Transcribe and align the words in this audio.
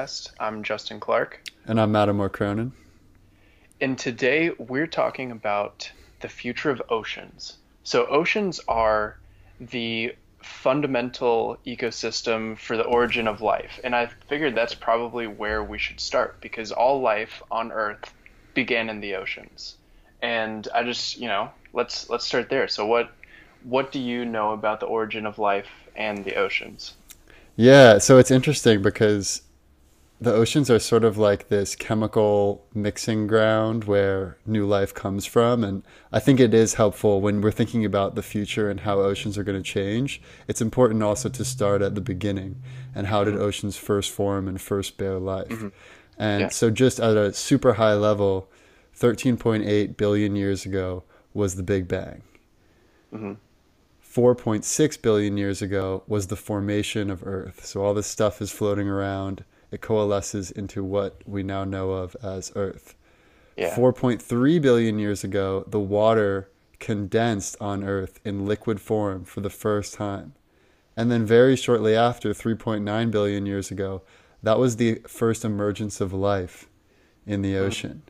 podcast. 0.00 0.30
I'm 0.40 0.62
Justin 0.62 1.00
Clark. 1.00 1.40
And 1.66 1.80
I'm 1.80 1.92
Mattamore 1.92 2.32
Cronin. 2.32 2.72
And 3.80 3.98
today 3.98 4.50
we're 4.58 4.86
talking 4.86 5.30
about 5.30 5.90
the 6.20 6.28
future 6.28 6.70
of 6.70 6.82
oceans. 6.88 7.56
So, 7.82 8.06
oceans 8.06 8.60
are 8.68 9.18
the 9.60 10.14
fundamental 10.42 11.58
ecosystem 11.66 12.58
for 12.58 12.76
the 12.76 12.84
origin 12.84 13.28
of 13.28 13.40
life. 13.40 13.78
And 13.84 13.94
I 13.94 14.06
figured 14.28 14.54
that's 14.54 14.74
probably 14.74 15.26
where 15.26 15.62
we 15.62 15.78
should 15.78 16.00
start 16.00 16.40
because 16.40 16.72
all 16.72 17.00
life 17.00 17.42
on 17.50 17.72
Earth 17.72 18.12
began 18.54 18.88
in 18.88 19.00
the 19.00 19.14
oceans. 19.16 19.76
And 20.22 20.66
I 20.74 20.82
just, 20.82 21.18
you 21.18 21.28
know, 21.28 21.50
let's 21.72 22.08
let's 22.08 22.26
start 22.26 22.48
there. 22.48 22.68
So 22.68 22.86
what 22.86 23.10
what 23.64 23.92
do 23.92 23.98
you 23.98 24.24
know 24.24 24.52
about 24.52 24.80
the 24.80 24.86
origin 24.86 25.26
of 25.26 25.38
life 25.38 25.68
and 25.94 26.24
the 26.24 26.36
oceans? 26.36 26.94
Yeah, 27.56 27.98
so 27.98 28.16
it's 28.16 28.30
interesting 28.30 28.80
because 28.80 29.42
the 30.20 30.32
oceans 30.32 30.70
are 30.70 30.78
sort 30.78 31.02
of 31.02 31.16
like 31.16 31.48
this 31.48 31.74
chemical 31.74 32.66
mixing 32.74 33.26
ground 33.26 33.84
where 33.84 34.36
new 34.44 34.66
life 34.66 34.92
comes 34.92 35.24
from. 35.24 35.64
And 35.64 35.82
I 36.12 36.18
think 36.18 36.38
it 36.38 36.52
is 36.52 36.74
helpful 36.74 37.22
when 37.22 37.40
we're 37.40 37.50
thinking 37.50 37.86
about 37.86 38.16
the 38.16 38.22
future 38.22 38.68
and 38.68 38.80
how 38.80 39.00
oceans 39.00 39.38
are 39.38 39.44
going 39.44 39.56
to 39.56 39.62
change. 39.62 40.20
It's 40.46 40.60
important 40.60 41.02
also 41.02 41.30
to 41.30 41.44
start 41.44 41.80
at 41.80 41.94
the 41.94 42.02
beginning 42.02 42.62
and 42.94 43.06
how 43.06 43.24
did 43.24 43.34
mm-hmm. 43.34 43.44
oceans 43.44 43.78
first 43.78 44.10
form 44.10 44.46
and 44.46 44.60
first 44.60 44.98
bear 44.98 45.18
life. 45.18 45.48
Mm-hmm. 45.48 45.68
And 46.18 46.40
yeah. 46.42 46.48
so, 46.48 46.68
just 46.68 47.00
at 47.00 47.16
a 47.16 47.32
super 47.32 47.74
high 47.74 47.94
level, 47.94 48.50
13.8 48.98 49.96
billion 49.96 50.36
years 50.36 50.66
ago 50.66 51.02
was 51.32 51.54
the 51.54 51.62
Big 51.62 51.88
Bang. 51.88 52.22
Mm-hmm. 53.10 53.32
4.6 54.06 55.02
billion 55.02 55.36
years 55.38 55.62
ago 55.62 56.02
was 56.06 56.26
the 56.26 56.36
formation 56.36 57.10
of 57.10 57.26
Earth. 57.26 57.64
So 57.64 57.82
all 57.82 57.94
this 57.94 58.08
stuff 58.08 58.42
is 58.42 58.50
floating 58.50 58.88
around. 58.88 59.44
It 59.70 59.80
coalesces 59.80 60.50
into 60.50 60.82
what 60.82 61.22
we 61.26 61.42
now 61.42 61.64
know 61.64 61.90
of 61.90 62.16
as 62.22 62.52
Earth. 62.54 62.94
Yeah. 63.56 63.74
4.3 63.76 64.62
billion 64.62 64.98
years 64.98 65.22
ago, 65.22 65.64
the 65.66 65.80
water 65.80 66.48
condensed 66.78 67.56
on 67.60 67.84
Earth 67.84 68.20
in 68.24 68.46
liquid 68.46 68.80
form 68.80 69.24
for 69.24 69.40
the 69.40 69.50
first 69.50 69.94
time. 69.94 70.34
And 70.96 71.10
then 71.10 71.24
very 71.24 71.56
shortly 71.56 71.94
after, 71.94 72.30
3.9 72.30 73.10
billion 73.10 73.46
years 73.46 73.70
ago, 73.70 74.02
that 74.42 74.58
was 74.58 74.76
the 74.76 74.96
first 75.06 75.44
emergence 75.44 76.00
of 76.00 76.12
life 76.12 76.68
in 77.26 77.42
the 77.42 77.54
mm-hmm. 77.54 77.66
ocean. 77.66 78.02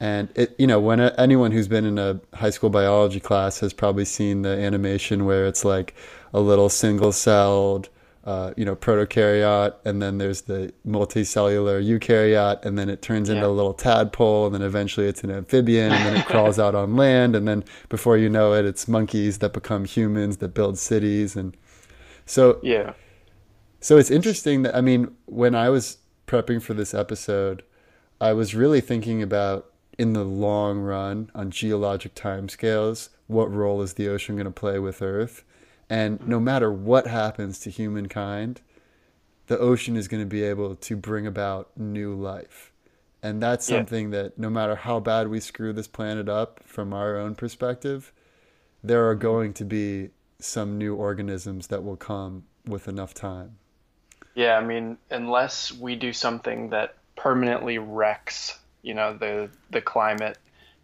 And 0.00 0.30
it, 0.34 0.54
you 0.58 0.66
know, 0.66 0.80
when 0.80 0.98
a, 0.98 1.14
anyone 1.16 1.52
who's 1.52 1.68
been 1.68 1.84
in 1.84 1.96
a 1.98 2.20
high 2.34 2.50
school 2.50 2.70
biology 2.70 3.20
class 3.20 3.60
has 3.60 3.72
probably 3.72 4.04
seen 4.04 4.42
the 4.42 4.48
animation 4.48 5.24
where 5.24 5.46
it's 5.46 5.64
like 5.64 5.94
a 6.34 6.40
little 6.40 6.68
single-celled, 6.68 7.88
uh, 8.24 8.52
you 8.56 8.64
know, 8.64 8.76
protokaryote, 8.76 9.74
and 9.84 10.00
then 10.00 10.18
there's 10.18 10.42
the 10.42 10.72
multicellular 10.86 11.84
eukaryote, 11.84 12.64
and 12.64 12.78
then 12.78 12.88
it 12.88 13.02
turns 13.02 13.28
yeah. 13.28 13.36
into 13.36 13.46
a 13.46 13.50
little 13.50 13.74
tadpole, 13.74 14.46
and 14.46 14.54
then 14.54 14.62
eventually 14.62 15.06
it's 15.06 15.24
an 15.24 15.30
amphibian, 15.30 15.90
and 15.92 16.06
then 16.06 16.16
it 16.16 16.26
crawls 16.26 16.58
out 16.58 16.74
on 16.74 16.96
land, 16.96 17.34
and 17.34 17.48
then 17.48 17.64
before 17.88 18.16
you 18.16 18.28
know 18.28 18.52
it, 18.52 18.64
it's 18.64 18.86
monkeys 18.86 19.38
that 19.38 19.52
become 19.52 19.84
humans 19.84 20.36
that 20.36 20.54
build 20.54 20.78
cities, 20.78 21.34
and 21.34 21.56
so 22.24 22.60
yeah. 22.62 22.92
So 23.80 23.98
it's 23.98 24.10
interesting 24.10 24.62
that 24.62 24.76
I 24.76 24.80
mean, 24.80 25.16
when 25.26 25.56
I 25.56 25.68
was 25.68 25.98
prepping 26.28 26.62
for 26.62 26.74
this 26.74 26.94
episode, 26.94 27.64
I 28.20 28.32
was 28.32 28.54
really 28.54 28.80
thinking 28.80 29.20
about 29.20 29.72
in 29.98 30.12
the 30.12 30.24
long 30.24 30.80
run 30.80 31.30
on 31.34 31.50
geologic 31.50 32.14
timescales, 32.14 33.08
what 33.26 33.52
role 33.52 33.82
is 33.82 33.94
the 33.94 34.08
ocean 34.08 34.36
going 34.36 34.46
to 34.46 34.50
play 34.50 34.78
with 34.78 35.02
Earth? 35.02 35.44
And 35.92 36.26
no 36.26 36.40
matter 36.40 36.72
what 36.72 37.06
happens 37.06 37.58
to 37.58 37.70
humankind, 37.70 38.62
the 39.48 39.58
ocean 39.58 39.94
is 39.94 40.08
going 40.08 40.22
to 40.22 40.26
be 40.26 40.42
able 40.42 40.74
to 40.74 40.96
bring 40.96 41.26
about 41.26 41.68
new 41.76 42.14
life. 42.14 42.72
And 43.22 43.42
that's 43.42 43.68
yeah. 43.68 43.76
something 43.76 44.08
that 44.08 44.38
no 44.38 44.48
matter 44.48 44.74
how 44.74 45.00
bad 45.00 45.28
we 45.28 45.38
screw 45.38 45.74
this 45.74 45.86
planet 45.86 46.30
up 46.30 46.60
from 46.64 46.94
our 46.94 47.18
own 47.18 47.34
perspective, 47.34 48.10
there 48.82 49.06
are 49.06 49.14
mm-hmm. 49.14 49.22
going 49.22 49.52
to 49.52 49.66
be 49.66 50.08
some 50.38 50.78
new 50.78 50.94
organisms 50.94 51.66
that 51.66 51.84
will 51.84 51.98
come 51.98 52.44
with 52.66 52.88
enough 52.88 53.12
time. 53.12 53.58
Yeah, 54.34 54.56
I 54.56 54.64
mean, 54.64 54.96
unless 55.10 55.72
we 55.72 55.94
do 55.94 56.14
something 56.14 56.70
that 56.70 56.96
permanently 57.16 57.76
wrecks 57.76 58.58
you 58.80 58.94
know 58.94 59.14
the 59.14 59.50
the 59.68 59.82
climate 59.82 60.38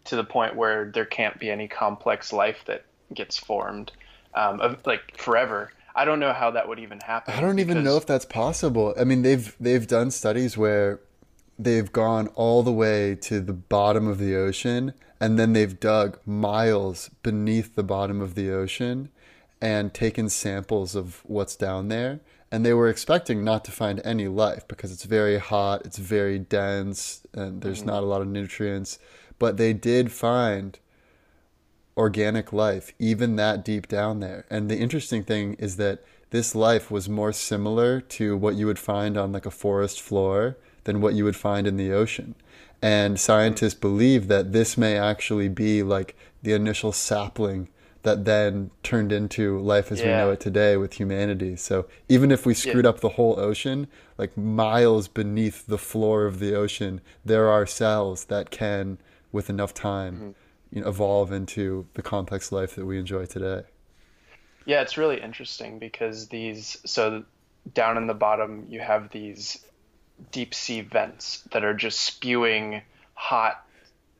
to 0.05 0.15
the 0.15 0.23
point 0.23 0.55
where 0.55 0.91
there 0.93 1.05
can't 1.05 1.39
be 1.39 1.49
any 1.49 1.67
complex 1.67 2.31
life 2.31 2.63
that 2.67 2.85
gets 3.11 3.39
formed 3.39 3.91
um, 4.33 4.59
of, 4.61 4.85
like 4.85 5.17
forever. 5.17 5.71
I 5.95 6.05
don't 6.05 6.19
know 6.19 6.33
how 6.33 6.51
that 6.51 6.67
would 6.67 6.79
even 6.79 6.99
happen. 6.99 7.33
I 7.33 7.41
don't 7.41 7.55
because... 7.55 7.71
even 7.71 7.83
know 7.83 7.97
if 7.97 8.05
that's 8.05 8.25
possible. 8.25 8.93
I 8.99 9.03
mean, 9.03 9.21
they've 9.21 9.55
they've 9.59 9.85
done 9.85 10.11
studies 10.11 10.57
where 10.57 11.01
they've 11.57 11.91
gone 11.91 12.27
all 12.35 12.63
the 12.63 12.71
way 12.71 13.15
to 13.15 13.41
the 13.41 13.53
bottom 13.53 14.07
of 14.07 14.17
the 14.17 14.35
ocean 14.35 14.93
and 15.19 15.37
then 15.37 15.51
they've 15.51 15.77
dug 15.77 16.17
miles 16.25 17.09
beneath 17.21 17.75
the 17.75 17.83
bottom 17.83 18.21
of 18.21 18.35
the 18.35 18.49
ocean 18.49 19.09
and 19.61 19.93
taken 19.93 20.29
samples 20.29 20.95
of 20.95 21.21
what's 21.25 21.57
down 21.57 21.89
there 21.89 22.21
and 22.51 22.65
they 22.65 22.73
were 22.73 22.89
expecting 22.89 23.43
not 23.43 23.63
to 23.65 23.71
find 23.71 24.01
any 24.03 24.27
life 24.27 24.67
because 24.67 24.91
it's 24.91 25.03
very 25.03 25.37
hot, 25.37 25.85
it's 25.85 25.97
very 25.97 26.39
dense, 26.39 27.21
and 27.33 27.61
there's 27.61 27.79
mm-hmm. 27.79 27.89
not 27.89 28.03
a 28.03 28.05
lot 28.05 28.21
of 28.21 28.27
nutrients. 28.27 28.97
But 29.37 29.57
they 29.57 29.73
did 29.73 30.11
find 30.11 30.77
organic 31.99 32.53
life, 32.53 32.93
even 32.97 33.35
that 33.35 33.63
deep 33.65 33.87
down 33.87 34.21
there. 34.21 34.45
And 34.49 34.71
the 34.71 34.77
interesting 34.79 35.21
thing 35.21 35.55
is 35.59 35.75
that 35.75 36.01
this 36.31 36.55
life 36.55 36.89
was 36.89 37.09
more 37.09 37.33
similar 37.33 37.99
to 38.01 38.37
what 38.37 38.55
you 38.55 38.65
would 38.67 38.79
find 38.79 39.17
on 39.17 39.33
like 39.33 39.45
a 39.45 39.51
forest 39.51 40.01
floor 40.01 40.57
than 40.85 41.01
what 41.01 41.13
you 41.13 41.25
would 41.25 41.35
find 41.35 41.67
in 41.67 41.75
the 41.75 41.91
ocean. 41.91 42.35
And 42.81 43.19
scientists 43.19 43.73
believe 43.73 44.29
that 44.29 44.53
this 44.53 44.77
may 44.77 44.97
actually 44.97 45.49
be 45.49 45.83
like 45.83 46.15
the 46.41 46.53
initial 46.53 46.93
sapling 46.93 47.67
that 48.03 48.23
then 48.23 48.71
turned 48.81 49.11
into 49.11 49.59
life 49.59 49.91
as 49.91 49.99
yeah. 49.99 50.05
we 50.05 50.11
know 50.13 50.31
it 50.31 50.39
today 50.39 50.77
with 50.77 50.93
humanity. 50.93 51.57
So 51.57 51.85
even 52.07 52.31
if 52.31 52.45
we 52.45 52.53
screwed 52.53 52.85
yeah. 52.85 52.91
up 52.91 53.01
the 53.01 53.09
whole 53.09 53.37
ocean, 53.37 53.87
like 54.17 54.37
miles 54.37 55.09
beneath 55.09 55.67
the 55.67 55.77
floor 55.77 56.25
of 56.25 56.39
the 56.39 56.55
ocean, 56.55 57.01
there 57.25 57.49
are 57.49 57.65
cells 57.65 58.25
that 58.25 58.51
can, 58.51 58.99
with 59.33 59.49
enough 59.49 59.73
time, 59.73 60.15
mm-hmm. 60.15 60.29
You 60.71 60.81
know, 60.81 60.87
evolve 60.87 61.31
into 61.31 61.87
the 61.93 62.01
complex 62.01 62.51
life 62.51 62.75
that 62.75 62.85
we 62.85 62.99
enjoy 62.99 63.25
today. 63.25 63.63
Yeah, 64.65 64.81
it's 64.81 64.97
really 64.97 65.19
interesting 65.21 65.79
because 65.79 66.27
these 66.27 66.77
so 66.85 67.23
down 67.73 67.97
in 67.97 68.07
the 68.07 68.13
bottom 68.13 68.65
you 68.69 68.79
have 68.79 69.09
these 69.11 69.65
deep 70.31 70.53
sea 70.53 70.81
vents 70.81 71.41
that 71.51 71.63
are 71.63 71.73
just 71.73 71.99
spewing 71.99 72.81
hot 73.13 73.65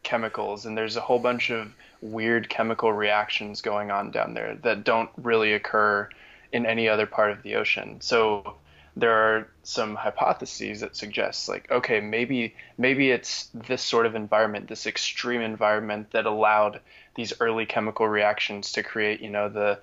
chemicals 0.03 0.65
and 0.65 0.77
there's 0.77 0.95
a 0.95 1.01
whole 1.01 1.19
bunch 1.19 1.49
of 1.49 1.73
weird 2.01 2.49
chemical 2.49 2.91
reactions 2.91 3.61
going 3.61 3.91
on 3.91 4.11
down 4.11 4.33
there 4.33 4.55
that 4.63 4.83
don't 4.83 5.09
really 5.17 5.53
occur 5.53 6.09
in 6.51 6.65
any 6.65 6.87
other 6.87 7.05
part 7.05 7.31
of 7.31 7.43
the 7.43 7.55
ocean. 7.55 7.99
So 8.01 8.55
there 8.99 9.13
are 9.13 9.47
some 9.63 9.95
hypotheses 9.95 10.81
that 10.81 10.95
suggest 10.95 11.49
like 11.49 11.69
okay 11.71 11.99
maybe 11.99 12.55
maybe 12.77 13.11
it's 13.11 13.49
this 13.53 13.81
sort 13.81 14.05
of 14.05 14.15
environment 14.15 14.67
this 14.67 14.87
extreme 14.87 15.41
environment 15.41 16.11
that 16.11 16.25
allowed 16.25 16.79
these 17.15 17.33
early 17.39 17.65
chemical 17.65 18.07
reactions 18.07 18.71
to 18.71 18.83
create 18.83 19.21
you 19.21 19.29
know 19.29 19.49
the 19.49 19.79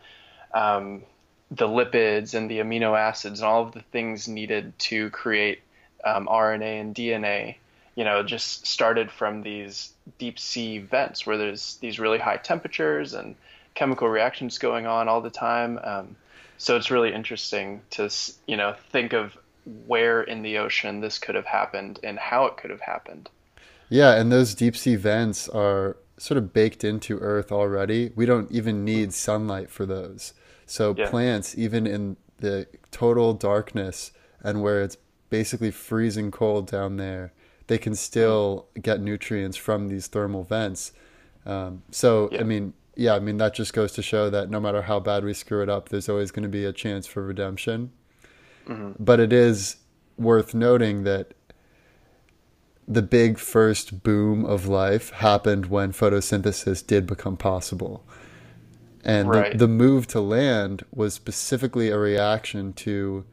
um, 0.55 1.03
the 1.51 1.67
lipids 1.67 2.35
and 2.35 2.51
the 2.51 2.59
amino 2.59 2.99
acids 2.99 3.41
and 3.41 3.49
all 3.49 3.63
of 3.63 3.73
the 3.73 3.83
things 3.93 4.27
needed 4.27 4.77
to 4.79 5.11
create 5.11 5.61
um, 6.05 6.27
RNA 6.27 6.81
and 6.81 6.95
DNA 6.95 7.57
you 7.97 8.05
know, 8.05 8.23
just 8.23 8.67
started 8.67 9.11
from 9.11 9.43
these 9.43 9.93
deep 10.19 10.39
sea 10.39 10.79
vents 10.79 11.27
where 11.27 11.39
there's 11.39 11.77
these 11.77 11.99
really 11.99 12.19
high 12.19 12.37
temperatures 12.37 13.15
and 13.15 13.35
chemical 13.75 14.09
reactions 14.09 14.59
going 14.59 14.87
on 14.87 15.09
all 15.09 15.23
the 15.23 15.31
time. 15.31 15.81
Um, 15.83 16.17
so 16.59 16.77
it's 16.77 16.91
really 16.91 17.13
interesting 17.13 17.83
to, 17.91 18.11
you 18.47 18.57
know, 18.57 18.75
think 18.91 19.13
of 19.13 19.37
where 19.87 20.23
in 20.23 20.43
the 20.43 20.59
ocean 20.59 21.01
this 21.01 21.19
could 21.19 21.35
have 21.35 21.47
happened 21.47 21.99
and 22.03 22.19
how 22.19 22.47
it 22.47 22.57
could 22.57 22.71
have 22.71 22.81
happened. 22.81 23.29
Yeah, 23.89 24.15
and 24.15 24.33
those 24.33 24.55
deep 24.55 24.77
sea 24.77 24.97
vents 24.97 25.49
are 25.49 25.97
sort 26.19 26.39
of 26.39 26.53
baked 26.53 26.83
into 26.85 27.19
Earth 27.19 27.53
already. 27.53 28.13
We 28.15 28.27
don't 28.27 28.51
even 28.51 28.85
need 28.85 29.13
sunlight 29.13 29.71
for 29.71 29.87
those. 29.87 30.35
So 30.67 30.95
yeah. 30.97 31.09
plants, 31.09 31.57
even 31.57 31.87
in 31.87 32.17
the 32.39 32.67
total 32.91 33.35
darkness 33.35 34.13
and 34.43 34.63
where 34.63 34.83
it's 34.83 34.97
basically 35.31 35.71
freezing 35.71 36.31
cold 36.31 36.71
down 36.71 36.97
there, 36.97 37.33
they 37.67 37.79
can 37.79 37.95
still 37.95 38.67
get 38.81 39.01
nutrients 39.01 39.57
from 39.57 39.89
these 39.89 40.07
thermal 40.07 40.45
vents. 40.45 40.93
Um, 41.45 41.83
so, 41.91 42.29
yeah. 42.33 42.41
I 42.41 42.45
mean, 42.45 42.73
yeah, 42.97 43.15
I 43.15 43.19
mean, 43.19 43.37
that 43.37 43.55
just 43.55 43.73
goes 43.75 43.93
to 43.93 44.03
show 44.03 44.31
that 44.31 44.51
no 44.51 44.59
matter 44.59 44.83
how 44.83 44.99
bad 44.99 45.25
we 45.25 45.35
screw 45.35 45.63
it 45.63 45.69
up, 45.69 45.91
there's 45.91 46.09
always 46.09 46.31
going 46.31 46.43
to 46.45 46.49
be 46.49 46.65
a 46.65 46.73
chance 46.73 47.07
for 47.07 47.23
redemption. 47.23 47.93
Mm-hmm. 48.67 49.03
But 49.03 49.21
it 49.21 49.33
is 49.33 49.77
worth 50.17 50.55
noting 50.55 51.05
that 51.05 51.35
the 52.89 53.03
big 53.03 53.39
first 53.39 54.03
boom 54.03 54.45
of 54.45 54.67
life 54.67 55.11
happened 55.11 55.67
when 55.67 55.93
photosynthesis 55.93 56.87
did 56.87 57.07
become 57.07 57.37
possible. 57.37 58.05
And 59.05 59.29
right. 59.29 59.53
the, 59.53 59.59
the 59.59 59.69
move 59.69 60.07
to 60.09 60.21
land 60.21 60.85
was 60.93 61.15
specifically 61.15 61.91
a 61.91 61.99
reaction 61.99 62.73
to 62.75 63.25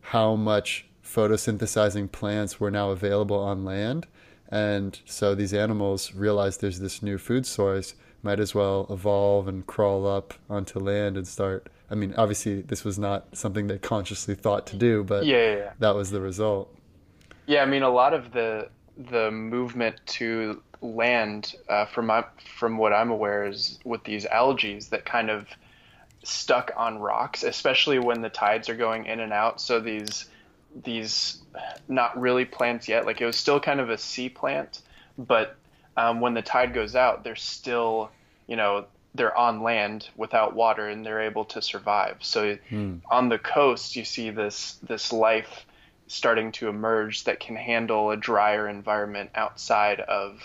how 0.00 0.34
much 0.34 0.86
photosynthesizing 1.04 2.10
plants 2.10 2.58
were 2.58 2.70
now 2.70 2.90
available 2.90 3.38
on 3.38 3.64
land. 3.64 4.06
And 4.50 4.98
so 5.06 5.34
these 5.34 5.54
animals 5.54 6.14
realized 6.14 6.60
there's 6.60 6.80
this 6.80 7.02
new 7.02 7.18
food 7.18 7.46
source, 7.46 7.94
might 8.22 8.40
as 8.40 8.54
well 8.54 8.86
evolve 8.90 9.48
and 9.48 9.66
crawl 9.66 10.06
up 10.06 10.34
onto 10.48 10.78
land 10.78 11.16
and 11.16 11.26
start. 11.26 11.68
I 11.90 11.94
mean, 11.94 12.14
obviously, 12.16 12.62
this 12.62 12.84
was 12.84 12.98
not 12.98 13.36
something 13.36 13.66
they 13.66 13.78
consciously 13.78 14.34
thought 14.34 14.66
to 14.68 14.76
do, 14.76 15.04
but 15.04 15.26
Yeah, 15.26 15.36
yeah, 15.36 15.56
yeah. 15.56 15.72
that 15.80 15.94
was 15.94 16.10
the 16.10 16.20
result. 16.20 16.74
Yeah, 17.46 17.62
I 17.62 17.66
mean, 17.66 17.82
a 17.82 17.90
lot 17.90 18.14
of 18.14 18.32
the 18.32 18.68
the 18.96 19.30
movement 19.30 19.96
to 20.06 20.62
land, 20.82 21.54
uh, 21.68 21.86
from 21.86 22.06
my, 22.06 22.24
from 22.56 22.76
what 22.76 22.92
I'm 22.92 23.10
aware, 23.10 23.46
is 23.46 23.78
with 23.84 24.04
these 24.04 24.26
algae 24.26 24.78
that 24.90 25.04
kind 25.04 25.30
of 25.30 25.46
stuck 26.24 26.70
on 26.76 26.98
rocks, 26.98 27.42
especially 27.42 27.98
when 27.98 28.20
the 28.20 28.28
tides 28.28 28.68
are 28.68 28.76
going 28.76 29.06
in 29.06 29.18
and 29.20 29.32
out. 29.32 29.60
So 29.60 29.80
these 29.80 30.26
these 30.84 31.42
not 31.88 32.18
really 32.18 32.44
plants 32.46 32.88
yet, 32.88 33.04
like 33.04 33.20
it 33.20 33.26
was 33.26 33.36
still 33.36 33.60
kind 33.60 33.80
of 33.80 33.90
a 33.90 33.98
sea 33.98 34.28
plant, 34.28 34.80
but 35.18 35.56
um, 35.96 36.20
when 36.20 36.34
the 36.34 36.42
tide 36.42 36.74
goes 36.74 36.96
out, 36.96 37.24
they're 37.24 37.36
still, 37.36 38.10
you 38.46 38.56
know, 38.56 38.86
they're 39.14 39.36
on 39.36 39.62
land 39.62 40.08
without 40.16 40.54
water 40.54 40.88
and 40.88 41.04
they're 41.04 41.22
able 41.22 41.44
to 41.44 41.60
survive. 41.60 42.16
So 42.20 42.56
on 43.10 43.28
the 43.28 43.38
coast, 43.38 43.94
you 43.96 44.04
see 44.04 44.30
this 44.30 44.78
this 44.82 45.12
life 45.12 45.66
starting 46.06 46.52
to 46.52 46.68
emerge 46.68 47.24
that 47.24 47.40
can 47.40 47.56
handle 47.56 48.10
a 48.10 48.16
drier 48.16 48.68
environment 48.68 49.30
outside 49.34 50.00
of 50.00 50.42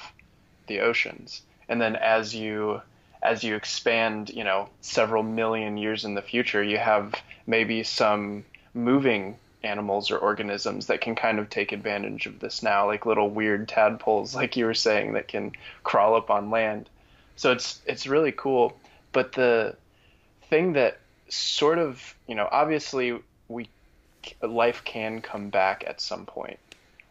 the 0.68 0.82
oceans. 0.82 1.42
And 1.70 1.82
then 1.82 1.96
as 1.96 2.36
you 2.36 2.82
as 3.24 3.44
you 3.44 3.56
expand, 3.56 4.30
you 4.30 4.44
know, 4.44 4.70
several 4.82 5.24
million 5.24 5.78
years 5.78 6.06
in 6.06 6.14
the 6.14 6.22
future, 6.22 6.64
you 6.64 6.78
have 6.78 7.14
maybe 7.46 7.84
some 7.84 8.46
moving 8.74 9.38
animals 9.64 10.12
or 10.12 10.18
organisms 10.18 10.88
that 10.88 11.02
can 11.02 11.16
kind 11.16 11.40
of 11.40 11.50
take 11.50 11.72
advantage 11.72 12.26
of 12.26 12.40
this 12.40 12.62
now, 12.62 12.86
like 12.86 13.06
little 13.06 13.30
weird 13.30 13.68
tadpoles, 13.68 14.36
like 14.36 14.56
you 14.56 14.66
were 14.66 14.74
saying, 14.74 15.14
that 15.14 15.28
can 15.28 15.52
crawl 15.84 16.16
up 16.16 16.30
on 16.30 16.50
land. 16.50 16.90
So 17.36 17.52
it's 17.52 17.82
it's 17.86 18.08
really 18.08 18.32
cool. 18.32 18.78
But 19.12 19.34
the 19.34 19.76
thing 20.50 20.74
that 20.74 21.00
sort 21.30 21.80
of, 21.80 22.16
you 22.28 22.36
know, 22.36 22.48
obviously 22.52 23.20
we 23.48 23.70
life 24.42 24.84
can 24.84 25.22
come 25.22 25.50
back 25.50 25.84
at 25.88 26.02
some 26.02 26.26
point. 26.26 26.60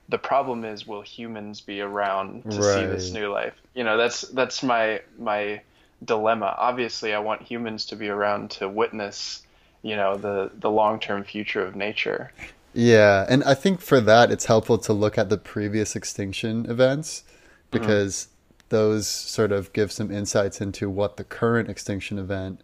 The 0.08 0.18
problem 0.18 0.64
is, 0.64 0.86
will 0.86 1.02
humans 1.02 1.60
be 1.60 1.80
around 1.80 2.44
to 2.44 2.62
see 2.62 2.86
this 2.86 3.10
new 3.10 3.32
life? 3.32 3.54
You 3.74 3.82
know, 3.82 3.96
that's 3.96 4.20
that's 4.22 4.62
my 4.62 5.00
my 5.18 5.62
dilemma. 6.04 6.54
Obviously, 6.56 7.12
I 7.12 7.18
want 7.18 7.42
humans 7.42 7.86
to 7.86 7.96
be 7.96 8.08
around 8.08 8.52
to 8.52 8.68
witness, 8.68 9.42
you 9.86 9.94
know, 9.94 10.16
the 10.16 10.50
the 10.58 10.70
long 10.70 10.98
term 10.98 11.22
future 11.22 11.64
of 11.64 11.76
nature. 11.76 12.32
Yeah, 12.74 13.24
and 13.28 13.44
I 13.44 13.54
think 13.54 13.80
for 13.80 14.00
that 14.00 14.32
it's 14.32 14.46
helpful 14.46 14.78
to 14.78 14.92
look 14.92 15.16
at 15.16 15.28
the 15.28 15.38
previous 15.38 15.94
extinction 15.94 16.68
events 16.68 17.22
mm-hmm. 17.22 17.78
because 17.78 18.28
those 18.68 19.06
sort 19.06 19.52
of 19.52 19.72
give 19.72 19.92
some 19.92 20.10
insights 20.10 20.60
into 20.60 20.90
what 20.90 21.16
the 21.16 21.24
current 21.24 21.70
extinction 21.70 22.18
event 22.18 22.62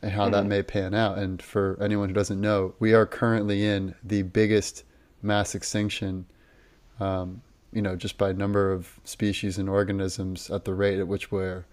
and 0.00 0.10
how 0.12 0.30
that 0.30 0.40
mm-hmm. 0.40 0.48
may 0.48 0.62
pan 0.62 0.94
out. 0.94 1.18
And 1.18 1.42
for 1.42 1.76
anyone 1.82 2.08
who 2.08 2.14
doesn't 2.14 2.40
know, 2.40 2.74
we 2.78 2.94
are 2.94 3.04
currently 3.04 3.66
in 3.66 3.94
the 4.02 4.22
biggest 4.22 4.84
mass 5.20 5.54
extinction, 5.54 6.24
um, 6.98 7.42
you 7.74 7.82
know, 7.82 7.94
just 7.94 8.16
by 8.16 8.32
number 8.32 8.72
of 8.72 8.98
species 9.04 9.58
and 9.58 9.68
organisms 9.68 10.50
at 10.50 10.64
the 10.64 10.72
rate 10.72 10.98
at 10.98 11.08
which 11.08 11.30
we're 11.30 11.66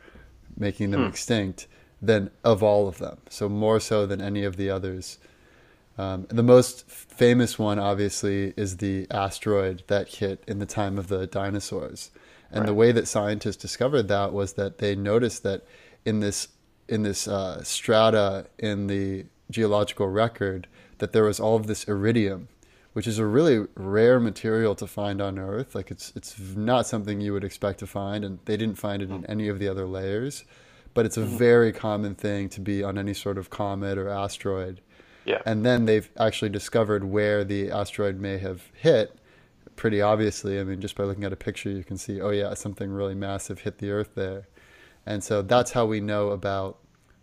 making 0.58 0.92
them 0.92 1.04
hmm. 1.04 1.08
extinct, 1.08 1.68
than 2.02 2.32
of 2.44 2.62
all 2.62 2.88
of 2.88 2.98
them. 2.98 3.18
So 3.30 3.50
more 3.50 3.80
so 3.80 4.06
than 4.06 4.22
any 4.22 4.44
of 4.44 4.58
the 4.58 4.70
others. 4.70 5.18
Um, 5.98 6.28
the 6.30 6.44
most 6.44 6.90
famous 6.90 7.58
one, 7.58 7.80
obviously, 7.80 8.54
is 8.58 8.78
the 8.78 9.08
asteroid 9.10 9.84
that 9.88 10.10
hit 10.10 10.44
in 10.48 10.60
the 10.60 10.66
time 10.66 10.98
of 10.98 11.08
the 11.08 11.26
dinosaurs. 11.26 12.12
And 12.52 12.68
the 12.68 12.74
way 12.74 12.92
that 12.94 13.08
scientists 13.08 13.58
discovered 13.58 14.08
that 14.08 14.32
was 14.32 14.54
that 14.54 14.78
they 14.78 14.96
noticed 14.96 15.44
that 15.44 15.64
in 16.06 16.20
this 16.22 16.48
in 16.88 17.02
this 17.04 17.28
uh, 17.28 17.64
strata 17.64 18.46
in 18.60 18.88
the 18.88 19.26
geological 19.50 20.08
record, 20.08 20.68
that 21.00 21.12
there 21.12 21.24
was 21.24 21.40
all 21.40 21.56
of 21.56 21.68
this 21.68 21.86
iridium, 21.86 22.48
which 22.94 23.08
is 23.08 23.18
a 23.18 23.26
really 23.26 23.66
rare 23.76 24.20
material 24.20 24.76
to 24.76 24.88
find 24.88 25.22
on 25.22 25.38
Earth. 25.38 25.76
Like 25.76 25.92
it's 25.92 26.14
it's 26.16 26.40
not 26.40 26.88
something 26.88 27.20
you 27.20 27.34
would 27.34 27.44
expect 27.44 27.80
to 27.80 27.88
find, 27.88 28.24
and 28.24 28.40
they 28.46 28.56
didn't 28.56 28.78
find 28.78 29.02
it 29.02 29.10
in 29.10 29.26
any 29.26 29.48
of 29.48 29.60
the 29.60 29.68
other 29.68 29.86
layers. 29.86 30.46
But 30.96 31.06
it's 31.06 31.18
a 31.18 31.26
very 31.26 31.72
common 31.72 32.16
thing 32.16 32.50
to 32.50 32.62
be 32.62 32.84
on 32.84 32.98
any 32.98 33.14
sort 33.14 33.38
of 33.38 33.52
comet 33.52 34.00
or 34.00 34.10
asteroid. 34.10 34.82
Yeah. 35.26 35.42
And 35.46 35.64
then 35.64 35.86
they've 35.86 36.10
actually 36.18 36.50
discovered 36.50 37.04
where 37.04 37.44
the 37.44 37.70
asteroid 37.70 38.20
may 38.20 38.40
have 38.40 38.64
hit 38.74 39.20
pretty 39.76 40.02
obviously. 40.02 40.60
I 40.60 40.64
mean, 40.64 40.82
just 40.82 40.96
by 40.96 41.04
looking 41.04 41.24
at 41.24 41.34
a 41.34 41.38
picture, 41.38 41.70
you 41.70 41.84
can 41.84 41.98
see, 41.98 42.22
oh, 42.22 42.30
yeah, 42.30 42.54
something 42.54 42.90
really 42.90 43.16
massive 43.16 43.60
hit 43.60 43.78
the 43.78 43.92
Earth 43.92 44.12
there. 44.16 44.48
And 45.06 45.24
so 45.24 45.42
that's 45.42 45.72
how 45.72 45.86
we 45.86 46.00
know 46.00 46.30
about 46.30 46.80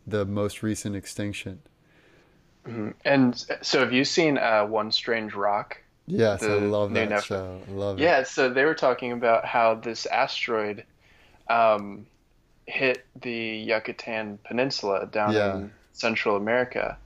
the 0.07 0.25
most 0.25 0.63
recent 0.63 0.95
extinction. 0.97 1.61
And 3.05 3.45
so, 3.61 3.81
have 3.81 3.93
you 3.93 4.05
seen 4.05 4.39
uh, 4.39 4.65
One 4.67 4.93
Strange 4.93 5.35
Rock? 5.35 5.83
Yes, 6.07 6.45
I 6.45 6.59
love 6.59 6.93
that 6.95 7.09
Netflix- 7.09 7.25
show. 7.25 7.61
Love 7.69 7.99
it. 7.99 8.03
Yeah, 8.05 8.23
so 8.23 8.49
they 8.49 8.65
were 8.65 8.75
talking 8.75 9.11
about 9.11 9.45
how 9.45 9.75
this 9.75 10.07
asteroid 10.07 10.85
um, 11.51 12.07
hit 12.73 13.05
the 13.21 13.31
Yucatan 13.69 14.39
Peninsula 14.45 15.07
down 15.07 15.33
Yeah. 15.35 15.55
in 15.57 15.73
Central 15.93 16.37
America, 16.37 16.97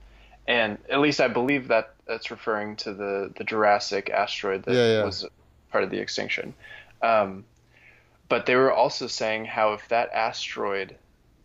and 0.47 0.77
at 0.89 0.99
least 0.99 1.19
I 1.19 1.27
believe 1.27 1.67
that 1.67 1.93
that's 2.05 2.31
referring 2.31 2.77
to 2.77 2.93
the 2.93 3.31
the 3.35 3.43
Jurassic 3.43 4.09
asteroid 4.09 4.63
that 4.63 4.73
Yeah, 4.73 4.91
yeah. 4.99 5.03
was 5.03 5.25
part 5.71 5.83
of 5.83 5.89
the 5.89 5.99
extinction. 5.99 6.53
Um, 7.01 7.43
but 8.29 8.45
they 8.45 8.55
were 8.55 8.71
also 8.71 9.07
saying 9.07 9.45
how 9.45 9.73
if 9.73 9.87
that 9.89 10.11
asteroid 10.13 10.95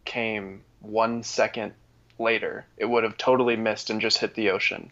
came 0.04 0.62
one 0.80 1.22
second 1.24 1.72
later, 2.18 2.64
it 2.76 2.84
would 2.86 3.02
have 3.04 3.16
totally 3.16 3.56
missed 3.56 3.90
and 3.90 4.00
just 4.00 4.18
hit 4.18 4.34
the 4.34 4.50
ocean, 4.50 4.90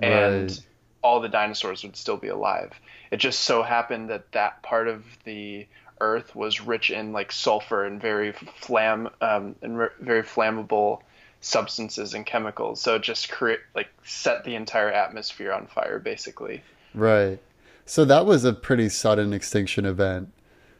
and 0.00 0.50
Right. 0.50 0.60
all 1.02 1.20
the 1.20 1.28
dinosaurs 1.28 1.82
would 1.82 1.96
still 1.96 2.16
be 2.18 2.28
alive. 2.28 2.72
It 3.10 3.16
just 3.16 3.40
so 3.40 3.62
happened 3.64 4.10
that 4.10 4.30
that 4.32 4.62
part 4.62 4.86
of 4.86 5.04
the 5.24 5.66
Earth 6.00 6.34
was 6.34 6.60
rich 6.60 6.90
in 6.90 7.12
like 7.12 7.30
sulfur 7.32 7.84
and 7.84 8.00
very 8.00 8.32
flam 8.56 9.08
um, 9.20 9.54
and 9.62 9.78
re- 9.78 9.88
very 10.00 10.22
flammable 10.22 11.00
substances 11.40 12.14
and 12.14 12.26
chemicals. 12.26 12.80
So 12.80 12.96
it 12.96 13.02
just 13.02 13.30
create 13.30 13.60
like 13.74 13.88
set 14.04 14.44
the 14.44 14.54
entire 14.54 14.90
atmosphere 14.90 15.52
on 15.52 15.66
fire, 15.66 15.98
basically. 15.98 16.62
Right. 16.94 17.38
So 17.86 18.04
that 18.04 18.26
was 18.26 18.44
a 18.44 18.52
pretty 18.52 18.88
sudden 18.88 19.32
extinction 19.32 19.84
event 19.84 20.32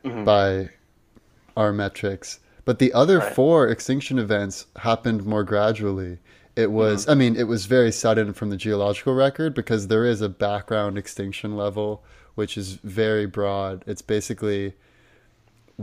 Mm-hmm. 0.04 0.24
by 0.24 0.70
our 1.56 1.72
metrics. 1.74 2.40
But 2.64 2.78
the 2.78 2.92
other 2.94 3.18
Right. 3.18 3.34
four 3.34 3.68
extinction 3.68 4.18
events 4.18 4.66
happened 4.76 5.24
more 5.26 5.44
gradually. 5.44 6.18
It 6.56 6.70
was, 6.70 7.02
Mm-hmm. 7.02 7.10
I 7.10 7.14
mean, 7.14 7.36
it 7.36 7.44
was 7.48 7.66
very 7.66 7.92
sudden 7.92 8.32
from 8.32 8.48
the 8.50 8.56
geological 8.56 9.14
record 9.14 9.52
because 9.54 9.88
there 9.88 10.06
is 10.06 10.20
a 10.22 10.28
background 10.30 10.96
extinction 10.96 11.56
level, 11.56 12.02
which 12.34 12.56
is 12.56 12.74
very 12.82 13.26
broad. 13.26 13.84
It's 13.86 14.02
basically 14.02 14.74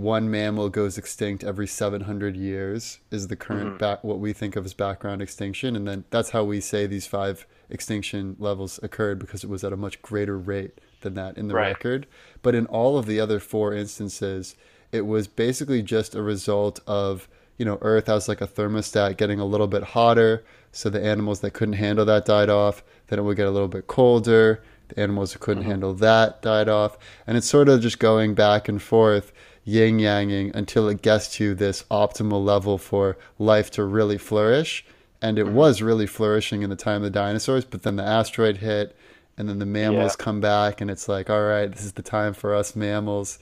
one 0.01 0.30
mammal 0.30 0.70
goes 0.70 0.98
extinct 0.98 1.44
every 1.44 1.68
700 1.68 2.36
years 2.36 3.00
is 3.12 3.27
the 3.27 3.36
current 3.36 3.68
Mm-hmm. 3.70 3.77
back 3.77 4.04
what 4.04 4.20
we 4.20 4.32
think 4.34 4.56
of 4.56 4.66
as 4.66 4.74
background 4.74 5.22
extinction. 5.22 5.75
And 5.75 5.88
then 5.88 6.04
that's 6.10 6.30
how 6.32 6.44
we 6.44 6.62
say 6.62 6.86
these 6.88 7.08
five 7.08 7.46
extinction 7.70 8.36
levels 8.39 8.80
occurred 8.84 9.20
because 9.20 9.44
it 9.44 9.50
was 9.50 9.63
at 9.63 9.74
a 9.74 9.77
much 9.77 10.01
greater 10.01 10.38
rate 10.38 10.80
than 11.01 11.13
that 11.16 11.38
in 11.38 11.48
the 11.48 11.54
Right. 11.56 11.68
record. 11.70 12.08
But 12.42 12.56
in 12.56 12.66
all 12.68 12.98
of 12.98 13.06
the 13.06 13.20
other 13.20 13.39
four 13.39 13.74
instances 13.74 14.56
it 14.92 15.06
was 15.06 15.27
basically 15.27 15.82
just 15.82 16.16
a 16.16 16.22
result 16.22 16.80
of 16.88 17.27
you 17.58 17.66
know 17.66 17.77
earth 17.82 18.08
has 18.08 18.30
like 18.30 18.39
a 18.39 18.48
thermostat 18.48 19.18
getting 19.18 19.39
a 19.39 19.46
little 19.46 19.68
bit 19.68 19.84
hotter 19.84 20.46
so 20.72 20.89
the 20.89 21.04
animals 21.04 21.42
that 21.42 21.51
couldn't 21.51 21.74
handle 21.74 22.06
that 22.06 22.25
died 22.25 22.50
off. 22.50 22.84
Then 23.08 23.20
it 23.20 23.24
would 23.24 23.36
get 23.38 23.48
a 23.48 23.51
little 23.51 23.68
bit 23.68 23.88
colder 23.88 24.63
the 24.89 25.00
animals 25.01 25.34
who 25.34 25.39
couldn't 25.39 25.63
handle 25.63 25.94
that 25.96 26.42
died 26.42 26.70
off. 26.70 26.98
And 27.25 27.36
it's 27.38 27.48
sort 27.50 27.68
of 27.68 27.82
just 27.82 28.00
going 28.00 28.36
back 28.36 28.70
and 28.70 28.82
forth 28.82 29.34
yin 29.68 29.98
yanging 30.00 30.50
until 30.56 30.88
it 30.88 31.02
gets 31.02 31.28
to 31.28 31.54
this 31.54 31.84
optimal 31.92 32.44
level 32.44 32.78
for 32.78 33.18
life 33.38 33.70
to 33.70 33.84
really 33.84 34.18
flourish. 34.18 34.86
And 35.22 35.38
it 35.38 35.46
mm-hmm. 35.46 35.56
was 35.56 35.82
really 35.82 36.08
flourishing 36.08 36.62
in 36.62 36.70
the 36.70 36.78
time 36.78 36.98
of 36.98 37.02
the 37.04 37.10
dinosaurs, 37.10 37.66
but 37.66 37.84
then 37.84 37.98
the 37.98 38.04
asteroid 38.04 38.58
hit, 38.58 38.96
and 39.38 39.50
then 39.50 39.60
the 39.60 39.66
mammals 39.66 40.16
Yeah. 40.18 40.24
come 40.24 40.40
back, 40.40 40.80
and 40.80 40.90
it's 40.90 41.10
like, 41.10 41.30
all 41.30 41.44
right, 41.44 41.70
this 41.70 41.84
is 41.84 41.92
the 41.94 42.02
time 42.02 42.34
for 42.34 42.56
us 42.56 42.76
mammals. 42.76 43.40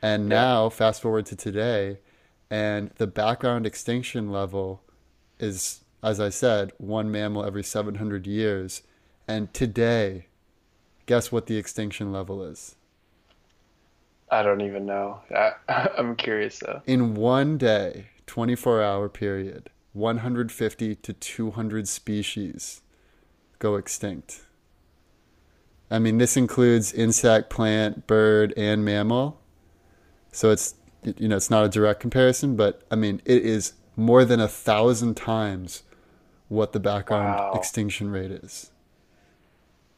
And 0.00 0.28
now, 0.28 0.70
fast 0.70 1.02
forward 1.02 1.26
to 1.26 1.36
today, 1.36 1.98
and 2.50 2.90
the 2.96 3.06
background 3.06 3.66
extinction 3.66 4.30
level 4.30 4.82
is, 5.38 5.80
as 6.02 6.20
I 6.20 6.30
said, 6.30 6.72
one 6.78 7.10
mammal 7.10 7.44
every 7.44 7.64
700 7.64 8.26
years. 8.26 8.82
And 9.28 9.52
today, 9.52 10.26
guess 11.04 11.30
what 11.30 11.46
the 11.46 11.56
extinction 11.56 12.12
level 12.12 12.42
is? 12.42 12.75
I 14.30 14.42
don't 14.42 14.60
even 14.60 14.86
know. 14.86 15.20
I, 15.34 15.52
I'm 15.98 16.16
curious 16.16 16.58
though. 16.58 16.82
in 16.86 17.14
one 17.14 17.58
day, 17.58 18.06
24 18.26 18.82
hour 18.82 19.08
period, 19.08 19.70
150 19.92 20.94
to 20.96 21.12
200 21.12 21.88
species 21.88 22.82
go 23.58 23.76
extinct. 23.76 24.42
I 25.90 25.98
mean, 26.00 26.18
this 26.18 26.36
includes 26.36 26.92
insect, 26.92 27.48
plant, 27.48 28.06
bird, 28.08 28.52
and 28.56 28.84
mammal. 28.84 29.40
So 30.32 30.50
it's 30.50 30.74
you 31.16 31.28
know 31.28 31.36
it's 31.36 31.50
not 31.50 31.64
a 31.64 31.68
direct 31.68 32.00
comparison, 32.00 32.56
but 32.56 32.82
I 32.90 32.96
mean 32.96 33.22
it 33.24 33.42
is 33.44 33.74
more 33.94 34.24
than 34.24 34.40
a 34.40 34.48
thousand 34.48 35.16
times 35.16 35.84
what 36.48 36.72
the 36.72 36.80
background 36.80 37.38
Wow. 37.38 37.52
extinction 37.54 38.10
rate 38.10 38.30
is. 38.32 38.70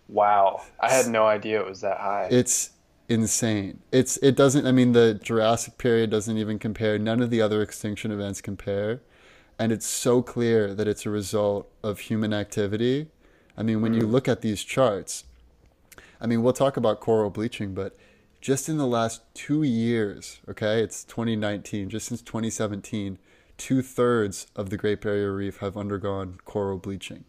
Wow. 0.08 0.62
I 0.80 0.90
had 0.90 1.06
no 1.08 1.26
idea 1.26 1.60
it 1.60 1.66
was 1.66 1.80
that 1.80 1.98
high. 1.98 2.28
It's 2.30 2.70
insane. 3.08 3.80
It's 3.90 4.16
it 4.18 4.36
doesn't. 4.36 4.66
I 4.66 4.72
mean, 4.72 4.92
the 4.92 5.14
Jurassic 5.14 5.78
period 5.78 6.10
doesn't 6.10 6.36
even 6.36 6.58
compare. 6.58 6.98
None 6.98 7.22
of 7.22 7.30
the 7.30 7.40
other 7.40 7.62
extinction 7.62 8.12
events 8.12 8.40
compare, 8.40 9.00
and 9.58 9.72
it's 9.72 9.86
so 9.86 10.22
clear 10.22 10.74
that 10.74 10.86
it's 10.86 11.06
a 11.06 11.10
result 11.10 11.70
of 11.82 12.00
human 12.00 12.32
activity. 12.32 13.08
I 13.56 13.62
mean, 13.62 13.82
when 13.82 13.94
you 13.94 14.02
mm-hmm. 14.02 14.12
look 14.12 14.28
at 14.28 14.42
these 14.42 14.62
charts, 14.62 15.24
I 16.20 16.26
mean, 16.26 16.42
we'll 16.42 16.52
talk 16.52 16.76
about 16.76 17.00
coral 17.00 17.30
bleaching, 17.30 17.74
but 17.74 17.96
just 18.40 18.68
in 18.68 18.76
the 18.76 18.86
last 18.86 19.22
two 19.34 19.64
years, 19.64 20.40
okay, 20.48 20.80
it's 20.80 21.02
2019, 21.04 21.90
just 21.90 22.06
since 22.06 22.22
2017, 22.22 23.18
two 23.56 23.82
thirds 23.82 24.46
of 24.54 24.70
the 24.70 24.76
Great 24.76 25.00
Barrier 25.00 25.34
Reef 25.34 25.58
have 25.58 25.76
undergone 25.76 26.38
coral 26.44 26.78
bleaching. 26.78 27.24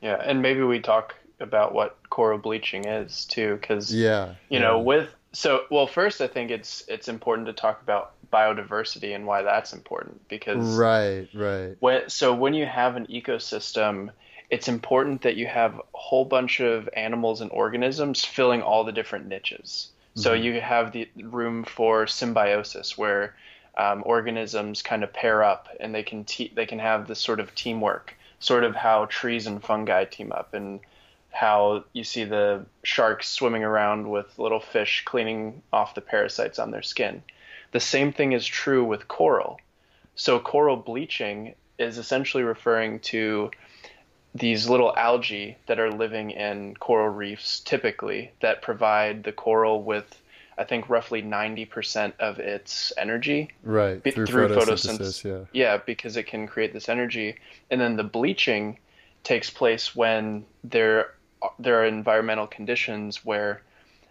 Yeah, 0.00 0.22
and 0.24 0.40
maybe 0.40 0.62
we 0.62 0.78
talk 0.78 1.16
about 1.40 1.74
what 1.74 1.96
coral 2.10 2.38
bleaching 2.38 2.86
is 2.86 3.24
too, 3.26 3.56
because 3.60 3.90
Yeah, 3.92 4.34
you 4.48 4.58
know, 4.60 4.80
with 4.80 5.14
so 5.32 5.64
well, 5.70 5.86
first 5.86 6.20
I 6.20 6.26
think 6.26 6.50
it's 6.50 6.84
it's 6.88 7.08
important 7.08 7.46
to 7.48 7.52
talk 7.52 7.82
about 7.82 8.12
biodiversity 8.32 9.14
and 9.14 9.26
why 9.26 9.42
that's 9.42 9.72
important 9.72 10.28
because 10.28 10.86
right, 10.86 11.28
right, 11.32 11.76
when 11.78 12.08
so 12.08 12.34
when 12.34 12.54
you 12.54 12.66
have 12.66 12.96
an 12.96 13.06
ecosystem, 13.06 14.10
it's 14.50 14.68
important 14.68 15.22
that 15.22 15.36
you 15.36 15.46
have 15.46 15.74
a 15.78 15.82
whole 15.92 16.24
bunch 16.24 16.60
of 16.60 16.88
animals 16.94 17.40
and 17.40 17.50
organisms 17.52 18.24
filling 18.24 18.62
all 18.62 18.84
the 18.84 18.92
different 18.92 19.26
niches. 19.26 19.88
So 20.14 20.34
Mm-hmm. 20.34 20.42
you 20.44 20.60
have 20.60 20.92
the 20.92 21.08
room 21.16 21.64
for 21.64 22.06
symbiosis 22.06 22.98
where 22.98 23.34
um, 23.78 24.02
organisms 24.04 24.82
kind 24.82 25.04
of 25.04 25.12
pair 25.12 25.42
up 25.44 25.68
and 25.78 25.94
they 25.94 26.02
can 26.02 26.24
te- 26.24 26.52
they 26.54 26.66
can 26.66 26.78
have 26.80 27.06
this 27.06 27.20
sort 27.20 27.40
of 27.40 27.54
teamwork, 27.54 28.14
sort 28.40 28.64
of 28.64 28.74
how 28.74 29.06
trees 29.06 29.46
and 29.46 29.62
fungi 29.62 30.04
team 30.04 30.32
up 30.32 30.54
and 30.54 30.80
how 31.30 31.84
you 31.92 32.04
see 32.04 32.24
the 32.24 32.66
sharks 32.82 33.28
swimming 33.28 33.64
around 33.64 34.10
with 34.10 34.38
little 34.38 34.60
fish 34.60 35.02
cleaning 35.04 35.62
off 35.72 35.94
the 35.94 36.00
parasites 36.00 36.58
on 36.58 36.70
their 36.70 36.82
skin. 36.82 37.22
The 37.72 37.80
same 37.80 38.12
thing 38.12 38.32
is 38.32 38.46
true 38.46 38.84
with 38.84 39.08
coral. 39.08 39.60
So 40.16 40.38
coral 40.40 40.76
bleaching 40.76 41.54
is 41.78 41.98
essentially 41.98 42.42
referring 42.42 43.00
to 43.00 43.50
these 44.34 44.68
little 44.68 44.94
algae 44.96 45.56
that 45.66 45.80
are 45.80 45.90
living 45.90 46.30
in 46.30 46.74
coral 46.76 47.08
reefs 47.08 47.60
typically 47.60 48.30
that 48.40 48.62
provide 48.62 49.24
the 49.24 49.32
coral 49.32 49.82
with 49.82 50.20
I 50.58 50.64
think 50.64 50.90
roughly 50.90 51.22
90% 51.22 52.12
of 52.20 52.38
its 52.38 52.92
energy 52.98 53.50
right. 53.62 54.02
Through, 54.02 54.26
through 54.26 54.48
photosynthesis, 54.48 54.98
photosynthesis. 54.98 55.24
yeah. 55.24 55.44
Yeah, 55.52 55.76
because 55.78 56.18
it 56.18 56.24
can 56.24 56.46
create 56.46 56.74
this 56.74 56.90
energy, 56.90 57.36
and 57.70 57.80
then 57.80 57.96
the 57.96 58.04
bleaching 58.04 58.78
takes 59.24 59.48
place 59.48 59.96
when 59.96 60.44
there 60.62 61.14
there 61.58 61.80
are 61.80 61.86
environmental 61.86 62.46
conditions 62.46 63.24
where 63.24 63.62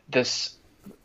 this 0.10 0.56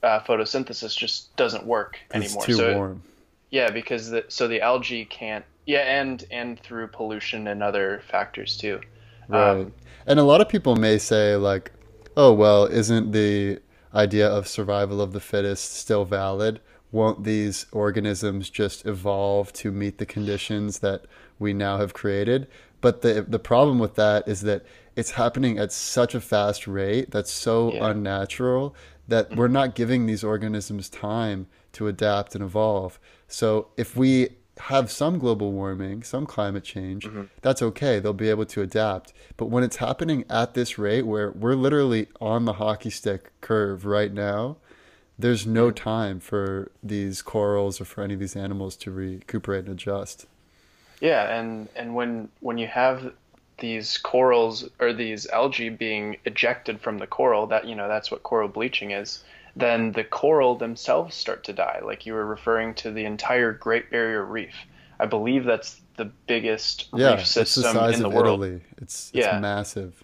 uh, 0.02 0.21
photosynthesis 0.21 0.97
just 0.97 1.35
doesn't 1.37 1.66
work 1.66 1.99
anymore. 2.12 2.37
It's 2.37 2.47
too 2.47 2.54
so 2.54 2.75
warm. 2.76 3.02
yeah, 3.50 3.71
because 3.71 4.11
the, 4.11 4.25
so 4.28 4.49
the 4.49 4.61
algae 4.61 5.04
can't. 5.04 5.45
Yeah, 5.66 5.81
and 5.81 6.25
and 6.31 6.61
through 6.61 6.88
pollution 6.88 7.47
and 7.49 7.62
other 7.62 8.02
factors 8.11 8.57
too. 8.57 8.81
Right. 9.28 9.50
Um, 9.50 9.73
and 10.07 10.21
a 10.21 10.23
lot 10.23 10.40
of 10.43 10.49
people 10.49 10.76
may 10.76 10.99
say, 10.99 11.37
like, 11.37 11.73
oh, 12.16 12.33
well, 12.33 12.66
isn't 12.66 13.12
the 13.12 13.61
idea 13.95 14.28
of 14.28 14.47
survival 14.47 15.00
of 15.00 15.12
the 15.12 15.21
fittest 15.21 15.75
still 15.75 16.04
valid? 16.04 16.61
Won't 16.93 17.25
these 17.25 17.66
organisms 17.73 18.50
just 18.50 18.87
evolve 18.87 19.52
to 19.54 19.73
meet 19.73 19.99
the 19.99 20.07
conditions 20.07 20.81
that 20.81 21.07
we 21.38 21.54
now 21.54 21.78
have 21.78 21.95
created? 21.95 22.47
But 22.81 23.00
the 23.00 23.25
the 23.26 23.38
problem 23.38 23.78
with 23.78 23.95
that 23.95 24.28
is 24.28 24.43
that 24.43 24.66
it's 24.97 25.13
happening 25.13 25.59
at 25.59 25.73
such 25.73 26.15
a 26.15 26.21
fast 26.21 26.67
rate 26.67 27.11
that's 27.11 27.31
so 27.31 27.73
Yeah. 27.73 27.91
unnatural 27.91 28.75
that 29.09 29.35
we're 29.37 29.49
not 29.49 29.75
giving 29.75 30.07
these 30.07 30.25
organisms 30.25 30.89
time 30.89 31.47
to 31.73 31.89
adapt 31.89 32.35
and 32.35 32.43
evolve. 32.43 32.99
So 33.29 33.69
if 33.77 33.97
we 33.97 34.31
have 34.59 34.91
some 34.91 35.19
global 35.19 35.53
warming, 35.53 36.03
some 36.05 36.27
climate 36.27 36.65
change, 36.65 37.07
mm-hmm. 37.07 37.25
that's 37.43 37.61
okay. 37.61 37.99
They'll 37.99 38.13
be 38.13 38.31
able 38.31 38.47
to 38.47 38.63
adapt. 38.63 39.13
But 39.37 39.47
when 39.47 39.65
it's 39.65 39.77
happening 39.77 40.25
at 40.31 40.55
this 40.55 40.79
rate 40.79 41.03
where 41.03 41.33
we're 41.33 41.57
literally 41.57 42.07
on 42.21 42.45
the 42.45 42.55
hockey 42.55 42.91
stick 42.91 43.33
curve 43.41 43.85
right 43.85 44.13
now, 44.13 44.57
there's 45.19 45.47
no 45.47 45.71
time 45.71 46.21
for 46.21 46.71
these 46.83 47.21
corals 47.23 47.81
or 47.81 47.85
for 47.85 48.03
any 48.03 48.15
of 48.15 48.21
these 48.21 48.37
animals 48.37 48.77
to 48.79 48.91
recuperate 48.91 49.65
and 49.65 49.75
adjust. 49.75 50.27
Yeah, 51.01 51.39
and 51.39 51.69
and 51.77 51.95
when 51.95 52.29
when 52.41 52.59
you 52.59 52.67
have 52.69 53.13
these 53.59 53.99
corals 53.99 54.69
or 54.81 54.93
these 54.93 55.27
algae 55.29 55.69
being 55.69 56.17
ejected 56.25 56.81
from 56.81 56.99
the 56.99 57.07
coral, 57.07 57.47
that 57.49 57.67
you 57.67 57.75
know 57.75 57.89
that's 57.89 58.11
what 58.11 58.23
coral 58.23 58.49
bleaching 58.49 58.91
is. 58.91 59.23
Then 59.57 59.93
the 59.93 60.05
coral 60.05 60.57
themselves 60.57 61.15
start 61.15 61.45
to 61.45 61.53
die. 61.53 61.81
Like 61.85 62.07
you 62.07 62.15
were 62.15 62.27
referring 62.27 62.75
to 62.75 62.91
the 62.91 63.05
entire 63.05 63.53
Great 63.53 63.91
Barrier 63.91 64.25
Reef. 64.25 64.55
I 64.99 65.07
believe 65.07 65.45
that's 65.45 65.81
the 65.97 66.07
biggest 66.27 66.89
Yeah, 66.93 67.11
reef 67.13 67.21
it's 67.21 67.35
the 67.35 67.45
system 67.47 67.75
size 67.75 67.97
in 67.97 68.03
the 68.03 68.09
of 68.09 68.15
world. 68.15 68.43
Italy. 68.43 68.61
It's 68.79 69.13
it's 69.15 69.27
Yeah. 69.27 69.39
massive. 69.39 70.03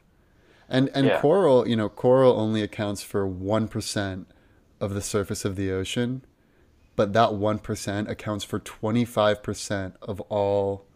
And 0.69 0.89
and 0.95 1.07
Yeah. 1.09 1.21
coral, 1.21 1.67
you 1.69 1.77
know, 1.77 1.89
coral 1.89 2.39
only 2.39 2.63
accounts 2.63 3.03
for 3.03 3.27
1% 3.27 4.27
of 4.81 4.95
the 4.95 5.03
surface 5.03 5.45
of 5.45 5.57
the 5.57 5.73
ocean, 5.73 6.25
but 6.95 7.13
that 7.13 7.35
1% 7.35 8.09
accounts 8.09 8.45
for 8.45 8.61
25% 8.61 9.97
of 10.01 10.21
all 10.23 10.87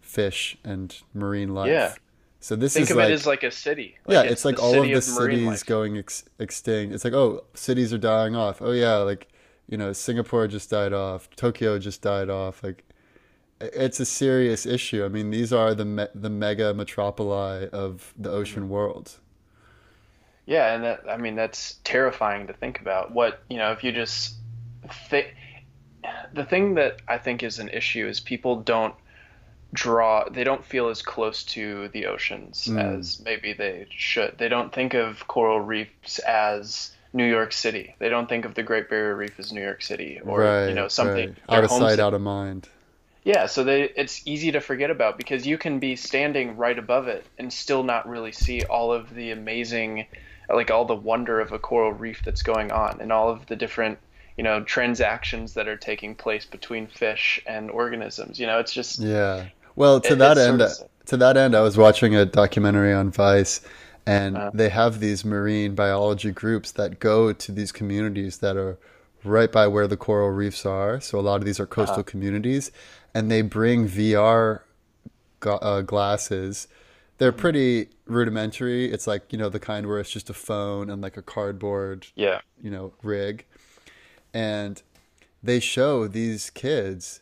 fish 0.00 0.58
and 0.64 1.00
marine 1.14 1.54
life. 1.54 1.70
Yeah. 1.70 1.94
So 2.42 2.56
this 2.56 2.74
Think 2.74 2.84
is 2.86 2.90
of 2.90 2.96
like 2.96 3.08
it 3.08 3.12
as 3.12 3.24
like 3.24 3.44
a 3.44 3.52
city. 3.52 3.98
yeah, 4.08 4.22
it's, 4.22 4.44
like 4.44 4.60
all 4.60 4.74
of 4.74 4.82
the 4.82 4.90
marine 4.90 5.00
cities 5.00 5.46
life. 5.46 5.64
going 5.64 5.96
ex- 5.96 6.24
extinct. 6.40 6.92
It's 6.92 7.04
like, 7.04 7.12
oh, 7.12 7.44
cities 7.54 7.92
are 7.92 7.98
dying 7.98 8.34
off. 8.34 8.60
Oh 8.60 8.72
yeah, 8.72 8.96
like 8.96 9.28
you 9.68 9.78
know, 9.78 9.92
Singapore 9.92 10.48
just 10.48 10.68
died 10.68 10.92
off. 10.92 11.30
Tokyo 11.36 11.78
just 11.78 12.02
died 12.02 12.28
off. 12.28 12.64
Like 12.64 12.82
it's 13.60 14.00
a 14.00 14.04
serious 14.04 14.66
issue. 14.66 15.04
I 15.04 15.08
mean, 15.08 15.30
these 15.30 15.52
are 15.52 15.72
the 15.72 15.84
me- 15.84 16.08
the 16.16 16.30
mega 16.30 16.74
metropoli 16.74 17.68
of 17.68 18.12
the 18.18 18.28
mm-hmm. 18.28 18.38
ocean 18.38 18.68
world. 18.68 19.20
Yeah, 20.44 20.74
and 20.74 20.82
that 20.82 21.04
I 21.08 21.18
mean 21.18 21.36
that's 21.36 21.76
terrifying 21.84 22.48
to 22.48 22.52
think 22.52 22.80
about. 22.80 23.12
What 23.12 23.44
you 23.48 23.58
know, 23.58 23.70
if 23.70 23.84
you 23.84 23.92
just 23.92 24.34
think 25.08 25.32
the 26.34 26.44
thing 26.44 26.74
that 26.74 27.02
I 27.06 27.18
think 27.18 27.44
is 27.44 27.60
an 27.60 27.68
issue 27.68 28.08
is 28.08 28.18
people 28.18 28.56
don't 28.56 28.96
draw 29.72 30.28
they 30.28 30.44
don't 30.44 30.64
feel 30.64 30.88
as 30.88 31.00
close 31.00 31.44
to 31.44 31.88
the 31.88 32.06
oceans 32.06 32.66
Mm. 32.66 32.98
as 32.98 33.20
maybe 33.24 33.52
they 33.52 33.86
should. 33.90 34.36
They 34.38 34.48
don't 34.48 34.72
think 34.72 34.94
of 34.94 35.26
coral 35.28 35.60
reefs 35.60 36.18
as 36.20 36.92
New 37.12 37.24
York 37.24 37.52
City. 37.52 37.94
They 37.98 38.08
don't 38.08 38.28
think 38.28 38.44
of 38.44 38.54
the 38.54 38.62
Great 38.62 38.88
Barrier 38.88 39.16
Reef 39.16 39.38
as 39.38 39.52
New 39.52 39.62
York 39.62 39.82
City 39.82 40.20
or 40.24 40.40
right. 40.40 40.68
you 40.68 40.74
know 40.74 40.88
something 40.88 41.36
right. 41.48 41.58
out 41.58 41.64
of 41.64 41.70
sight, 41.70 41.98
out 41.98 42.14
of 42.14 42.20
mind. 42.20 42.68
Yeah, 43.24 43.46
so 43.46 43.62
they 43.64 43.84
it's 43.84 44.26
easy 44.26 44.52
to 44.52 44.60
forget 44.60 44.90
about 44.90 45.16
because 45.16 45.46
you 45.46 45.56
can 45.56 45.78
be 45.78 45.96
standing 45.96 46.56
right 46.56 46.78
above 46.78 47.08
it 47.08 47.24
and 47.38 47.52
still 47.52 47.82
not 47.82 48.08
really 48.08 48.32
see 48.32 48.62
all 48.64 48.92
of 48.92 49.14
the 49.14 49.30
amazing 49.30 50.06
like 50.48 50.70
all 50.70 50.84
the 50.84 50.94
wonder 50.94 51.40
of 51.40 51.52
a 51.52 51.58
coral 51.58 51.92
reef 51.92 52.22
that's 52.24 52.42
going 52.42 52.72
on 52.72 53.00
and 53.00 53.12
all 53.12 53.30
of 53.30 53.46
the 53.46 53.56
different, 53.56 53.98
you 54.36 54.44
know, 54.44 54.62
transactions 54.64 55.54
that 55.54 55.68
are 55.68 55.76
taking 55.76 56.14
place 56.14 56.44
between 56.44 56.86
fish 56.86 57.40
and 57.46 57.70
organisms. 57.70 58.38
You 58.38 58.46
know, 58.46 58.58
it's 58.58 58.72
just 58.72 58.98
Yeah. 58.98 59.46
Well, 59.76 60.00
to 60.00 60.12
It- 60.12 60.18
that 60.18 60.38
end, 60.38 60.62
to 61.06 61.16
that 61.16 61.36
end, 61.36 61.54
I 61.54 61.60
was 61.60 61.76
watching 61.76 62.14
a 62.14 62.24
documentary 62.24 62.92
on 62.92 63.10
Vice, 63.10 63.60
and 64.06 64.36
Uh-huh. 64.36 64.50
they 64.54 64.68
have 64.68 65.00
these 65.00 65.24
marine 65.24 65.74
biology 65.74 66.30
groups 66.30 66.72
that 66.72 66.98
go 67.00 67.32
to 67.32 67.52
these 67.52 67.72
communities 67.72 68.38
that 68.38 68.56
are 68.56 68.76
right 69.24 69.50
by 69.52 69.66
where 69.68 69.86
the 69.86 69.96
coral 69.96 70.30
reefs 70.30 70.66
are. 70.66 71.00
So 71.00 71.18
a 71.18 71.22
lot 71.22 71.36
of 71.36 71.44
these 71.44 71.60
are 71.60 71.66
coastal 71.66 71.94
Uh-huh. 72.00 72.02
communities, 72.04 72.70
and 73.14 73.30
they 73.30 73.42
bring 73.42 73.86
VR 73.88 74.62
uh, 75.44 75.80
glasses. 75.80 76.68
They're 77.18 77.32
pretty 77.32 77.88
rudimentary. 78.06 78.92
It's 78.92 79.06
like 79.08 79.32
you 79.32 79.38
know 79.38 79.48
the 79.48 79.58
kind 79.58 79.86
where 79.88 79.98
it's 79.98 80.10
just 80.10 80.30
a 80.30 80.34
phone 80.34 80.88
and 80.88 81.02
like 81.02 81.16
a 81.16 81.22
cardboard 81.22 82.06
yeah. 82.14 82.40
you 82.62 82.70
know, 82.70 82.92
rig. 83.02 83.44
And 84.32 84.80
they 85.42 85.58
show 85.58 86.06
these 86.06 86.50
kids 86.50 87.20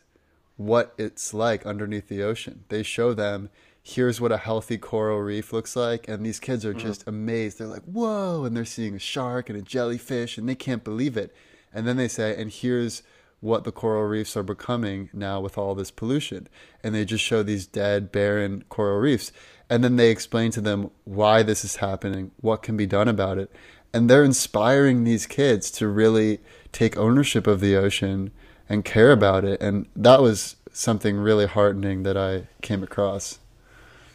what 0.65 0.93
it's 0.97 1.33
like 1.33 1.65
underneath 1.65 2.07
the 2.07 2.23
ocean. 2.23 2.63
They 2.69 2.83
show 2.83 3.13
them 3.13 3.49
here's 3.83 4.21
what 4.21 4.31
a 4.31 4.37
healthy 4.37 4.77
coral 4.77 5.19
reef 5.19 5.51
looks 5.51 5.75
like 5.75 6.07
and 6.07 6.23
these 6.25 6.39
kids 6.39 6.63
are 6.65 6.73
mm-hmm. 6.73 6.87
just 6.87 7.07
amazed. 7.07 7.57
They're 7.57 7.67
like, 7.67 7.83
"Whoa!" 7.83 8.43
and 8.45 8.55
they're 8.55 8.65
seeing 8.65 8.95
a 8.95 8.99
shark 8.99 9.49
and 9.49 9.57
a 9.57 9.61
jellyfish 9.61 10.37
and 10.37 10.47
they 10.47 10.55
can't 10.55 10.83
believe 10.83 11.17
it. 11.17 11.33
And 11.73 11.87
then 11.87 11.97
they 11.97 12.07
say, 12.07 12.35
"And 12.39 12.51
here's 12.51 13.01
what 13.39 13.63
the 13.63 13.71
coral 13.71 14.03
reefs 14.03 14.37
are 14.37 14.43
becoming 14.43 15.09
now 15.13 15.41
with 15.41 15.57
all 15.57 15.73
this 15.73 15.91
pollution." 15.91 16.47
And 16.83 16.93
they 16.93 17.05
just 17.05 17.23
show 17.23 17.41
these 17.43 17.65
dead, 17.65 18.11
barren 18.11 18.63
coral 18.69 18.99
reefs. 18.99 19.31
And 19.69 19.83
then 19.83 19.95
they 19.95 20.11
explain 20.11 20.51
to 20.51 20.61
them 20.61 20.91
why 21.05 21.43
this 21.43 21.63
is 21.63 21.77
happening, 21.77 22.31
what 22.41 22.61
can 22.61 22.75
be 22.77 22.85
done 22.85 23.07
about 23.07 23.37
it. 23.37 23.51
and 23.93 24.09
they're 24.09 24.23
inspiring 24.23 25.03
these 25.03 25.25
kids 25.25 25.69
to 25.69 25.87
really 25.87 26.39
take 26.71 26.95
ownership 26.97 27.45
of 27.47 27.59
the 27.59 27.75
ocean 27.75 28.31
and 28.71 28.85
care 28.85 29.11
about 29.11 29.43
it. 29.43 29.61
And 29.61 29.85
that 29.97 30.21
was 30.21 30.55
something 30.71 31.17
really 31.17 31.45
heartening 31.45 32.03
that 32.03 32.15
I 32.15 32.47
came 32.61 32.83
across. 32.83 33.39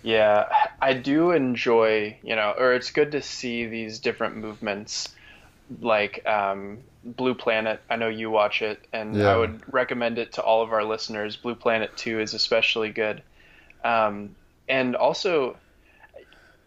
Yeah, 0.02 0.46
I 0.80 0.94
do 0.94 1.32
enjoy, 1.32 2.16
you 2.22 2.34
know, 2.34 2.54
or 2.56 2.72
it's 2.72 2.90
good 2.90 3.12
to 3.12 3.20
see 3.20 3.66
these 3.66 3.98
different 3.98 4.36
movements 4.38 5.10
like 5.80 6.25
um, 6.26 6.78
Blue 7.04 7.34
Planet. 7.34 7.82
I 7.90 7.96
know 7.96 8.08
you 8.08 8.30
watch 8.30 8.62
it, 8.62 8.80
and 8.94 9.14
Yeah. 9.14 9.34
I 9.34 9.36
would 9.36 9.60
recommend 9.72 10.16
it 10.16 10.32
to 10.34 10.42
all 10.42 10.62
of 10.62 10.72
our 10.72 10.84
listeners. 10.84 11.36
Blue 11.36 11.54
Planet 11.54 11.94
2 11.96 12.20
is 12.20 12.32
especially 12.32 12.90
good. 12.90 13.22
Um, 13.84 14.36
and 14.68 14.96
also, 14.96 15.56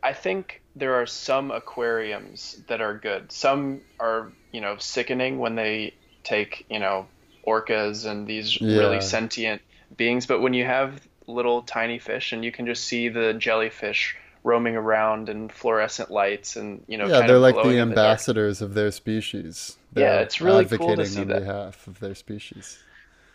I 0.04 0.14
think 0.14 0.62
there 0.76 0.94
are 0.96 1.08
some 1.08 1.50
aquariums 1.50 2.62
that 2.68 2.82
are 2.82 2.94
good. 2.94 3.32
Some 3.32 3.82
are, 4.00 4.32
you 4.52 4.62
know, 4.62 4.78
sickening 4.78 5.40
when 5.40 5.56
they 5.56 5.96
take, 6.24 6.68
you 6.70 6.80
know, 6.80 7.08
orcas 7.50 8.06
and 8.10 8.28
these 8.28 8.60
Yeah. 8.60 8.70
really 8.70 9.00
sentient 9.00 9.62
beings. 9.96 10.26
But 10.28 10.42
when 10.42 10.54
you 10.54 10.66
have 10.66 11.08
little 11.28 11.62
tiny 11.64 12.00
fish 12.00 12.32
and 12.34 12.44
you 12.46 12.52
can 12.52 12.66
just 12.66 12.86
see 12.86 13.10
the 13.10 13.34
jellyfish 13.34 14.16
roaming 14.44 14.76
around 14.76 15.30
and 15.30 15.52
fluorescent 15.52 16.10
lights 16.12 16.56
and, 16.56 16.84
you 16.88 16.98
know, 16.98 17.10
yeah, 17.10 17.12
kind 17.12 17.28
they're 17.28 17.40
of 17.40 17.40
like 17.40 17.62
the 17.62 17.78
in 17.78 17.80
ambassadors 17.80 18.62
of 18.62 18.74
their 18.74 18.92
species. 18.92 19.78
Yeah, 19.96 20.20
They're 20.20 20.22
it's 20.22 20.42
really 20.42 20.66
cool 20.66 20.96
to 20.96 21.06
see 21.06 21.24
on 21.24 21.28
that. 21.28 21.44
behalf 21.44 21.88
of 21.88 22.00
their 22.00 22.16
species. 22.16 22.80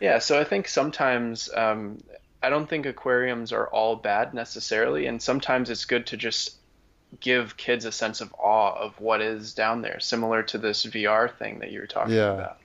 Yeah, 0.01 0.19
so 0.19 0.39
I 0.39 0.45
think 0.45 0.69
sometimes 0.69 1.49
um, 1.55 2.03
I 2.43 2.51
don't 2.51 2.69
think 2.69 2.87
aquariums 2.87 3.53
are 3.53 3.69
all 3.69 3.97
bad 3.97 4.35
necessarily, 4.35 5.07
and 5.07 5.21
sometimes 5.23 5.71
it's 5.71 5.85
good 5.85 6.07
to 6.09 6.17
just 6.17 6.59
give 7.21 7.57
kids 7.59 7.85
a 7.87 7.93
sense 7.93 8.21
of 8.23 8.35
awe 8.39 8.75
of 8.75 9.01
what 9.01 9.23
is 9.23 9.55
down 9.55 9.83
there, 9.83 10.01
similar 10.01 10.43
to 10.45 10.59
this 10.59 10.85
VR 10.87 11.29
thing 11.29 11.61
that 11.61 11.73
you 11.73 11.81
were 11.81 11.89
talking 11.89 12.15
Yeah. 12.15 12.31
about. 12.31 12.59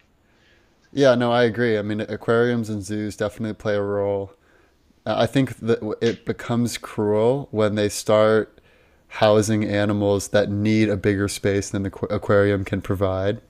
Yeah, 0.91 1.15
no, 1.15 1.31
I 1.31 1.43
agree. 1.43 1.77
I 1.77 1.81
mean, 1.81 2.01
aquariums 2.01 2.69
and 2.69 2.83
zoos 2.83 3.15
definitely 3.15 3.53
play 3.53 3.75
a 3.75 3.81
role. 3.81 4.33
Uh, 5.05 5.15
I 5.19 5.25
think 5.27 5.57
that 5.59 5.97
it 6.01 6.25
becomes 6.25 6.77
cruel 6.77 7.47
when 7.51 7.75
they 7.75 7.89
start 7.89 8.59
housing 9.07 9.63
animals 9.63 10.29
that 10.29 10.49
need 10.49 10.89
a 10.89 10.97
bigger 10.97 11.27
space 11.27 11.69
than 11.69 11.83
the 11.83 11.91
aqu- 11.91 12.11
aquarium 12.11 12.63
can 12.65 12.81
provide. 12.81 13.41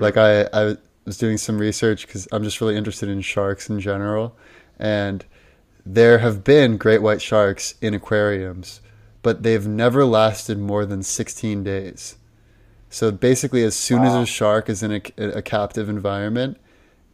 Like 0.00 0.16
I, 0.16 0.42
I 0.52 0.76
was 1.04 1.18
doing 1.18 1.36
some 1.36 1.58
research 1.58 2.06
because 2.06 2.26
I'm 2.32 2.42
just 2.42 2.60
really 2.60 2.76
interested 2.76 3.08
in 3.08 3.20
sharks 3.20 3.70
in 3.70 3.78
general, 3.80 4.36
and 4.78 5.24
there 5.86 6.18
have 6.18 6.42
been 6.42 6.76
great 6.76 7.02
white 7.02 7.22
sharks 7.22 7.74
in 7.80 7.94
aquariums, 7.94 8.80
but 9.22 9.42
they've 9.42 9.66
never 9.66 10.04
lasted 10.04 10.58
more 10.58 10.84
than 10.86 11.02
16 11.02 11.62
days. 11.62 12.16
So 12.90 13.10
basically, 13.10 13.62
as 13.64 13.76
soon 13.76 14.04
as 14.04 14.14
a 14.14 14.26
shark 14.26 14.68
is 14.68 14.82
in 14.82 14.92
a, 14.92 15.02
a 15.38 15.42
captive 15.42 15.88
environment, 15.88 16.58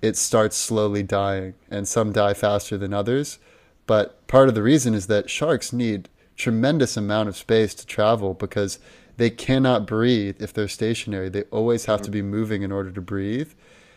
it 0.02 0.16
starts 0.16 0.57
slowly 0.57 1.02
dying, 1.02 1.54
and 1.71 1.87
some 1.87 2.12
die 2.12 2.35
faster 2.35 2.76
than 2.78 2.95
others. 2.95 3.38
But 3.87 4.26
part 4.26 4.49
of 4.49 4.54
the 4.54 4.62
reason 4.62 4.95
is 4.95 5.07
that 5.09 5.30
sharks 5.30 5.73
need 5.73 6.09
tremendous 6.37 6.97
amount 6.97 7.28
of 7.28 7.37
space 7.37 7.75
to 7.75 7.87
travel 7.87 8.35
because 8.35 8.78
they 9.16 9.30
cannot 9.30 9.87
breathe 9.87 10.40
if 10.40 10.52
they're 10.52 10.69
stationary. 10.69 11.28
They 11.28 11.42
always 11.50 11.85
have 11.85 12.00
to 12.02 12.11
be 12.11 12.23
moving 12.23 12.62
in 12.62 12.73
order 12.73 12.90
to 12.90 13.00
breathe. 13.00 13.52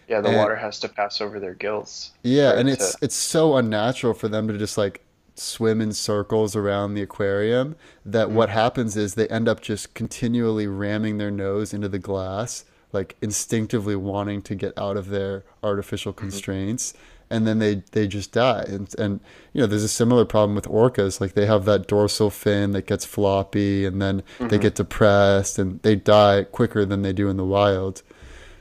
Yeah, 0.08 0.20
the 0.20 0.30
And- 0.30 0.38
water 0.38 0.58
has 0.58 0.80
to 0.82 0.90
pass 0.90 1.22
over 1.22 1.40
their 1.40 1.54
gills. 1.54 2.12
Yeah, 2.24 2.54
and 2.54 2.70
it's 2.70 2.94
to- 2.94 2.98
it's 3.02 3.16
so 3.16 3.56
unnatural 3.56 4.14
for 4.14 4.28
them 4.28 4.48
to 4.50 4.58
just 4.58 4.78
like 4.78 5.02
swim 5.36 5.82
in 5.82 5.94
circles 5.94 6.56
around 6.56 6.94
the 6.94 7.02
aquarium 7.02 7.76
that 8.06 8.28
mm. 8.28 8.32
what 8.32 8.50
happens 8.50 8.98
is 8.98 9.16
they 9.16 9.28
end 9.30 9.48
up 9.48 9.62
just 9.62 9.94
continually 9.94 10.68
ramming 10.68 11.18
their 11.18 11.32
nose 11.32 11.74
into 11.74 11.90
the 11.90 12.00
glass, 12.00 12.66
like 12.94 13.16
instinctively 13.22 13.96
wanting 13.96 14.42
to 14.44 14.56
get 14.56 14.78
out 14.78 14.98
of 14.98 15.10
their 15.10 15.44
artificial 15.62 16.14
mm-hmm. 16.14 16.22
constraints, 16.22 16.94
and 17.30 17.48
then 17.48 17.60
they 17.60 17.84
they 17.92 18.08
just 18.08 18.32
die. 18.32 18.64
And 18.68 18.94
and 19.00 19.20
you 19.52 19.62
know, 19.62 19.68
there's 19.68 19.84
a 19.84 19.90
similar 19.90 20.26
problem 20.26 20.56
with 20.56 20.66
orcas, 20.66 21.20
like 21.20 21.34
they 21.34 21.46
have 21.46 21.66
that 21.66 21.88
dorsal 21.88 22.30
fin 22.30 22.72
that 22.72 22.86
gets 22.86 23.06
floppy 23.06 23.86
and 23.86 24.02
then 24.02 24.24
they 24.38 24.46
mm-hmm. 24.46 24.58
get 24.58 24.76
depressed 24.76 25.60
and 25.60 25.82
they 25.82 25.96
die 25.96 26.44
quicker 26.44 26.86
than 26.86 27.02
they 27.02 27.14
do 27.14 27.30
in 27.30 27.38
the 27.38 27.46
wild. 27.46 28.04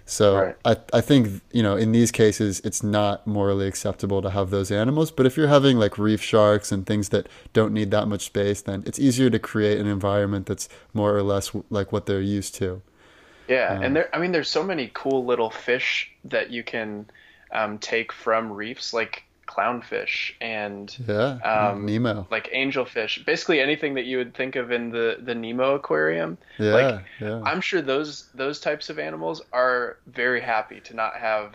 So 0.05 0.37
Right. 0.37 0.57
I 0.65 0.77
I 0.93 1.01
think 1.01 1.43
you 1.53 1.63
know 1.63 1.77
in 1.77 1.93
these 1.93 2.11
cases 2.11 2.61
it's 2.65 2.83
not 2.83 3.27
morally 3.27 3.67
acceptable 3.67 4.21
to 4.23 4.31
have 4.31 4.51
those 4.51 4.71
animals. 4.71 5.11
But 5.11 5.27
if 5.27 5.37
you're 5.37 5.49
having 5.49 5.79
like 5.79 5.99
reef 5.99 6.23
sharks 6.23 6.73
and 6.73 6.87
things 6.87 7.11
that 7.11 7.29
don't 7.53 7.73
need 7.73 7.91
that 7.93 8.09
much 8.09 8.23
space, 8.27 8.63
then 8.63 8.83
it's 8.87 8.99
easier 8.99 9.31
to 9.31 9.39
create 9.39 9.79
an 9.79 9.87
environment 9.87 10.47
that's 10.47 10.69
more 10.93 11.17
or 11.17 11.23
less 11.23 11.53
like 11.71 11.93
what 11.93 12.07
they're 12.07 12.21
used 12.21 12.55
to. 12.57 12.83
Yeah, 13.49 13.79
Um, 13.79 13.83
and 13.83 13.97
there, 13.97 14.09
I 14.15 14.19
mean, 14.19 14.33
there's 14.33 14.49
so 14.51 14.63
many 14.63 14.91
cool 14.95 15.25
little 15.25 15.51
fish 15.51 16.11
that 16.25 16.51
you 16.51 16.63
can 16.63 17.07
um, 17.51 17.79
take 17.79 18.13
from 18.13 18.53
reefs, 18.53 18.93
like 18.93 19.25
clownfish 19.47 20.33
and 20.41 20.97
Yeah, 21.07 21.41
Um, 21.45 21.87
Nemo. 21.87 22.27
like 22.31 22.51
angelfish. 22.53 23.25
Basically, 23.27 23.61
anything 23.61 23.95
that 23.95 24.05
you 24.05 24.19
would 24.19 24.35
think 24.35 24.57
of 24.57 24.71
in 24.73 24.91
the 24.91 25.19
the 25.21 25.35
Nemo 25.35 25.75
aquarium. 25.75 26.39
Yeah, 26.59 26.73
like, 26.73 27.05
yeah, 27.21 27.43
I'm 27.45 27.61
sure 27.61 27.83
those 27.83 28.31
those 28.35 28.61
types 28.61 28.91
of 28.91 28.99
animals 28.99 29.43
are 29.53 29.99
very 30.07 30.41
happy 30.41 30.81
to 30.83 30.95
not 30.95 31.17
have, 31.17 31.55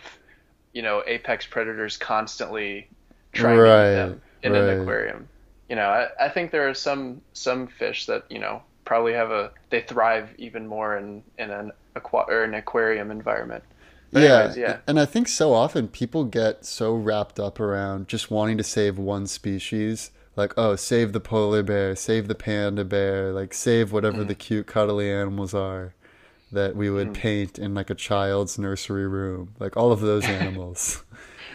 you 0.74 0.82
know, 0.82 1.04
apex 1.08 1.46
predators 1.48 1.98
constantly 1.98 2.90
trying 3.34 3.64
to 3.66 3.72
Right, 3.72 3.90
eat 3.90 3.94
them 3.94 4.22
in 4.44 4.54
right. 4.54 4.62
an 4.62 4.70
aquarium. 4.70 5.30
You 5.70 5.76
know, 5.76 5.88
I, 5.90 6.08
I 6.26 6.30
think 6.30 6.52
there 6.52 6.70
are 6.70 6.74
some 6.74 7.22
some 7.34 7.68
fish 7.68 8.06
that 8.08 8.24
you 8.30 8.40
know 8.40 8.64
probably 8.88 9.14
have 9.14 9.30
a 9.32 9.52
they 9.70 9.82
thrive 9.82 10.30
even 10.38 10.66
more 10.66 10.98
in 10.98 11.22
in 11.38 11.52
an 11.52 11.72
aqua 11.96 12.26
or 12.30 12.44
an 12.44 12.54
aquarium 12.56 13.12
environment. 13.12 13.64
But 14.12 14.24
yeah, 14.24 14.36
anyways, 14.38 14.58
yeah. 14.58 14.78
And 14.88 15.00
I 15.00 15.06
think 15.06 15.28
so 15.28 15.54
often 15.54 15.90
people 15.90 16.24
get 16.24 16.66
so 16.66 16.96
wrapped 16.96 17.40
up 17.40 17.60
around 17.60 18.08
just 18.08 18.32
wanting 18.32 18.58
to 18.58 18.64
save 18.64 18.98
one 18.98 19.28
species. 19.28 20.12
Like, 20.38 20.54
oh, 20.56 20.76
save 20.78 21.12
the 21.14 21.20
polar 21.20 21.64
bear, 21.64 21.96
save 21.96 22.28
the 22.30 22.36
panda 22.36 22.86
bear, 22.86 23.34
like 23.34 23.54
save 23.54 23.92
whatever 23.92 24.24
Mm. 24.24 24.28
the 24.28 24.36
cute 24.36 24.68
cuddly 24.68 25.12
animals 25.12 25.54
are 25.54 25.94
that 26.52 26.76
we 26.78 26.90
would 26.90 27.14
paint 27.14 27.60
in 27.60 27.74
like 27.74 27.90
a 27.90 27.96
child's 27.96 28.58
nursery 28.58 29.08
room. 29.08 29.54
Like 29.60 29.76
all 29.76 29.92
of 29.92 30.00
those 30.00 30.24
animals. 30.42 31.04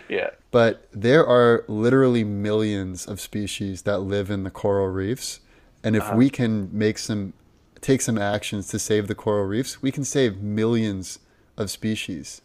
Yeah. 0.09 0.31
But 0.51 0.87
there 0.93 1.27
are 1.27 1.65
literally 1.69 2.25
millions 2.25 3.07
of 3.07 3.19
species 3.21 3.83
that 3.83 4.01
live 4.01 4.31
in 4.31 4.43
the 4.43 4.51
coral 4.51 4.89
reefs. 4.89 5.41
And 5.85 5.97
if 5.97 6.11
uh, 6.11 6.15
we 6.17 6.31
can 6.31 6.69
make 6.73 6.99
some, 6.99 7.33
take 7.81 8.01
some 8.01 8.19
actions 8.19 8.69
to 8.69 8.79
save 8.79 9.09
the 9.09 9.15
coral 9.15 9.47
reefs, 9.47 9.83
we 9.83 9.91
can 9.91 10.05
save 10.05 10.39
millions 10.39 11.19
of 11.57 11.71
species. 11.71 12.41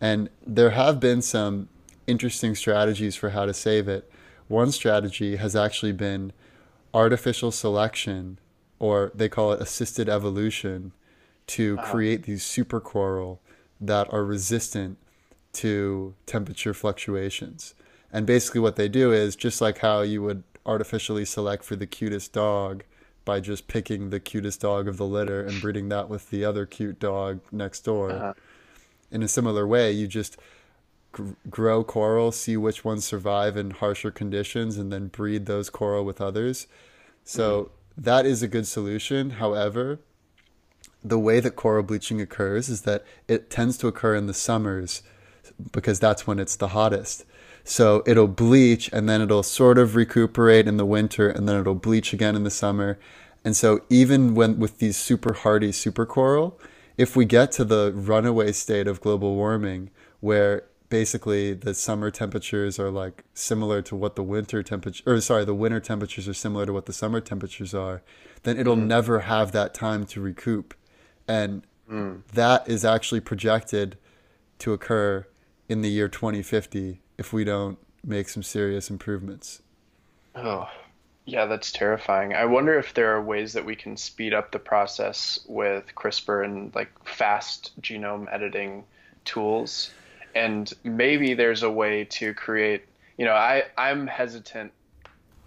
And 0.00 0.28
there 0.46 0.70
have 0.70 1.00
been 1.00 1.22
some 1.22 1.68
interesting 2.06 2.54
strategies 2.54 3.16
for 3.16 3.30
how 3.30 3.46
to 3.46 3.54
save 3.54 3.88
it. 3.88 4.10
One 4.48 4.70
strategy 4.70 5.36
has 5.36 5.56
actually 5.56 5.92
been 5.92 6.32
artificial 6.94 7.50
selection, 7.50 8.38
or 8.78 9.10
they 9.14 9.28
call 9.28 9.52
it 9.52 9.60
assisted 9.60 10.08
evolution, 10.08 10.92
to 11.48 11.78
uh-huh. 11.78 11.90
create 11.90 12.22
these 12.24 12.44
super 12.44 12.80
coral 12.80 13.40
that 13.80 14.12
are 14.12 14.24
resistant 14.24 14.98
to 15.52 16.14
temperature 16.26 16.74
fluctuations. 16.74 17.74
And 18.12 18.26
basically, 18.26 18.60
what 18.60 18.76
they 18.76 18.88
do 18.88 19.12
is 19.12 19.36
just 19.36 19.60
like 19.60 19.78
how 19.78 20.02
you 20.02 20.22
would 20.22 20.42
artificially 20.66 21.24
select 21.24 21.64
for 21.64 21.76
the 21.76 21.86
cutest 21.86 22.32
dog 22.32 22.84
by 23.24 23.40
just 23.40 23.68
picking 23.68 24.10
the 24.10 24.20
cutest 24.20 24.60
dog 24.60 24.86
of 24.86 24.96
the 24.96 25.06
litter 25.06 25.40
and 25.44 25.60
breeding 25.60 25.88
that 25.88 26.08
with 26.08 26.30
the 26.30 26.44
other 26.44 26.66
cute 26.66 26.98
dog 26.98 27.40
next 27.50 27.80
door. 27.80 28.12
Uh-huh. 28.12 28.34
In 29.10 29.22
a 29.22 29.28
similar 29.28 29.66
way, 29.66 29.90
you 29.92 30.06
just 30.06 30.36
gr- 31.12 31.32
grow 31.50 31.82
coral, 31.82 32.30
see 32.32 32.56
which 32.56 32.84
ones 32.84 33.04
survive 33.04 33.56
in 33.56 33.70
harsher 33.70 34.10
conditions, 34.10 34.76
and 34.76 34.92
then 34.92 35.08
breed 35.08 35.46
those 35.46 35.70
coral 35.70 36.04
with 36.04 36.20
others. 36.20 36.66
So 37.24 37.70
that 37.96 38.26
is 38.26 38.42
a 38.42 38.48
good 38.48 38.66
solution. 38.66 39.30
However, 39.30 39.98
the 41.02 41.18
way 41.18 41.40
that 41.40 41.56
coral 41.56 41.82
bleaching 41.82 42.20
occurs 42.20 42.68
is 42.68 42.82
that 42.82 43.04
it 43.26 43.50
tends 43.50 43.78
to 43.78 43.88
occur 43.88 44.14
in 44.14 44.26
the 44.26 44.34
summers 44.34 45.02
because 45.72 45.98
that's 45.98 46.26
when 46.26 46.38
it's 46.38 46.56
the 46.56 46.68
hottest. 46.68 47.24
So 47.68 48.04
it'll 48.06 48.28
bleach 48.28 48.88
and 48.92 49.08
then 49.08 49.20
it'll 49.20 49.42
sort 49.42 49.76
of 49.76 49.96
recuperate 49.96 50.68
in 50.68 50.76
the 50.76 50.86
winter 50.86 51.28
and 51.28 51.48
then 51.48 51.58
it'll 51.58 51.74
bleach 51.74 52.12
again 52.12 52.36
in 52.36 52.44
the 52.44 52.50
summer. 52.50 52.96
And 53.44 53.56
so 53.56 53.80
even 53.90 54.36
when 54.36 54.60
with 54.60 54.78
these 54.78 54.96
super 54.96 55.32
hardy 55.32 55.72
super 55.72 56.06
coral, 56.06 56.60
if 56.96 57.16
we 57.16 57.24
get 57.24 57.50
to 57.52 57.64
the 57.64 57.92
runaway 57.92 58.52
state 58.52 58.86
of 58.86 59.00
global 59.00 59.34
warming 59.34 59.90
where 60.20 60.62
basically 60.90 61.54
the 61.54 61.74
summer 61.74 62.12
temperatures 62.12 62.78
are 62.78 62.88
like 62.88 63.24
similar 63.34 63.82
to 63.82 63.96
what 63.96 64.14
the 64.14 64.22
winter 64.22 64.62
temperature 64.62 65.02
or 65.04 65.20
sorry, 65.20 65.44
the 65.44 65.52
winter 65.52 65.80
temperatures 65.80 66.28
are 66.28 66.34
similar 66.34 66.66
to 66.66 66.72
what 66.72 66.86
the 66.86 66.92
summer 66.92 67.20
temperatures 67.20 67.74
are, 67.74 68.00
then 68.44 68.56
it'll 68.56 68.76
mm-hmm. 68.76 68.86
never 68.86 69.20
have 69.20 69.50
that 69.50 69.74
time 69.74 70.06
to 70.06 70.20
recoup. 70.20 70.72
And 71.26 71.66
mm. 71.90 72.22
that 72.32 72.68
is 72.68 72.84
actually 72.84 73.22
projected 73.22 73.98
to 74.60 74.72
occur 74.72 75.26
in 75.68 75.80
the 75.80 75.90
year 75.90 76.08
2050 76.08 77.00
if 77.18 77.32
we 77.32 77.44
don't 77.44 77.78
make 78.04 78.28
some 78.28 78.42
serious 78.42 78.90
improvements. 78.90 79.62
Oh, 80.34 80.68
Yeah, 81.26 81.46
that's 81.46 81.72
terrifying. 81.72 82.32
I 82.34 82.44
wonder 82.46 82.78
if 82.78 82.94
there 82.94 83.14
are 83.16 83.22
ways 83.22 83.54
that 83.54 83.64
we 83.64 83.74
can 83.76 83.96
speed 83.96 84.32
up 84.34 84.52
the 84.52 84.60
process 84.60 85.38
with 85.46 85.94
CRISPR 85.96 86.44
and 86.44 86.74
like 86.74 86.90
fast 87.06 87.72
genome 87.82 88.32
editing 88.32 88.86
tools. 89.24 89.94
And 90.34 90.72
maybe 90.84 91.34
there's 91.34 91.62
a 91.64 91.70
way 91.70 92.04
to 92.04 92.34
create, 92.34 92.86
you 93.18 93.24
know, 93.24 93.34
I, 93.34 93.64
I'm 93.76 94.06
hesitant 94.06 94.72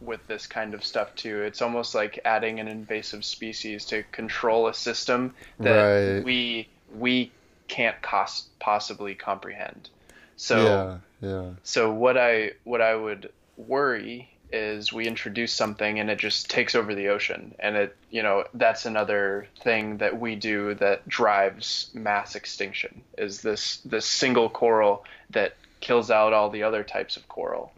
with 0.02 0.28
this 0.28 0.48
kind 0.48 0.74
of 0.76 0.84
stuff 0.86 1.16
too. 1.16 1.44
It's 1.44 1.62
almost 1.62 1.96
like 1.96 2.20
adding 2.26 2.60
an 2.60 2.68
invasive 2.70 3.26
species 3.26 3.86
to 3.88 4.04
control 4.06 4.68
a 4.68 4.74
system 4.76 5.36
that 5.62 5.94
Right. 5.98 6.24
we 6.24 6.70
we 6.90 7.34
can't 7.70 8.02
cos- 8.02 8.50
possibly 8.60 9.16
comprehend. 9.16 9.90
So 10.38 10.88
Yeah, 10.88 11.00
yeah. 11.22 11.52
so 11.64 11.92
what 11.92 12.18
I 12.18 12.52
what 12.64 12.82
I 12.82 12.96
would 12.96 13.32
worry 13.58 14.30
is 14.52 14.92
we 14.92 15.06
introduce 15.08 15.54
something 15.54 16.00
and 16.00 16.10
it 16.10 16.18
just 16.18 16.50
takes 16.50 16.74
over 16.74 16.96
the 16.96 17.10
ocean 17.10 17.54
and 17.60 17.76
it 17.76 17.96
you 18.10 18.24
know 18.24 18.44
that's 18.56 18.86
another 18.86 19.48
thing 19.62 19.98
that 19.98 20.20
we 20.20 20.36
do 20.36 20.74
that 20.76 21.08
drives 21.08 21.92
mass 21.94 22.36
extinction 22.36 23.02
is 23.18 23.42
this 23.42 23.78
this 23.86 24.06
single 24.08 24.50
coral 24.50 25.06
that 25.30 25.56
kills 25.82 26.10
out 26.10 26.34
all 26.34 26.50
the 26.50 26.64
other 26.64 26.84
types 26.84 27.16
of 27.16 27.28
coral 27.28 27.72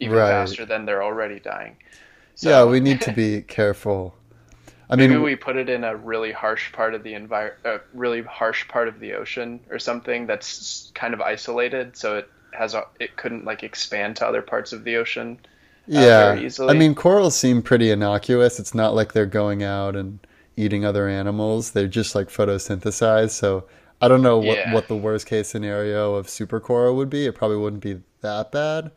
even 0.00 0.16
Right. 0.16 0.28
faster 0.28 0.64
than 0.64 0.84
they're 0.86 1.02
already 1.02 1.40
dying. 1.40 1.76
So 2.34 2.50
yeah, 2.50 2.64
we 2.64 2.80
need 2.80 3.00
to 3.02 3.12
be 3.12 3.42
careful. 3.48 4.14
I 4.90 4.96
maybe 4.96 5.14
mean, 5.14 5.22
we 5.22 5.36
put 5.36 5.56
it 5.56 5.68
in 5.68 5.84
a 5.84 5.96
really 5.96 6.32
harsh 6.32 6.72
part 6.72 6.94
of 6.94 7.02
the 7.02 7.12
envir- 7.12 7.54
uh, 7.64 7.78
really 7.92 8.22
harsh 8.22 8.66
part 8.68 8.88
of 8.88 9.00
the 9.00 9.14
ocean 9.14 9.60
or 9.70 9.78
something 9.78 10.26
that's 10.26 10.90
kind 10.94 11.14
of 11.14 11.20
isolated 11.20 11.96
so 11.96 12.18
it 12.18 12.30
has 12.58 12.74
a, 12.74 12.84
it 13.00 13.16
couldn't 13.16 13.44
like 13.44 13.62
expand 13.62 14.16
to 14.16 14.26
other 14.26 14.42
parts 14.42 14.72
of 14.72 14.84
the 14.84 14.96
ocean. 14.96 15.38
yeah. 15.86 16.34
very 16.34 16.46
easily. 16.46 16.74
I 16.74 16.78
mean, 16.78 16.94
corals 16.94 17.36
seem 17.36 17.62
pretty 17.62 17.90
innocuous. 17.90 18.58
It's 18.60 18.74
not 18.74 18.94
like 18.94 19.12
they're 19.12 19.26
going 19.26 19.62
out 19.62 19.96
and 19.96 20.18
eating 20.56 20.84
other 20.84 21.08
animals. 21.08 21.70
They're 21.70 21.86
just 21.88 22.14
like 22.14 22.28
photosynthesized. 22.28 23.30
So 23.30 23.64
I 24.02 24.08
don't 24.08 24.22
know 24.22 24.38
what, 24.38 24.58
Yeah. 24.58 24.74
what 24.74 24.88
the 24.88 24.96
worst 24.96 25.26
case 25.26 25.48
scenario 25.48 26.14
of 26.14 26.28
super 26.28 26.60
coral 26.60 26.96
would 26.96 27.10
be. 27.10 27.26
It 27.26 27.34
probably 27.34 27.56
wouldn't 27.56 27.82
be 27.82 28.00
that 28.20 28.52
bad. 28.52 28.90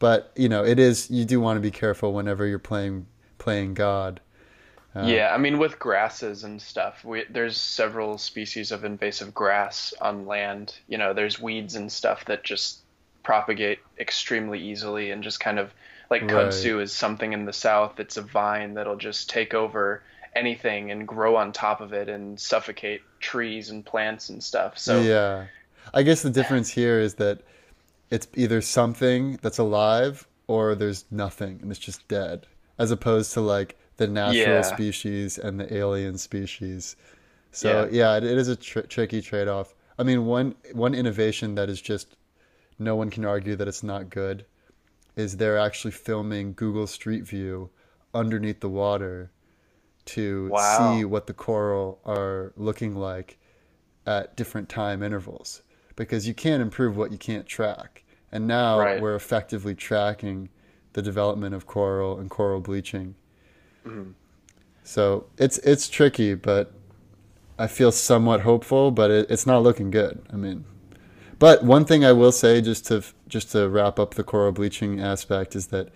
But, 0.00 0.32
you 0.36 0.48
know, 0.48 0.64
it 0.64 0.78
is, 0.78 1.10
you 1.10 1.24
do 1.24 1.40
want 1.40 1.56
to 1.56 1.60
be 1.60 1.70
careful 1.70 2.12
whenever 2.12 2.46
you're 2.46 2.58
playing 2.58 3.06
playing 3.38 3.74
God. 3.74 4.20
Uh, 4.94 5.02
Yeah, 5.06 5.32
I 5.34 5.38
mean 5.38 5.58
with 5.58 5.78
grasses 5.78 6.44
and 6.44 6.60
stuff, 6.60 7.04
we, 7.04 7.24
there's 7.30 7.56
several 7.56 8.16
species 8.18 8.70
of 8.72 8.84
invasive 8.84 9.34
grass 9.34 9.92
on 10.00 10.26
land. 10.26 10.76
You 10.88 10.98
know, 10.98 11.12
there's 11.14 11.40
weeds 11.40 11.74
and 11.74 11.90
stuff 11.90 12.24
that 12.26 12.44
just 12.44 12.80
propagate 13.24 13.80
extremely 13.98 14.60
easily 14.60 15.10
and 15.10 15.22
just 15.24 15.40
kind 15.40 15.58
of 15.58 15.72
like 16.10 16.22
Right. 16.22 16.30
kudzu 16.30 16.80
is 16.80 16.92
something 16.92 17.32
in 17.32 17.44
the 17.46 17.52
south. 17.52 17.98
It's 17.98 18.16
a 18.16 18.22
vine 18.22 18.74
that'll 18.74 18.96
just 18.96 19.28
take 19.30 19.54
over 19.54 20.02
anything 20.36 20.90
and 20.90 21.06
grow 21.08 21.36
on 21.36 21.52
top 21.52 21.80
of 21.80 21.92
it 21.92 22.08
and 22.08 22.38
suffocate 22.38 23.00
trees 23.20 23.70
and 23.70 23.84
plants 23.84 24.28
and 24.28 24.42
stuff. 24.42 24.78
So 24.78 25.00
yeah. 25.00 25.46
I 25.92 26.02
guess 26.02 26.22
the 26.22 26.30
difference 26.30 26.70
here 26.70 27.00
is 27.00 27.14
that 27.14 27.40
it's 28.10 28.28
either 28.34 28.60
something 28.60 29.38
that's 29.42 29.58
alive 29.58 30.26
or 30.46 30.74
there's 30.74 31.04
nothing 31.10 31.58
and 31.62 31.70
it's 31.70 31.80
just 31.80 32.06
dead, 32.08 32.46
as 32.78 32.90
opposed 32.90 33.32
to 33.34 33.40
like 33.40 33.76
the 33.96 34.06
natural 34.06 34.56
Yeah. 34.56 34.62
species 34.62 35.38
and 35.38 35.58
the 35.58 35.72
alien 35.74 36.18
species. 36.18 36.96
So 37.52 37.88
yeah, 37.90 38.16
it, 38.16 38.24
it 38.24 38.36
is 38.36 38.48
a 38.48 38.56
tr- 38.56 38.80
tricky 38.80 39.22
trade-off. 39.22 39.74
I 39.98 40.02
mean, 40.02 40.26
one 40.26 40.54
one 40.72 40.94
innovation 40.94 41.54
that 41.54 41.68
is 41.70 41.80
just 41.80 42.16
no 42.78 42.96
one 42.96 43.10
can 43.10 43.24
argue 43.24 43.56
that 43.56 43.68
it's 43.68 43.82
not 43.82 44.10
good 44.10 44.44
is 45.16 45.36
they're 45.36 45.58
actually 45.58 45.92
filming 45.92 46.52
Google 46.54 46.86
Street 46.86 47.24
View 47.24 47.70
underneath 48.12 48.60
the 48.60 48.68
water 48.68 49.30
to 50.06 50.48
Wow. 50.50 50.60
see 50.78 51.04
what 51.04 51.26
the 51.26 51.34
coral 51.34 52.00
are 52.04 52.52
looking 52.56 52.94
like 52.94 53.38
at 54.06 54.36
different 54.36 54.68
time 54.68 55.02
intervals 55.02 55.62
because 55.96 56.26
you 56.28 56.34
can't 56.34 56.60
improve 56.62 56.96
what 56.96 57.12
you 57.12 57.18
can't 57.18 57.46
track. 57.46 58.04
And 58.32 58.46
now 58.46 58.78
Right. 58.80 59.00
we're 59.00 59.14
effectively 59.14 59.74
tracking 59.74 60.48
the 60.92 61.02
development 61.02 61.54
of 61.54 61.66
coral 61.66 62.18
and 62.18 62.28
coral 62.28 62.60
bleaching. 62.60 63.14
Mm-hmm. 63.86 64.10
So 64.82 65.26
it's 65.38 65.58
it's 65.58 65.88
tricky, 65.88 66.34
but 66.34 66.72
I 67.58 67.66
feel 67.68 67.92
somewhat 67.92 68.40
hopeful, 68.40 68.90
but 68.90 69.10
it, 69.10 69.30
it's 69.30 69.46
not 69.46 69.62
looking 69.62 69.90
good. 69.90 70.20
I 70.32 70.36
mean, 70.36 70.64
but 71.38 71.64
one 71.64 71.84
thing 71.84 72.04
I 72.04 72.12
will 72.12 72.32
say, 72.32 72.60
just 72.60 72.86
to 72.86 73.04
just 73.28 73.52
to 73.52 73.68
wrap 73.68 73.98
up 73.98 74.14
the 74.14 74.24
coral 74.24 74.52
bleaching 74.52 75.00
aspect, 75.00 75.56
is 75.56 75.68
that 75.68 75.88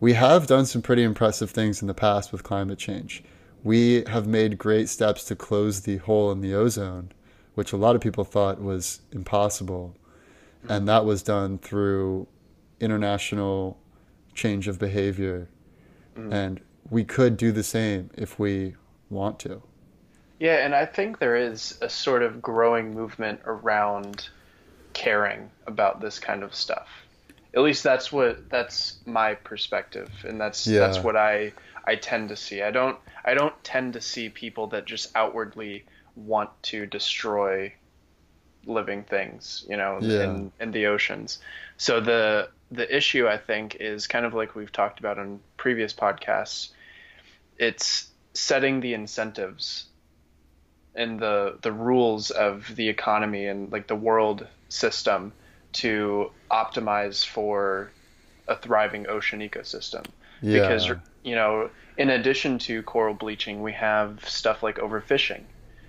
we 0.00 0.14
have 0.14 0.46
done 0.46 0.66
some 0.66 0.82
pretty 0.82 1.02
impressive 1.02 1.50
things 1.50 1.80
in 1.80 1.88
the 1.88 1.94
past 1.94 2.32
with 2.32 2.42
climate 2.42 2.78
change. 2.78 3.22
We 3.62 4.04
have 4.08 4.26
made 4.26 4.58
great 4.58 4.88
steps 4.88 5.24
to 5.24 5.36
close 5.36 5.82
the 5.82 5.98
hole 5.98 6.32
in 6.32 6.40
the 6.40 6.54
ozone, 6.54 7.12
which 7.54 7.72
a 7.72 7.76
lot 7.76 7.94
of 7.94 8.00
people 8.00 8.24
thought 8.24 8.60
was 8.60 9.00
impossible, 9.12 9.94
and 10.68 10.88
that 10.88 11.04
was 11.04 11.22
done 11.22 11.58
through 11.58 12.26
international 12.80 13.78
change 14.34 14.66
of 14.66 14.78
behavior, 14.78 15.48
mm. 16.16 16.32
and 16.32 16.60
we 16.90 17.04
could 17.04 17.36
do 17.36 17.52
the 17.52 17.62
same 17.62 18.10
if 18.16 18.38
we 18.38 18.74
want 19.08 19.38
to. 19.40 19.62
Yeah, 20.40 20.64
and 20.64 20.74
I 20.74 20.84
think 20.84 21.20
there 21.20 21.36
is 21.36 21.78
a 21.80 21.88
sort 21.88 22.24
of 22.24 22.42
growing 22.42 22.92
movement 22.92 23.40
around 23.44 24.28
caring 24.94 25.50
about 25.66 26.00
this 26.00 26.18
kind 26.18 26.42
of 26.42 26.54
stuff. 26.54 26.88
At 27.54 27.60
least 27.62 27.82
that's 27.82 28.10
what 28.10 28.48
that's 28.48 28.98
my 29.04 29.34
perspective, 29.34 30.10
and 30.24 30.40
that's 30.40 30.66
Yeah. 30.66 30.80
that's 30.80 31.00
what 31.00 31.16
I 31.16 31.52
I 31.84 31.96
tend 31.96 32.28
to 32.30 32.36
see. 32.36 32.62
I 32.62 32.70
don't 32.70 32.98
I 33.24 33.34
don't 33.34 33.54
tend 33.64 33.92
to 33.94 34.00
see 34.00 34.28
people 34.28 34.68
that 34.68 34.84
just 34.86 35.14
outwardly 35.14 35.84
want 36.16 36.50
to 36.64 36.86
destroy 36.86 37.72
living 38.64 39.02
things, 39.02 39.64
you 39.68 39.76
know, 39.76 39.98
Yeah. 40.00 40.22
in 40.24 40.52
in 40.60 40.70
the 40.72 40.86
oceans. 40.86 41.40
So 41.76 42.00
the 42.00 42.48
the 42.70 42.96
issue 42.96 43.28
I 43.28 43.36
think 43.36 43.76
is 43.80 44.06
kind 44.06 44.24
of 44.24 44.32
like 44.32 44.54
we've 44.54 44.72
talked 44.72 44.98
about 44.98 45.18
on 45.18 45.40
previous 45.58 45.92
podcasts. 45.92 46.70
It's 47.58 48.08
setting 48.34 48.80
the 48.80 48.94
incentives 48.94 49.86
and 50.94 51.20
the 51.20 51.58
the 51.62 51.72
rules 51.72 52.30
of 52.30 52.74
the 52.76 52.88
economy 52.88 53.46
and 53.46 53.70
like 53.70 53.88
the 53.88 53.96
world 53.96 54.46
system 54.72 55.32
to 55.72 56.30
optimize 56.50 57.24
for 57.26 57.90
a 58.48 58.56
thriving 58.56 59.06
ocean 59.08 59.40
ecosystem. 59.40 60.04
Yeah. 60.42 60.62
because 60.62 60.90
you 61.22 61.36
know 61.36 61.70
in 61.96 62.10
addition 62.10 62.58
to 62.58 62.82
coral 62.82 63.14
bleaching 63.14 63.62
we 63.62 63.72
have 63.72 64.28
stuff 64.28 64.62
like 64.62 64.78
overfishing. 64.78 65.42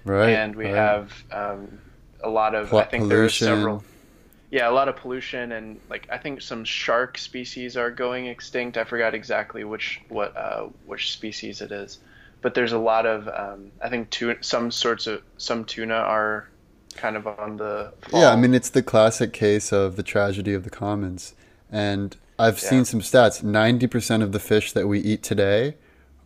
Right, 0.05 0.31
and 0.31 0.55
we 0.55 0.65
right. 0.65 0.75
have 0.75 1.13
um, 1.31 1.79
a 2.21 2.29
lot 2.29 2.55
of 2.55 2.69
Pl- 2.69 2.79
i 2.79 2.83
think 2.83 3.07
there 3.07 3.23
are 3.23 3.29
several 3.29 3.83
yeah 4.51 4.69
a 4.69 4.71
lot 4.71 4.89
of 4.89 4.97
pollution 4.97 5.53
and 5.53 5.79
like 5.89 6.07
i 6.11 6.17
think 6.17 6.41
some 6.41 6.65
shark 6.65 7.17
species 7.17 7.77
are 7.77 7.89
going 7.89 8.27
extinct. 8.27 8.77
I 8.77 8.83
forgot 8.83 9.15
exactly 9.15 9.63
which 9.63 10.01
what 10.09 10.35
uh, 10.37 10.67
which 10.85 11.13
species 11.13 11.61
it 11.61 11.71
is. 11.71 11.99
But 12.41 12.53
there's 12.53 12.73
a 12.73 12.79
lot 12.79 13.05
of 13.05 13.27
um, 13.29 13.71
i 13.81 13.89
think 13.89 14.09
tu- 14.11 14.37
some 14.41 14.69
sorts 14.69 15.07
of 15.07 15.21
some 15.37 15.65
tuna 15.65 15.95
are 15.95 16.47
kind 16.95 17.15
of 17.15 17.27
on 17.27 17.57
the 17.57 17.93
fall. 18.09 18.21
Yeah, 18.21 18.29
I 18.31 18.35
mean 18.35 18.53
it's 18.53 18.69
the 18.69 18.83
classic 18.83 19.33
case 19.33 19.71
of 19.71 19.95
the 19.95 20.03
tragedy 20.03 20.53
of 20.53 20.63
the 20.63 20.69
commons. 20.69 21.33
And 21.71 22.15
I've 22.39 22.61
Yeah. 22.61 22.69
seen 22.69 22.85
some 22.85 23.01
stats. 23.01 23.43
90% 23.43 24.21
of 24.23 24.31
the 24.31 24.39
fish 24.39 24.71
that 24.73 24.87
we 24.87 24.99
eat 24.99 25.23
today 25.23 25.75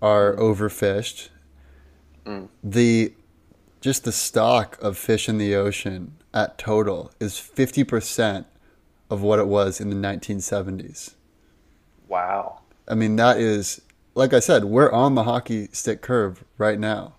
are 0.01 0.35
overfished. 0.35 1.29
Mm. 2.25 2.49
The 2.63 3.13
just 3.81 4.03
the 4.03 4.11
stock 4.11 4.77
of 4.81 4.97
fish 4.97 5.29
in 5.29 5.37
the 5.37 5.55
ocean 5.55 6.13
at 6.33 6.57
total 6.57 7.11
is 7.19 7.35
50% 7.37 8.45
of 9.09 9.21
what 9.21 9.39
it 9.39 9.47
was 9.47 9.79
in 9.79 9.89
the 9.89 9.95
1970s. 9.95 11.11
wow 12.09 12.59
I 12.87 12.95
mean 12.95 13.15
that 13.17 13.37
is 13.37 13.81
like 14.15 14.33
I 14.33 14.39
said, 14.39 14.65
we're 14.65 14.91
on 14.91 15.13
the 15.13 15.23
hockey 15.23 15.67
stick 15.73 16.01
curve 16.01 16.43
right 16.57 16.79
now. 16.79 17.13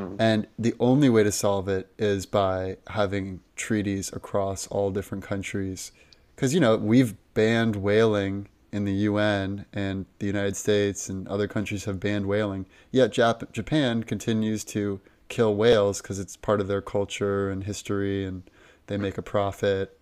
Mm-hmm. 0.00 0.16
And 0.18 0.46
the 0.58 0.74
only 0.80 1.08
way 1.08 1.22
to 1.22 1.32
solve 1.32 1.68
it 1.68 1.92
is 1.98 2.26
by 2.26 2.76
having 2.88 3.40
treaties 3.56 4.12
across 4.12 4.66
all 4.68 4.90
different 4.90 5.24
countries. 5.24 5.92
Because, 6.34 6.54
you 6.54 6.60
know, 6.60 6.76
we've 6.76 7.14
banned 7.34 7.76
whaling 7.76 8.48
in 8.72 8.84
the 8.84 8.92
UN, 8.92 9.66
and 9.72 10.06
the 10.20 10.26
United 10.26 10.56
States 10.56 11.08
and 11.08 11.26
other 11.28 11.48
countries 11.48 11.84
have 11.84 11.98
banned 11.98 12.26
whaling. 12.26 12.66
Yet 12.90 13.12
Jap- 13.12 13.50
Japan 13.52 14.04
continues 14.04 14.64
to 14.66 15.00
kill 15.28 15.54
whales 15.54 16.00
because 16.00 16.18
it's 16.18 16.36
part 16.36 16.60
of 16.60 16.68
their 16.68 16.80
culture 16.80 17.50
and 17.50 17.64
history, 17.64 18.24
and 18.24 18.42
they 18.86 18.96
make 18.96 19.18
a 19.18 19.22
profit. 19.22 20.00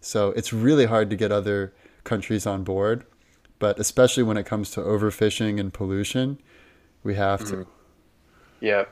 So 0.00 0.30
it's 0.30 0.52
really 0.52 0.86
hard 0.86 1.10
to 1.10 1.16
get 1.16 1.32
other 1.32 1.72
countries 2.04 2.46
on 2.46 2.64
board. 2.64 3.04
But 3.58 3.78
especially 3.78 4.22
when 4.22 4.36
it 4.36 4.46
comes 4.46 4.70
to 4.72 4.80
overfishing 4.80 5.58
and 5.58 5.72
pollution, 5.72 6.38
we 7.02 7.14
have 7.14 7.40
to. 7.46 7.56
Mm-hmm. 7.56 7.70
Yeah. 8.60 8.84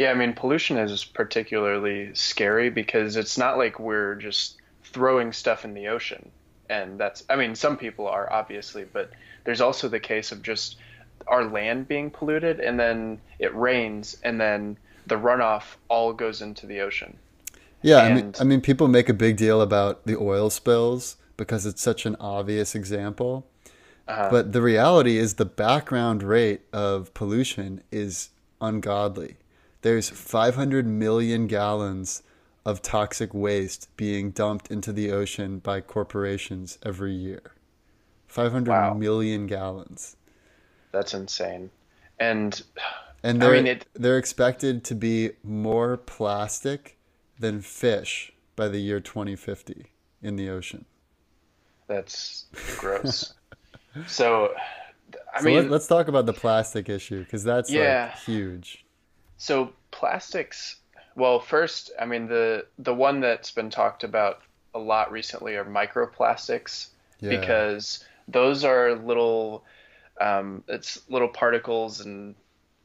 Yeah, 0.00 0.12
I 0.12 0.14
mean, 0.14 0.32
pollution 0.32 0.78
is 0.78 1.04
particularly 1.04 2.14
scary 2.14 2.70
because 2.70 3.16
it's 3.16 3.36
not 3.36 3.58
like 3.58 3.78
we're 3.78 4.14
just 4.14 4.56
throwing 4.82 5.30
stuff 5.30 5.66
in 5.66 5.74
the 5.74 5.88
ocean. 5.88 6.30
And 6.70 6.98
that's, 6.98 7.22
I 7.28 7.36
mean, 7.36 7.54
some 7.54 7.76
people 7.76 8.08
are 8.08 8.32
obviously, 8.32 8.86
but 8.90 9.10
there's 9.44 9.60
also 9.60 9.90
the 9.90 10.00
case 10.00 10.32
of 10.32 10.40
just 10.40 10.76
our 11.26 11.44
land 11.44 11.86
being 11.86 12.10
polluted, 12.10 12.60
and 12.60 12.80
then 12.80 13.20
it 13.38 13.54
rains, 13.54 14.16
and 14.24 14.40
then 14.40 14.78
the 15.06 15.16
runoff 15.16 15.76
all 15.90 16.14
goes 16.14 16.40
into 16.40 16.64
the 16.64 16.80
ocean. 16.80 17.18
Yeah, 17.82 17.98
I 17.98 18.14
mean, 18.14 18.34
I 18.40 18.44
mean, 18.44 18.62
people 18.62 18.88
make 18.88 19.10
a 19.10 19.14
big 19.14 19.36
deal 19.36 19.60
about 19.60 20.06
the 20.06 20.16
oil 20.16 20.48
spills 20.48 21.18
because 21.36 21.66
it's 21.66 21.82
such 21.82 22.06
an 22.06 22.16
obvious 22.18 22.74
example. 22.74 23.46
Uh-huh. 24.08 24.28
But 24.30 24.52
the 24.52 24.62
reality 24.62 25.18
is, 25.18 25.34
the 25.34 25.44
background 25.44 26.22
rate 26.22 26.62
of 26.72 27.12
pollution 27.12 27.82
is 27.92 28.30
ungodly. 28.62 29.36
There's 29.82 30.10
500 30.10 30.86
million 30.86 31.46
gallons 31.46 32.22
of 32.64 32.82
toxic 32.82 33.32
waste 33.32 33.88
being 33.96 34.30
dumped 34.30 34.70
into 34.70 34.92
the 34.92 35.10
ocean 35.10 35.58
by 35.58 35.80
corporations 35.80 36.78
every 36.84 37.14
year. 37.14 37.54
Five 38.26 38.52
hundred 38.52 38.70
wow. 38.70 38.94
million 38.94 39.46
gallons. 39.46 40.16
That's 40.92 41.14
insane. 41.14 41.70
And 42.18 42.62
and 43.22 43.42
they're, 43.42 43.50
I 43.50 43.56
mean, 43.56 43.66
it, 43.66 43.86
they're 43.94 44.18
expected 44.18 44.84
to 44.84 44.94
be 44.94 45.32
more 45.42 45.96
plastic 45.96 46.98
than 47.38 47.60
fish 47.60 48.32
by 48.56 48.68
the 48.68 48.78
year 48.78 49.00
2050 49.00 49.86
in 50.22 50.36
the 50.36 50.48
ocean. 50.48 50.84
That's 51.86 52.46
gross. 52.78 53.34
so, 54.06 54.54
I 55.34 55.40
so 55.40 55.44
mean, 55.44 55.70
let, 55.70 55.72
us 55.72 55.86
talk 55.86 56.08
about 56.08 56.26
the 56.26 56.32
plastic 56.32 56.88
issue 56.88 57.24
because 57.24 57.42
that's 57.42 57.70
yeah. 57.70 58.12
like 58.12 58.22
huge. 58.24 58.84
So 59.40 59.72
plastics. 59.90 60.76
Well, 61.16 61.40
first, 61.40 61.90
I 61.98 62.04
mean 62.04 62.28
the 62.28 62.66
the 62.78 62.94
one 62.94 63.20
that's 63.20 63.50
been 63.50 63.70
talked 63.70 64.04
about 64.04 64.42
a 64.74 64.78
lot 64.78 65.10
recently 65.10 65.56
are 65.56 65.64
microplastics 65.64 66.88
yeah. 67.20 67.30
because 67.30 68.04
those 68.28 68.64
are 68.64 68.94
little 68.94 69.64
um, 70.20 70.62
it's 70.68 71.00
little 71.08 71.26
particles 71.28 72.02
and 72.02 72.34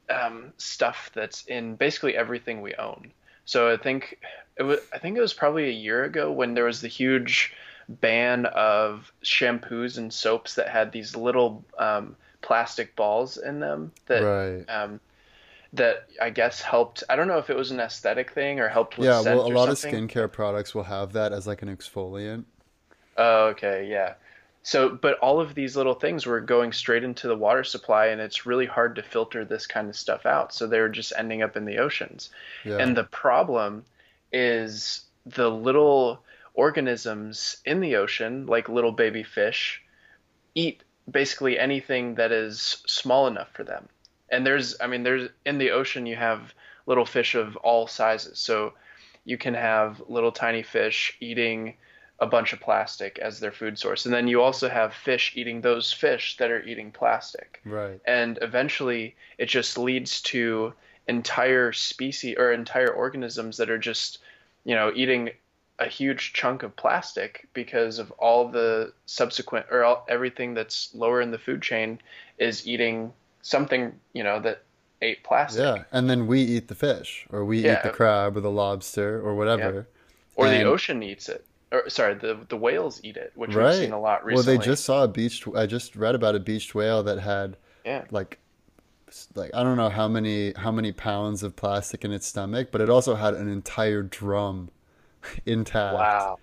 um, 0.09 0.53
stuff 0.55 1.11
that's 1.13 1.45
in 1.45 1.75
basically 1.75 2.15
everything 2.15 2.61
we 2.61 2.73
own. 2.75 3.11
So 3.43 3.69
I 3.69 3.75
think 3.75 4.17
it 4.55 4.63
was 4.63 4.79
I 4.93 4.97
think 4.97 5.17
it 5.17 5.21
was 5.21 5.33
probably 5.33 5.67
a 5.67 5.73
year 5.73 6.05
ago 6.05 6.31
when 6.31 6.53
there 6.53 6.63
was 6.63 6.79
the 6.79 6.87
huge 6.87 7.53
ban 7.89 8.45
of 8.45 9.11
shampoos 9.25 9.97
and 9.97 10.13
soaps 10.13 10.55
that 10.55 10.69
had 10.69 10.93
these 10.93 11.17
little 11.17 11.65
um, 11.77 12.15
plastic 12.41 12.95
balls 12.95 13.35
in 13.35 13.59
them 13.59 13.91
that 14.05 14.23
right. 14.23 14.69
um, 14.69 15.01
that 15.75 16.07
I 16.21 16.29
guess 16.29 16.61
helped. 16.61 17.03
I 17.09 17.15
don't 17.15 17.27
know 17.27 17.37
if 17.37 17.49
it 17.49 17.55
was 17.55 17.71
an 17.71 17.79
aesthetic 17.79 18.31
thing 18.31 18.59
or 18.59 18.67
helped 18.67 18.97
with 18.97 19.07
yeah. 19.07 19.21
Well, 19.21 19.47
a 19.47 19.49
lot 19.49 19.75
something. 19.77 20.03
of 20.03 20.09
skincare 20.09 20.31
products 20.31 20.73
will 20.73 20.83
have 20.83 21.13
that 21.13 21.33
as 21.33 21.47
like 21.47 21.61
an 21.61 21.75
exfoliant. 21.75 22.45
Oh, 23.17 23.47
okay, 23.47 23.87
yeah. 23.89 24.15
So, 24.63 24.89
but 24.89 25.19
all 25.19 25.39
of 25.39 25.53
these 25.53 25.77
little 25.77 25.93
things 25.93 26.25
were 26.25 26.41
going 26.41 26.73
straight 26.73 27.03
into 27.03 27.27
the 27.27 27.37
water 27.37 27.63
supply, 27.63 28.07
and 28.07 28.19
it's 28.19 28.47
really 28.47 28.65
hard 28.65 28.95
to 28.95 29.03
filter 29.03 29.45
this 29.45 29.67
kind 29.67 29.89
of 29.89 29.95
stuff 29.95 30.25
out. 30.25 30.53
So 30.53 30.65
they 30.65 30.79
were 30.79 30.89
just 30.89 31.13
ending 31.15 31.43
up 31.43 31.55
in 31.55 31.65
the 31.65 31.77
oceans. 31.77 32.31
Yeah. 32.63 32.77
And 32.77 32.97
the 32.97 33.03
problem 33.03 33.85
is 34.31 35.01
the 35.25 35.51
little 35.51 36.23
organisms 36.55 37.57
in 37.65 37.79
the 37.79 37.97
ocean, 37.97 38.47
like 38.47 38.67
little 38.67 38.91
baby 38.91 39.21
fish, 39.23 39.83
eat 40.55 40.81
basically 41.09 41.59
anything 41.59 42.15
that 42.15 42.31
is 42.31 42.81
small 42.87 43.27
enough 43.27 43.49
for 43.53 43.63
them. 43.63 43.87
And 44.29 44.45
there's, 44.45 44.75
I 44.81 44.87
mean, 44.87 45.03
there's 45.03 45.29
in 45.45 45.57
the 45.57 45.71
ocean, 45.71 46.05
you 46.05 46.15
have 46.15 46.53
little 46.85 47.05
fish 47.05 47.35
of 47.35 47.55
all 47.57 47.87
sizes. 47.87 48.39
So 48.39 48.73
you 49.23 49.37
can 49.37 49.53
have 49.53 50.01
little 50.07 50.31
tiny 50.31 50.63
fish 50.63 51.17
eating 51.19 51.75
a 52.19 52.25
bunch 52.25 52.53
of 52.53 52.61
plastic 52.61 53.19
as 53.19 53.39
their 53.39 53.51
food 53.51 53.77
source. 53.77 54.05
And 54.05 54.13
then 54.13 54.27
you 54.27 54.41
also 54.41 54.69
have 54.69 54.93
fish 54.93 55.33
eating 55.35 55.61
those 55.61 55.91
fish 55.91 56.37
that 56.37 56.51
are 56.51 56.63
eating 56.63 56.91
plastic. 56.91 57.61
Right. 57.65 57.99
And 58.05 58.39
eventually 58.41 59.15
it 59.37 59.47
just 59.47 59.77
leads 59.77 60.21
to 60.23 60.73
entire 61.07 61.73
species 61.73 62.35
or 62.37 62.53
entire 62.53 62.89
organisms 62.89 63.57
that 63.57 63.69
are 63.69 63.77
just, 63.77 64.19
you 64.63 64.75
know, 64.75 64.91
eating 64.95 65.31
a 65.77 65.87
huge 65.87 66.31
chunk 66.31 66.63
of 66.63 66.75
plastic 66.77 67.49
because 67.53 67.99
of 67.99 68.11
all 68.11 68.47
the 68.47 68.93
subsequent 69.05 69.65
or 69.69 69.83
all, 69.83 70.05
everything 70.07 70.53
that's 70.53 70.95
lower 70.95 71.21
in 71.21 71.31
the 71.31 71.37
food 71.37 71.61
chain 71.61 71.99
is 72.37 72.65
eating 72.65 73.11
something, 73.45 73.93
you 74.13 74.23
know, 74.23 74.39
that 74.39 74.63
ate 75.01 75.23
plastic. 75.23 75.61
Yeah. 75.61 75.83
And 75.91 76.09
then 76.09 76.25
we 76.25 76.41
eat 76.41 76.67
the 76.67 76.75
fish 76.75 77.27
or 77.29 77.45
we 77.45 77.59
yeah. 77.59 77.73
eat 77.73 77.83
the 77.83 77.89
crab 77.89 78.35
or 78.35 78.41
the 78.41 78.51
lobster 78.51 79.19
or 79.19 79.35
whatever. 79.35 79.73
Yeah. 79.73 80.43
Or 80.43 80.47
and, 80.47 80.55
the 80.55 80.63
ocean 80.63 81.03
eats 81.03 81.29
it 81.29 81.45
or 81.71 81.89
sorry, 81.89 82.15
the 82.15 82.39
the 82.49 82.57
whales 82.57 82.99
eat 83.03 83.17
it, 83.17 83.31
which 83.35 83.53
right. 83.53 83.69
we've 83.69 83.75
seen 83.75 83.91
a 83.91 83.99
lot 83.99 84.25
recently. 84.25 84.53
Well, 84.53 84.59
they 84.59 84.65
just 84.65 84.85
saw 84.85 85.03
a 85.03 85.07
beached. 85.07 85.47
I 85.55 85.65
just 85.65 85.95
read 85.95 86.15
about 86.15 86.35
a 86.35 86.39
beached 86.39 86.73
whale 86.75 87.03
that 87.03 87.19
had 87.19 87.57
yeah. 87.85 88.05
like 88.11 88.39
like 89.35 89.51
I 89.53 89.63
don't 89.63 89.77
know 89.77 89.89
how 89.89 90.07
many 90.07 90.53
how 90.53 90.71
many 90.71 90.91
pounds 90.91 91.43
of 91.43 91.55
plastic 91.55 92.03
in 92.05 92.11
its 92.11 92.27
stomach, 92.27 92.69
but 92.71 92.81
it 92.81 92.89
also 92.89 93.15
had 93.15 93.33
an 93.33 93.49
entire 93.49 94.03
drum 94.03 94.69
intact. 95.45 95.95
Wow. 95.95 96.39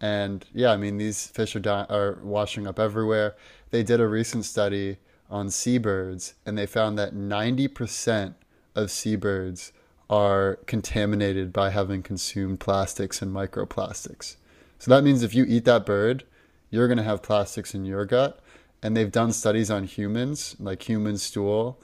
And 0.00 0.44
yeah, 0.52 0.72
I 0.72 0.76
mean 0.76 0.98
these 0.98 1.26
fish 1.26 1.54
are 1.56 1.60
di- 1.60 1.86
are 1.88 2.18
washing 2.22 2.66
up 2.66 2.78
everywhere. 2.78 3.36
They 3.70 3.82
did 3.82 4.00
a 4.00 4.06
recent 4.06 4.44
study 4.44 4.98
on 5.30 5.50
seabirds, 5.50 6.34
and 6.44 6.56
they 6.56 6.66
found 6.66 6.98
that 6.98 7.14
ninety 7.14 7.68
percent 7.68 8.34
of 8.74 8.90
seabirds 8.90 9.72
are 10.10 10.56
contaminated 10.66 11.52
by 11.52 11.70
having 11.70 12.02
consumed 12.02 12.60
plastics 12.60 13.22
and 13.22 13.34
microplastics. 13.34 14.36
So 14.78 14.90
that 14.90 15.04
means 15.04 15.22
if 15.22 15.34
you 15.34 15.44
eat 15.48 15.64
that 15.64 15.86
bird, 15.86 16.24
you're 16.70 16.88
going 16.88 16.98
to 16.98 17.04
have 17.04 17.22
plastics 17.22 17.74
in 17.74 17.84
your 17.84 18.04
gut. 18.04 18.40
And 18.82 18.94
they've 18.94 19.10
done 19.10 19.32
studies 19.32 19.70
on 19.70 19.84
humans, 19.84 20.56
like 20.60 20.82
human 20.82 21.16
stool 21.16 21.80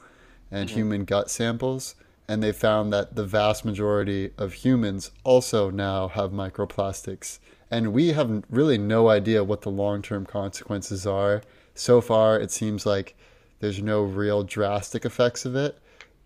and 0.50 0.68
mm-hmm. 0.68 0.78
human 0.78 1.04
gut 1.04 1.30
samples. 1.30 1.94
And 2.28 2.42
they 2.42 2.52
found 2.52 2.92
that 2.92 3.16
the 3.16 3.24
vast 3.24 3.64
majority 3.64 4.32
of 4.36 4.52
humans 4.52 5.10
also 5.24 5.70
now 5.70 6.08
have 6.08 6.30
microplastics. 6.30 7.38
And 7.70 7.94
we 7.94 8.08
have 8.08 8.44
really 8.50 8.76
no 8.76 9.08
idea 9.08 9.42
what 9.44 9.62
the 9.62 9.70
long 9.70 10.02
term 10.02 10.26
consequences 10.26 11.06
are. 11.06 11.42
So 11.74 12.02
far, 12.02 12.38
it 12.38 12.50
seems 12.50 12.84
like 12.84 13.16
there's 13.60 13.82
no 13.82 14.02
real 14.02 14.42
drastic 14.42 15.04
effects 15.04 15.44
of 15.44 15.54
it. 15.54 15.78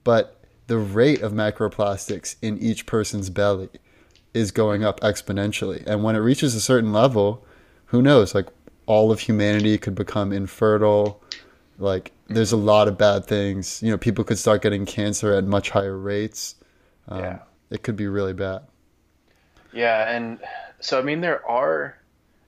But 0.02 0.40
the 0.66 0.78
rate 0.78 1.20
of 1.20 1.32
microplastics 1.32 2.36
in 2.40 2.58
each 2.58 2.86
person's 2.86 3.30
belly 3.30 3.68
is 4.32 4.50
going 4.50 4.84
up 4.84 5.00
exponentially. 5.00 5.84
And 5.86 6.02
when 6.02 6.16
it 6.16 6.20
reaches 6.20 6.54
a 6.54 6.60
certain 6.60 6.92
level, 6.92 7.44
who 7.86 8.02
knows? 8.02 8.34
Like 8.34 8.48
all 8.86 9.12
of 9.12 9.20
humanity 9.20 9.78
could 9.78 9.94
become 9.94 10.32
infertile. 10.32 11.22
Like 11.78 12.12
there's 12.28 12.52
a 12.52 12.56
lot 12.56 12.88
of 12.88 12.96
bad 12.96 13.26
things. 13.26 13.82
You 13.82 13.90
know, 13.90 13.98
people 13.98 14.24
could 14.24 14.38
start 14.38 14.62
getting 14.62 14.86
cancer 14.86 15.32
at 15.32 15.44
much 15.44 15.70
higher 15.70 15.96
rates. 15.96 16.56
Um, 17.08 17.20
yeah. 17.20 17.38
It 17.70 17.82
could 17.82 17.96
be 17.96 18.06
really 18.06 18.32
bad. 18.32 18.62
Yeah, 19.72 20.14
and 20.14 20.38
so 20.80 20.98
I 20.98 21.02
mean 21.02 21.20
there 21.20 21.44
are 21.48 21.98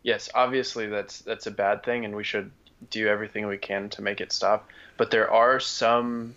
yes, 0.02 0.28
obviously 0.34 0.86
that's 0.86 1.20
that's 1.20 1.46
a 1.46 1.50
bad 1.50 1.82
thing 1.84 2.04
and 2.04 2.14
we 2.14 2.22
should 2.22 2.50
do 2.90 3.08
everything 3.08 3.46
we 3.46 3.58
can 3.58 3.88
to 3.90 4.02
make 4.02 4.20
it 4.20 4.32
stop, 4.32 4.68
but 4.96 5.10
there 5.10 5.30
are 5.30 5.60
some 5.60 6.34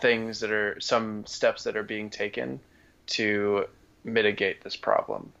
things 0.00 0.40
that 0.40 0.50
are 0.50 0.80
some 0.80 1.26
steps 1.26 1.64
that 1.64 1.76
are 1.76 1.82
being 1.82 2.10
taken 2.10 2.60
to 3.06 3.66
mitigate 4.04 4.62
this 4.62 4.76
problem. 4.76 5.32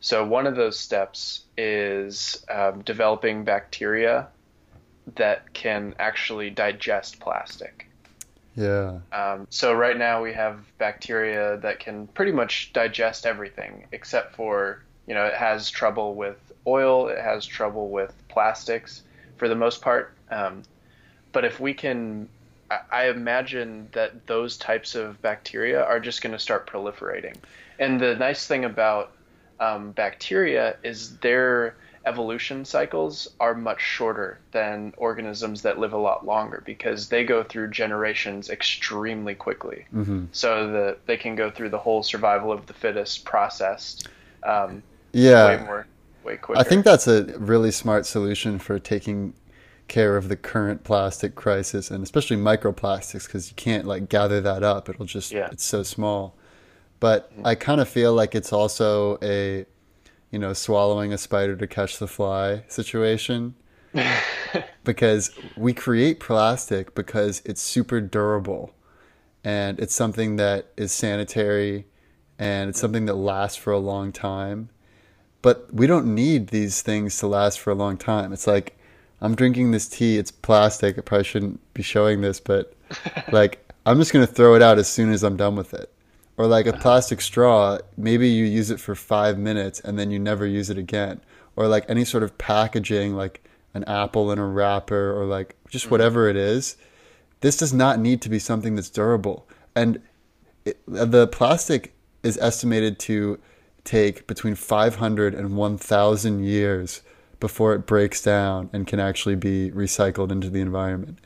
So 0.00 0.26
one 0.26 0.46
of 0.46 0.56
those 0.56 0.78
steps 0.78 1.42
is 1.56 2.44
um, 2.50 2.82
developing 2.82 3.44
bacteria 3.44 4.28
that 5.14 5.52
can 5.52 5.94
actually 5.98 6.50
digest 6.50 7.20
plastic. 7.20 7.86
Yeah. 8.56 8.98
Um, 9.12 9.46
so 9.48 9.72
right 9.72 9.96
now 9.96 10.22
we 10.22 10.32
have 10.32 10.58
bacteria 10.78 11.56
that 11.58 11.80
can 11.80 12.06
pretty 12.08 12.32
much 12.32 12.72
digest 12.72 13.24
everything 13.24 13.86
except 13.92 14.34
for 14.34 14.82
you 15.06 15.14
know 15.14 15.24
it 15.24 15.34
has 15.34 15.70
trouble 15.70 16.14
with 16.14 16.36
oil, 16.66 17.08
it 17.08 17.18
has 17.18 17.46
trouble 17.46 17.88
with 17.88 18.12
plastics 18.28 19.02
for 19.42 19.48
the 19.48 19.56
most 19.56 19.82
part. 19.82 20.14
Um, 20.30 20.62
but 21.32 21.44
if 21.44 21.58
we 21.58 21.74
can, 21.74 22.28
I 22.92 23.08
imagine 23.08 23.88
that 23.90 24.28
those 24.28 24.56
types 24.56 24.94
of 24.94 25.20
bacteria 25.20 25.82
are 25.82 25.98
just 25.98 26.22
going 26.22 26.32
to 26.32 26.38
start 26.38 26.70
proliferating. 26.70 27.34
And 27.80 27.98
the 27.98 28.14
nice 28.14 28.46
thing 28.46 28.64
about 28.64 29.10
um, 29.58 29.90
bacteria 29.90 30.76
is 30.84 31.16
their 31.16 31.74
evolution 32.06 32.64
cycles 32.64 33.26
are 33.40 33.52
much 33.52 33.80
shorter 33.80 34.38
than 34.52 34.94
organisms 34.96 35.62
that 35.62 35.76
live 35.80 35.92
a 35.92 35.98
lot 35.98 36.24
longer 36.24 36.62
because 36.64 37.08
they 37.08 37.24
go 37.24 37.42
through 37.42 37.70
generations 37.70 38.48
extremely 38.48 39.34
quickly. 39.34 39.86
Mm-hmm. 39.92 40.26
So 40.30 40.70
that 40.70 41.06
they 41.06 41.16
can 41.16 41.34
go 41.34 41.50
through 41.50 41.70
the 41.70 41.78
whole 41.78 42.04
survival 42.04 42.52
of 42.52 42.66
the 42.66 42.74
fittest 42.74 43.24
process. 43.24 44.04
Um, 44.44 44.84
yeah. 45.10 45.48
Way 45.48 45.64
more, 45.64 45.86
way 46.24 46.36
quicker. 46.36 46.60
I 46.60 46.64
think 46.64 46.84
that's 46.84 47.06
a 47.06 47.24
really 47.38 47.70
smart 47.70 48.06
solution 48.06 48.58
for 48.58 48.78
taking 48.78 49.34
care 49.88 50.16
of 50.16 50.28
the 50.28 50.36
current 50.36 50.84
plastic 50.84 51.34
crisis 51.34 51.90
and 51.90 52.02
especially 52.02 52.36
microplastics 52.36 53.26
because 53.26 53.50
you 53.50 53.56
can't 53.56 53.86
like 53.86 54.08
gather 54.08 54.40
that 54.40 54.62
up. 54.62 54.88
It'll 54.88 55.06
just, 55.06 55.32
yeah. 55.32 55.48
it's 55.50 55.64
so 55.64 55.82
small 55.82 56.36
but 57.02 57.32
mm-hmm. 57.32 57.48
I 57.48 57.56
kind 57.56 57.80
of 57.80 57.88
feel 57.88 58.14
like 58.14 58.36
it's 58.36 58.52
also 58.52 59.18
a, 59.20 59.66
you 60.30 60.38
know, 60.38 60.52
swallowing 60.52 61.12
a 61.12 61.18
spider 61.18 61.56
to 61.56 61.66
catch 61.66 61.98
the 61.98 62.06
fly 62.06 62.62
situation. 62.68 63.56
because 64.84 65.32
we 65.56 65.72
create 65.72 66.20
plastic 66.20 66.94
because 66.94 67.42
it's 67.44 67.60
super 67.60 68.00
durable 68.00 68.72
and 69.42 69.80
it's 69.80 69.94
something 69.94 70.36
that 70.36 70.68
is 70.76 70.92
sanitary 70.92 71.86
and 72.38 72.70
it's 72.70 72.80
something 72.80 73.06
that 73.06 73.14
lasts 73.14 73.58
for 73.58 73.72
a 73.72 73.78
long 73.80 74.12
time. 74.12 74.68
But 75.42 75.72
we 75.74 75.86
don't 75.86 76.14
need 76.14 76.48
these 76.48 76.82
things 76.82 77.18
to 77.18 77.26
last 77.26 77.58
for 77.60 77.70
a 77.70 77.74
long 77.74 77.96
time. 77.96 78.32
It's 78.32 78.46
like 78.46 78.76
I'm 79.20 79.34
drinking 79.34 79.70
this 79.70 79.88
tea, 79.88 80.18
it's 80.18 80.30
plastic. 80.30 80.98
I 80.98 81.00
probably 81.00 81.24
shouldn't 81.24 81.74
be 81.74 81.82
showing 81.82 82.20
this, 82.20 82.40
but 82.40 82.74
like 83.32 83.72
I'm 83.84 83.98
just 83.98 84.12
going 84.12 84.26
to 84.26 84.32
throw 84.32 84.54
it 84.54 84.62
out 84.62 84.78
as 84.78 84.90
soon 84.90 85.12
as 85.12 85.22
I'm 85.22 85.36
done 85.36 85.56
with 85.56 85.74
it. 85.74 85.92
Or 86.36 86.46
like 86.46 86.66
a 86.66 86.72
uh-huh. 86.72 86.82
plastic 86.82 87.20
straw, 87.20 87.78
maybe 87.96 88.28
you 88.28 88.44
use 88.44 88.70
it 88.70 88.80
for 88.80 88.94
5 88.94 89.38
minutes 89.38 89.80
and 89.80 89.98
then 89.98 90.10
you 90.10 90.18
never 90.18 90.46
use 90.46 90.70
it 90.70 90.78
again. 90.78 91.20
Or 91.56 91.68
like 91.68 91.84
any 91.88 92.04
sort 92.04 92.22
of 92.22 92.38
packaging 92.38 93.14
like 93.14 93.44
an 93.74 93.84
apple 93.84 94.32
in 94.32 94.38
a 94.38 94.46
wrapper 94.46 95.18
or 95.18 95.24
like 95.24 95.56
just 95.68 95.84
mm-hmm. 95.84 95.92
whatever 95.92 96.28
it 96.28 96.36
is. 96.36 96.76
This 97.40 97.56
does 97.56 97.72
not 97.72 97.98
need 97.98 98.22
to 98.22 98.28
be 98.28 98.38
something 98.38 98.76
that's 98.76 98.90
durable. 98.90 99.46
And 99.74 100.00
it, 100.64 100.78
the 100.86 101.26
plastic 101.26 101.92
is 102.22 102.38
estimated 102.38 102.98
to 103.00 103.38
take 103.84 104.26
between 104.26 104.54
500 104.54 105.34
and 105.34 105.56
1,000 105.56 106.44
years 106.44 107.02
before 107.40 107.74
it 107.74 107.86
breaks 107.86 108.22
down 108.22 108.70
and 108.72 108.86
can 108.86 109.00
actually 109.00 109.34
be 109.34 109.70
recycled 109.72 110.30
into 110.30 110.48
the 110.48 110.60
environment. 110.60 111.18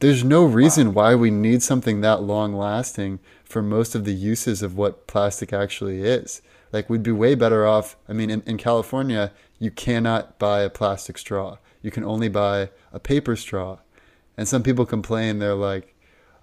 There's 0.00 0.24
no 0.24 0.44
reason 0.44 0.92
wow. 0.92 1.02
why 1.02 1.14
we 1.14 1.30
need 1.30 1.62
something 1.62 2.00
that 2.00 2.22
long 2.22 2.54
lasting 2.54 3.20
for 3.44 3.62
most 3.62 3.94
of 3.94 4.04
the 4.04 4.14
uses 4.14 4.62
of 4.62 4.76
what 4.76 5.06
plastic 5.06 5.52
actually 5.52 6.02
is. 6.02 6.42
Like, 6.72 6.90
we'd 6.90 7.02
be 7.02 7.12
way 7.12 7.34
better 7.34 7.66
off. 7.66 7.96
I 8.08 8.12
mean, 8.12 8.30
in, 8.30 8.42
in 8.46 8.56
California, 8.56 9.32
you 9.58 9.70
cannot 9.70 10.38
buy 10.38 10.60
a 10.60 10.70
plastic 10.70 11.18
straw, 11.18 11.58
you 11.82 11.90
can 11.90 12.04
only 12.04 12.28
buy 12.28 12.70
a 12.92 13.00
paper 13.00 13.36
straw. 13.36 13.78
And 14.36 14.48
some 14.48 14.62
people 14.62 14.84
complain, 14.84 15.38
they're 15.38 15.54
like, 15.54 15.94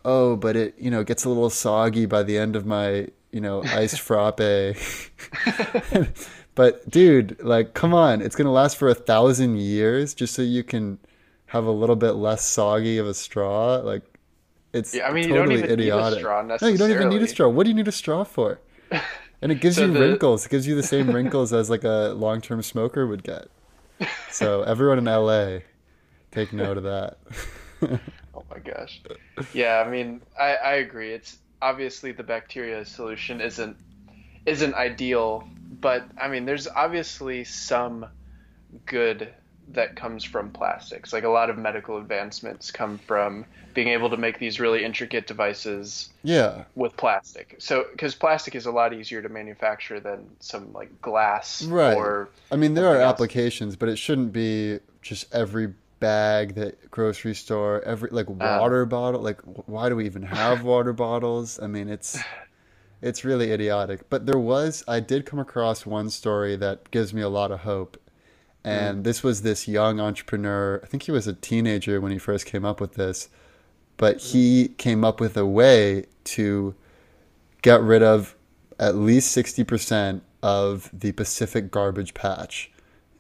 oh, 0.05 0.35
but 0.35 0.55
it, 0.55 0.75
you 0.77 0.89
know, 0.89 1.03
gets 1.03 1.25
a 1.25 1.29
little 1.29 1.49
soggy 1.49 2.05
by 2.05 2.23
the 2.23 2.37
end 2.37 2.55
of 2.55 2.65
my 2.65 3.07
you 3.31 3.41
know, 3.41 3.63
iced 3.63 3.99
frappe. 3.99 4.37
but 6.55 6.89
dude, 6.89 7.41
like, 7.41 7.73
come 7.73 7.93
on, 7.93 8.21
it's 8.21 8.35
gonna 8.35 8.51
last 8.51 8.77
for 8.77 8.87
a 8.87 8.95
thousand 8.95 9.57
years 9.57 10.13
just 10.13 10.33
so 10.33 10.41
you 10.41 10.63
can 10.63 10.99
have 11.47 11.65
a 11.65 11.71
little 11.71 11.95
bit 11.95 12.11
less 12.11 12.45
soggy 12.45 12.97
of 12.97 13.07
a 13.07 13.13
straw. 13.13 13.77
Like, 13.77 14.03
it's 14.73 14.93
yeah, 14.93 15.07
I 15.07 15.13
mean, 15.13 15.29
totally 15.29 15.55
you 15.55 15.61
don't 15.61 15.65
even 15.65 15.79
idiotic. 15.79 16.11
Need 16.11 16.17
a 16.17 16.19
straw 16.19 16.41
no, 16.41 16.67
you 16.67 16.77
don't 16.77 16.91
even 16.91 17.09
need 17.09 17.21
a 17.21 17.27
straw. 17.27 17.49
What 17.49 17.63
do 17.63 17.69
you 17.69 17.75
need 17.75 17.87
a 17.87 17.91
straw 17.91 18.23
for? 18.23 18.59
And 19.41 19.51
it 19.51 19.59
gives 19.59 19.77
so 19.77 19.85
you 19.85 19.93
the... 19.93 19.99
wrinkles. 19.99 20.45
It 20.45 20.49
gives 20.49 20.67
you 20.67 20.75
the 20.75 20.83
same 20.83 21.09
wrinkles 21.09 21.51
as 21.51 21.69
like 21.69 21.83
a 21.83 22.13
long-term 22.15 22.61
smoker 22.61 23.07
would 23.07 23.23
get. 23.23 23.47
So 24.29 24.61
everyone 24.63 24.99
in 24.99 25.05
LA, 25.05 25.59
take 26.31 26.53
note 26.53 26.77
of 26.77 26.83
that. 26.83 27.17
oh 28.35 28.43
my 28.49 28.59
gosh. 28.59 29.01
Yeah, 29.53 29.83
I 29.85 29.89
mean, 29.89 30.21
I, 30.39 30.55
I 30.55 30.73
agree. 30.75 31.11
It's 31.11 31.37
obviously 31.61 32.11
the 32.11 32.23
bacteria 32.23 32.85
solution 32.85 33.41
isn't 33.41 33.77
isn't 34.45 34.73
ideal, 34.73 35.47
but 35.79 36.03
I 36.19 36.27
mean, 36.27 36.45
there's 36.45 36.67
obviously 36.67 37.43
some 37.43 38.07
good 38.85 39.33
that 39.69 39.95
comes 39.95 40.23
from 40.23 40.51
plastics. 40.51 41.13
Like 41.13 41.23
a 41.23 41.29
lot 41.29 41.49
of 41.49 41.57
medical 41.57 41.97
advancements 41.97 42.71
come 42.71 42.97
from 42.97 43.45
being 43.73 43.89
able 43.89 44.09
to 44.09 44.17
make 44.17 44.39
these 44.39 44.59
really 44.59 44.83
intricate 44.83 45.27
devices. 45.27 46.09
Yeah. 46.23 46.65
With 46.75 46.97
plastic, 46.97 47.55
so 47.59 47.85
because 47.91 48.15
plastic 48.15 48.55
is 48.55 48.65
a 48.65 48.71
lot 48.71 48.93
easier 48.93 49.21
to 49.21 49.29
manufacture 49.29 49.99
than 49.99 50.29
some 50.39 50.73
like 50.73 51.01
glass. 51.01 51.63
Right. 51.63 51.95
Or 51.95 52.29
I 52.51 52.55
mean, 52.55 52.73
there 52.73 52.87
are 52.87 52.97
else. 52.97 53.13
applications, 53.13 53.75
but 53.75 53.89
it 53.89 53.97
shouldn't 53.97 54.33
be 54.33 54.79
just 55.01 55.33
every 55.33 55.73
bag 56.01 56.55
that 56.55 56.91
grocery 56.91 57.33
store 57.33 57.81
every 57.83 58.09
like 58.11 58.29
uh. 58.29 58.33
water 58.59 58.81
uh, 58.81 58.85
bottle 58.85 59.21
like 59.21 59.39
why 59.67 59.87
do 59.87 59.95
we 59.95 60.05
even 60.05 60.23
have 60.23 60.63
water 60.63 60.91
bottles 60.91 61.59
i 61.61 61.67
mean 61.67 61.87
it's 61.87 62.19
it's 63.01 63.23
really 63.23 63.51
idiotic 63.51 64.09
but 64.09 64.25
there 64.25 64.37
was 64.37 64.83
i 64.89 64.99
did 64.99 65.25
come 65.25 65.39
across 65.39 65.85
one 65.85 66.09
story 66.09 66.57
that 66.57 66.91
gives 66.91 67.13
me 67.13 67.21
a 67.21 67.29
lot 67.29 67.51
of 67.51 67.61
hope 67.61 67.97
and 68.63 68.99
mm. 68.99 69.03
this 69.03 69.23
was 69.23 69.43
this 69.43 69.67
young 69.67 70.01
entrepreneur 70.01 70.81
i 70.83 70.87
think 70.87 71.03
he 71.03 71.11
was 71.11 71.27
a 71.27 71.33
teenager 71.33 72.01
when 72.01 72.11
he 72.11 72.17
first 72.17 72.45
came 72.45 72.65
up 72.65 72.81
with 72.81 72.95
this 72.95 73.29
but 74.01 74.19
he 74.19 74.69
came 74.79 75.05
up 75.05 75.21
with 75.21 75.37
a 75.37 75.45
way 75.45 76.03
to 76.23 76.73
get 77.61 77.79
rid 77.81 78.01
of 78.01 78.35
at 78.79 78.95
least 78.95 79.37
60% 79.37 80.21
of 80.41 80.89
the 80.91 81.11
pacific 81.11 81.69
garbage 81.69 82.15
patch 82.15 82.71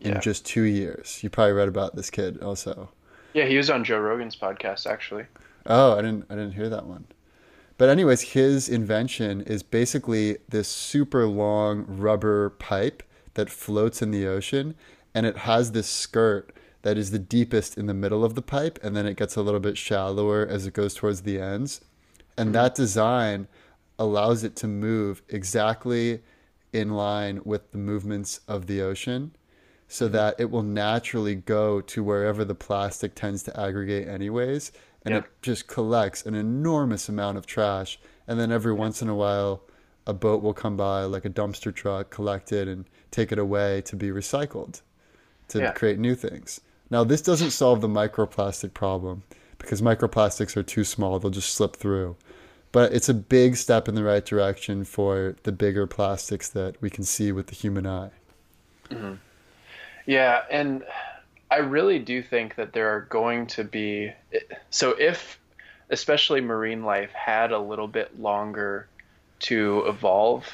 in 0.01 0.13
yeah. 0.13 0.19
just 0.19 0.45
two 0.45 0.63
years. 0.63 1.19
You 1.23 1.29
probably 1.29 1.53
read 1.53 1.67
about 1.67 1.95
this 1.95 2.09
kid 2.09 2.41
also. 2.41 2.89
Yeah, 3.33 3.45
he 3.45 3.57
was 3.57 3.69
on 3.69 3.83
Joe 3.83 3.99
Rogan's 3.99 4.35
podcast 4.35 4.85
actually. 4.85 5.25
Oh, 5.65 5.97
I 5.97 6.01
didn't 6.01 6.25
I 6.29 6.35
didn't 6.35 6.53
hear 6.53 6.69
that 6.69 6.85
one. 6.85 7.05
But 7.77 7.89
anyways, 7.89 8.21
his 8.21 8.69
invention 8.69 9.41
is 9.41 9.63
basically 9.63 10.37
this 10.49 10.67
super 10.67 11.27
long 11.27 11.85
rubber 11.87 12.51
pipe 12.51 13.01
that 13.33 13.49
floats 13.49 14.01
in 14.01 14.11
the 14.11 14.27
ocean 14.27 14.75
and 15.15 15.25
it 15.25 15.37
has 15.37 15.71
this 15.71 15.87
skirt 15.87 16.55
that 16.83 16.97
is 16.97 17.11
the 17.11 17.19
deepest 17.19 17.77
in 17.77 17.85
the 17.85 17.93
middle 17.93 18.25
of 18.25 18.35
the 18.35 18.41
pipe 18.41 18.79
and 18.83 18.95
then 18.95 19.05
it 19.05 19.17
gets 19.17 19.35
a 19.35 19.41
little 19.41 19.59
bit 19.59 19.77
shallower 19.77 20.45
as 20.47 20.65
it 20.65 20.73
goes 20.73 20.93
towards 20.93 21.21
the 21.21 21.39
ends. 21.39 21.81
And 22.37 22.47
mm-hmm. 22.47 22.53
that 22.53 22.75
design 22.75 23.47
allows 23.97 24.43
it 24.43 24.55
to 24.57 24.67
move 24.67 25.21
exactly 25.29 26.21
in 26.73 26.91
line 26.91 27.41
with 27.43 27.71
the 27.71 27.77
movements 27.77 28.41
of 28.47 28.67
the 28.67 28.81
ocean 28.81 29.35
so 29.91 30.07
that 30.07 30.39
it 30.39 30.49
will 30.49 30.63
naturally 30.63 31.35
go 31.35 31.81
to 31.81 32.01
wherever 32.01 32.45
the 32.45 32.55
plastic 32.55 33.13
tends 33.13 33.43
to 33.43 33.59
aggregate 33.59 34.07
anyways 34.07 34.71
and 35.03 35.13
yep. 35.13 35.25
it 35.25 35.31
just 35.41 35.67
collects 35.67 36.25
an 36.25 36.33
enormous 36.33 37.09
amount 37.09 37.37
of 37.37 37.45
trash 37.45 37.99
and 38.25 38.39
then 38.39 38.53
every 38.53 38.71
once 38.71 39.01
in 39.01 39.09
a 39.09 39.15
while 39.15 39.61
a 40.07 40.13
boat 40.13 40.41
will 40.41 40.53
come 40.53 40.77
by 40.77 41.03
like 41.03 41.25
a 41.25 41.29
dumpster 41.29 41.75
truck 41.75 42.09
collect 42.09 42.53
it 42.53 42.69
and 42.69 42.85
take 43.11 43.33
it 43.33 43.37
away 43.37 43.81
to 43.81 43.97
be 43.97 44.07
recycled 44.07 44.81
to 45.49 45.59
yeah. 45.59 45.71
create 45.73 45.99
new 45.99 46.15
things 46.15 46.61
now 46.89 47.03
this 47.03 47.21
doesn't 47.21 47.51
solve 47.51 47.81
the 47.81 47.89
microplastic 47.89 48.73
problem 48.73 49.23
because 49.57 49.81
microplastics 49.81 50.55
are 50.55 50.63
too 50.63 50.85
small 50.85 51.19
they'll 51.19 51.29
just 51.29 51.53
slip 51.53 51.75
through 51.75 52.15
but 52.71 52.93
it's 52.93 53.09
a 53.09 53.13
big 53.13 53.57
step 53.57 53.89
in 53.89 53.95
the 53.95 54.03
right 54.05 54.25
direction 54.25 54.85
for 54.85 55.35
the 55.43 55.51
bigger 55.51 55.85
plastics 55.85 56.47
that 56.47 56.81
we 56.81 56.89
can 56.89 57.03
see 57.03 57.33
with 57.33 57.47
the 57.47 57.55
human 57.55 57.85
eye 57.85 58.11
mm-hmm. 58.89 59.15
Yeah, 60.11 60.41
and 60.51 60.83
I 61.49 61.59
really 61.59 61.97
do 61.97 62.21
think 62.21 62.55
that 62.55 62.73
there 62.73 62.93
are 62.97 63.07
going 63.09 63.47
to 63.47 63.63
be 63.63 64.11
so 64.69 64.91
if 64.91 65.39
especially 65.89 66.41
marine 66.41 66.83
life 66.83 67.13
had 67.13 67.53
a 67.53 67.59
little 67.59 67.87
bit 67.87 68.19
longer 68.19 68.89
to 69.39 69.85
evolve, 69.87 70.45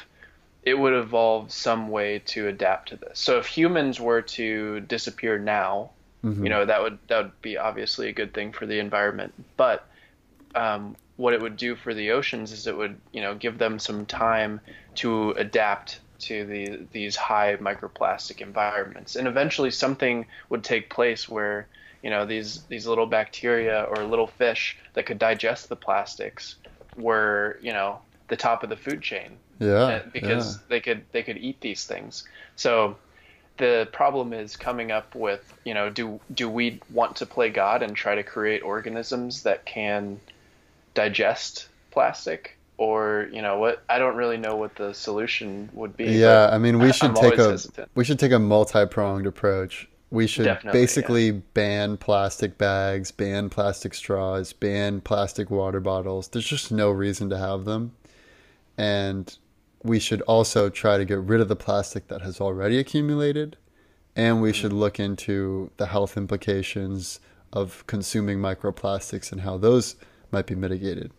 it 0.61 0.75
would 0.75 0.93
evolve 0.93 1.51
some 1.51 1.89
way 1.89 2.19
to 2.27 2.47
adapt 2.47 2.89
to 2.89 2.97
this. 2.97 3.17
So 3.17 3.39
if 3.39 3.47
humans 3.47 3.99
were 3.99 4.21
to 4.21 4.81
disappear 4.81 5.39
now, 5.39 5.89
mm-hmm. 6.23 6.43
you 6.43 6.51
know 6.51 6.63
that 6.63 6.83
would 6.83 6.99
that 7.07 7.23
would 7.23 7.41
be 7.41 7.57
obviously 7.57 8.09
a 8.09 8.13
good 8.13 8.35
thing 8.35 8.51
for 8.51 8.67
the 8.67 8.77
environment. 8.77 9.33
But 9.57 9.87
um, 10.53 10.95
what 11.15 11.33
it 11.33 11.41
would 11.41 11.57
do 11.57 11.75
for 11.75 11.95
the 11.95 12.11
oceans 12.11 12.51
is 12.51 12.67
it 12.67 12.77
would 12.77 12.95
you 13.11 13.21
know 13.21 13.33
give 13.33 13.57
them 13.57 13.79
some 13.79 14.05
time 14.05 14.61
to 14.97 15.31
adapt 15.31 15.99
to 16.19 16.45
the, 16.45 16.79
these 16.91 17.15
high 17.15 17.55
microplastic 17.57 18.41
environments. 18.41 19.15
And 19.15 19.27
eventually 19.27 19.71
something 19.71 20.25
would 20.49 20.63
take 20.63 20.89
place 20.89 21.29
where, 21.29 21.67
you 22.03 22.09
know, 22.09 22.25
these, 22.25 22.63
these 22.63 22.87
little 22.87 23.07
bacteria 23.07 23.83
or 23.83 24.03
little 24.03 24.27
fish 24.27 24.77
that 24.93 25.05
could 25.05 25.19
digest 25.19 25.69
the 25.69 25.75
plastics 25.75 26.55
were, 26.95 27.59
you 27.61 27.73
know, 27.73 27.99
the 28.27 28.35
top 28.35 28.63
of 28.63 28.69
the 28.69 28.77
food 28.77 29.01
chain. 29.01 29.37
Yeah. 29.59 29.73
Uh, 29.73 30.01
because 30.11 30.55
yeah. 30.55 30.61
they 30.69 30.79
could 30.81 31.01
they 31.11 31.23
could 31.23 31.37
eat 31.37 31.61
these 31.61 31.85
things. 31.85 32.25
So 32.55 32.97
the 33.57 33.87
problem 33.91 34.33
is 34.33 34.55
coming 34.55 34.91
up 34.91 35.15
with, 35.15 35.51
you 35.63 35.73
know, 35.73 35.89
do 35.89 36.19
do 36.33 36.49
we 36.49 36.79
want 36.91 37.15
to 37.17 37.25
play 37.25 37.49
God 37.49 37.81
and 37.81 37.95
try 37.95 38.15
to 38.15 38.23
create 38.23 38.61
organisms 38.61 39.43
that 39.43 39.65
can 39.65 40.19
digest 40.93 41.69
plastic 41.91 42.56
or 42.77 43.27
you 43.31 43.41
know 43.41 43.57
what 43.57 43.83
i 43.89 43.97
don't 43.97 44.15
really 44.15 44.37
know 44.37 44.55
what 44.55 44.75
the 44.75 44.93
solution 44.93 45.69
would 45.73 45.95
be 45.97 46.05
yeah 46.05 46.49
i 46.51 46.57
mean 46.57 46.79
we 46.79 46.93
should 46.93 47.09
I'm 47.09 47.15
take 47.15 47.37
a 47.37 47.49
hesitant. 47.49 47.89
we 47.95 48.03
should 48.03 48.19
take 48.19 48.31
a 48.31 48.39
multi-pronged 48.39 49.25
approach 49.25 49.89
we 50.09 50.25
should 50.25 50.45
Definitely, 50.45 50.79
basically 50.79 51.25
yeah. 51.27 51.39
ban 51.53 51.97
plastic 51.97 52.57
bags 52.57 53.11
ban 53.11 53.49
plastic 53.49 53.93
straws 53.93 54.53
ban 54.53 55.01
plastic 55.01 55.49
water 55.49 55.79
bottles 55.79 56.27
there's 56.29 56.47
just 56.47 56.71
no 56.71 56.91
reason 56.91 57.29
to 57.29 57.37
have 57.37 57.65
them 57.65 57.93
and 58.77 59.37
we 59.83 59.99
should 59.99 60.21
also 60.21 60.69
try 60.69 60.97
to 60.97 61.05
get 61.05 61.19
rid 61.19 61.41
of 61.41 61.47
the 61.47 61.55
plastic 61.55 62.07
that 62.07 62.21
has 62.21 62.39
already 62.39 62.77
accumulated 62.77 63.57
and 64.15 64.41
we 64.41 64.51
mm-hmm. 64.51 64.61
should 64.61 64.73
look 64.73 64.99
into 64.99 65.71
the 65.77 65.87
health 65.87 66.15
implications 66.15 67.19
of 67.53 67.85
consuming 67.87 68.39
microplastics 68.39 69.31
and 69.31 69.41
how 69.41 69.57
those 69.57 69.95
might 70.31 70.45
be 70.45 70.55
mitigated 70.55 71.11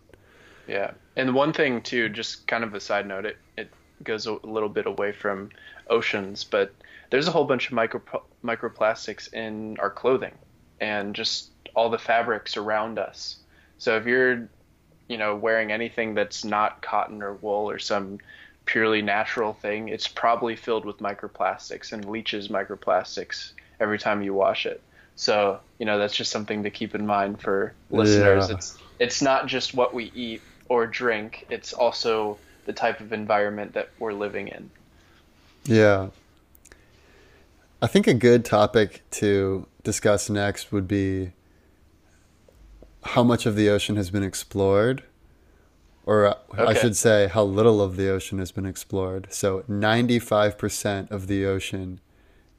yeah, 0.68 0.92
and 1.16 1.34
one 1.34 1.52
thing 1.52 1.80
too, 1.82 2.08
just 2.08 2.46
kind 2.46 2.62
of 2.62 2.74
a 2.74 2.80
side 2.80 3.06
note, 3.06 3.24
it 3.24 3.38
it 3.56 3.70
goes 4.04 4.26
a 4.26 4.32
little 4.32 4.68
bit 4.68 4.86
away 4.86 5.12
from 5.12 5.50
oceans, 5.88 6.44
but 6.44 6.72
there's 7.10 7.26
a 7.26 7.30
whole 7.30 7.44
bunch 7.44 7.66
of 7.66 7.72
micro 7.72 8.00
microplastics 8.44 9.32
in 9.32 9.78
our 9.78 9.90
clothing, 9.90 10.34
and 10.80 11.14
just 11.14 11.50
all 11.74 11.90
the 11.90 11.98
fabrics 11.98 12.56
around 12.56 12.98
us. 12.98 13.36
So 13.78 13.96
if 13.96 14.06
you're, 14.06 14.48
you 15.08 15.16
know, 15.16 15.36
wearing 15.36 15.72
anything 15.72 16.14
that's 16.14 16.44
not 16.44 16.82
cotton 16.82 17.22
or 17.22 17.34
wool 17.34 17.70
or 17.70 17.78
some 17.78 18.18
purely 18.66 19.00
natural 19.00 19.54
thing, 19.54 19.88
it's 19.88 20.08
probably 20.08 20.54
filled 20.54 20.84
with 20.84 20.98
microplastics 20.98 21.92
and 21.92 22.04
leaches 22.04 22.48
microplastics 22.48 23.52
every 23.80 23.98
time 23.98 24.22
you 24.22 24.34
wash 24.34 24.66
it. 24.66 24.82
So, 25.16 25.60
you 25.78 25.86
know, 25.86 25.98
that's 25.98 26.14
just 26.14 26.30
something 26.30 26.62
to 26.64 26.70
keep 26.70 26.94
in 26.94 27.06
mind 27.06 27.40
for 27.40 27.74
listeners. 27.90 28.48
Yeah. 28.48 28.56
It's 28.56 28.78
it's 28.98 29.22
not 29.22 29.46
just 29.46 29.74
what 29.74 29.94
we 29.94 30.12
eat 30.14 30.42
or 30.68 30.86
drink, 30.86 31.46
it's 31.50 31.72
also 31.72 32.38
the 32.66 32.72
type 32.72 33.00
of 33.00 33.12
environment 33.12 33.72
that 33.74 33.90
we're 33.98 34.12
living 34.12 34.48
in. 34.48 34.70
Yeah. 35.64 36.08
I 37.80 37.86
think 37.86 38.06
a 38.06 38.14
good 38.14 38.44
topic 38.44 39.02
to 39.12 39.66
discuss 39.84 40.28
next 40.28 40.72
would 40.72 40.88
be 40.88 41.32
how 43.02 43.22
much 43.22 43.46
of 43.46 43.56
the 43.56 43.68
ocean 43.68 43.96
has 43.96 44.10
been 44.10 44.22
explored, 44.22 45.04
or 46.04 46.26
uh, 46.26 46.34
I 46.56 46.74
should 46.74 46.96
say, 46.96 47.28
how 47.28 47.44
little 47.44 47.80
of 47.80 47.96
the 47.96 48.10
ocean 48.10 48.38
has 48.38 48.50
been 48.50 48.66
explored. 48.66 49.28
So, 49.30 49.62
95% 49.68 51.10
of 51.10 51.26
the 51.26 51.46
ocean 51.46 52.00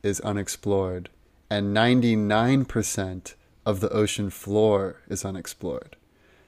is 0.01 0.21
unexplored, 0.21 1.09
and 1.49 1.75
99% 1.75 3.33
of 3.65 3.79
the 3.81 3.89
ocean 3.89 4.29
floor 4.29 5.01
is 5.09 5.25
unexplored. 5.25 5.95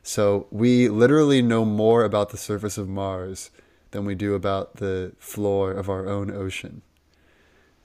So, 0.03 0.47
we 0.51 0.89
literally 0.89 1.41
know 1.41 1.63
more 1.65 2.03
about 2.03 2.29
the 2.29 2.37
surface 2.37 2.77
of 2.77 2.89
Mars 2.89 3.51
than 3.91 4.05
we 4.05 4.15
do 4.15 4.33
about 4.33 4.77
the 4.77 5.13
floor 5.19 5.71
of 5.71 5.89
our 5.89 6.07
own 6.07 6.31
ocean. 6.31 6.81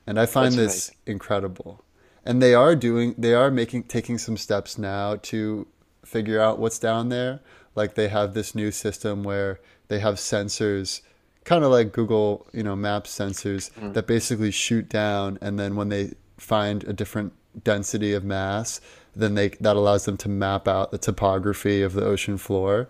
And 0.07 0.19
I 0.21 0.27
find 0.27 0.53
That's 0.53 0.57
this 0.57 0.89
amazing. 0.89 0.97
incredible. 1.07 1.85
And 2.25 2.41
they 2.43 2.55
are 2.55 2.75
doing 2.77 3.15
they 3.19 3.35
are 3.35 3.51
making 3.51 3.85
taking 3.85 4.19
some 4.19 4.37
steps 4.37 4.79
now 4.79 5.17
to 5.23 5.67
figure 6.05 6.41
out 6.41 6.59
what's 6.59 6.79
down 6.79 7.09
there. 7.09 7.41
Like 7.75 7.95
they 7.95 8.09
have 8.09 8.33
this 8.35 8.55
new 8.55 8.71
system 8.71 9.23
where 9.25 9.61
they 9.89 9.99
have 9.99 10.15
sensors 10.15 11.03
kind 11.45 11.63
of 11.65 11.71
like 11.71 11.93
Google, 11.93 12.47
you 12.53 12.63
know, 12.63 12.75
map 12.77 13.05
sensors 13.05 13.71
Mm-hmm. 13.73 13.93
that 13.93 14.07
basically 14.07 14.51
shoot 14.51 14.89
down 14.89 15.39
and 15.41 15.59
then 15.59 15.77
when 15.77 15.89
they 15.89 16.15
find 16.39 16.83
a 16.85 16.93
different 16.93 17.33
density 17.65 18.13
of 18.13 18.25
mass, 18.25 18.81
then 19.17 19.35
they 19.35 19.49
that 19.61 19.77
allows 19.77 20.05
them 20.05 20.17
to 20.19 20.29
map 20.29 20.69
out 20.69 20.91
the 20.91 20.99
topography 20.99 21.83
of 21.83 21.95
the 21.95 22.05
ocean 22.05 22.39
floor. 22.39 22.89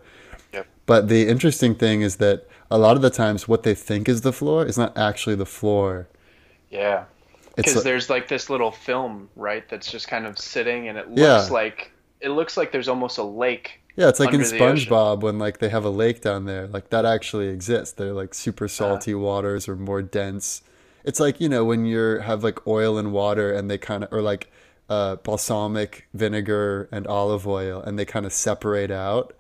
Yep. 0.53 0.67
But 0.87 1.09
the 1.09 1.29
interesting 1.29 1.75
thing 1.75 2.03
is 2.03 2.17
that 2.17 2.47
a 2.71 2.79
lot 2.79 2.97
of 2.97 3.03
the 3.03 3.11
times 3.11 3.47
what 3.47 3.63
they 3.63 3.75
think 3.75 4.09
is 4.09 4.23
the 4.23 4.33
floor 4.33 4.67
is 4.67 4.77
not 4.77 4.97
actually 4.97 5.37
the 5.37 5.47
floor. 5.47 6.09
Yeah. 6.71 7.05
Because 7.55 7.77
like- 7.77 7.85
there's 7.85 8.11
like 8.11 8.29
this 8.29 8.51
little 8.51 8.71
film, 8.71 9.31
right, 9.37 9.67
that's 9.69 9.91
just 9.91 10.09
kind 10.09 10.27
of 10.27 10.39
sitting 10.39 10.89
and 10.89 10.99
it 10.99 11.09
looks 11.09 11.21
Yeah. 11.21 11.47
like 11.51 11.93
it 12.21 12.31
looks 12.31 12.57
like 12.57 12.73
there's 12.73 12.89
almost 12.89 13.19
a 13.19 13.23
lake. 13.23 13.81
Yeah, 13.95 14.09
it's 14.09 14.21
like 14.21 14.35
in. 14.35 14.41
SpongeBob 14.41 15.21
when 15.21 15.39
like 15.39 15.59
they 15.59 15.71
have 15.71 15.85
a 15.85 15.91
lake 15.91 16.21
down 16.21 16.45
there. 16.45 16.67
Like 16.67 16.91
that 16.91 17.05
actually 17.05 17.49
exists. 17.49 17.95
They're 17.95 18.13
like 18.13 18.35
super 18.35 18.65
uh-huh. 18.67 18.75
salty 18.75 19.15
waters 19.15 19.69
or 19.69 19.77
more 19.77 20.03
dense. 20.03 20.63
It's 21.05 21.21
like, 21.21 21.41
you 21.41 21.49
know, 21.49 21.65
when 21.65 21.85
you 21.87 22.19
have 22.19 22.43
like 22.43 22.67
oil 22.67 22.99
and 22.99 23.13
water 23.13 23.53
and 23.53 23.71
they 23.71 23.79
kind 23.79 24.05
of 24.05 24.13
or 24.13 24.21
like 24.21 24.51
uh, 24.89 25.17
balsamic 25.17 26.07
vinegar 26.15 26.89
and 26.93 27.07
olive 27.07 27.47
oil 27.47 27.81
and 27.81 27.99
they 27.99 28.05
kind 28.05 28.27
of 28.27 28.33
separate 28.33 28.91
out. 28.91 29.35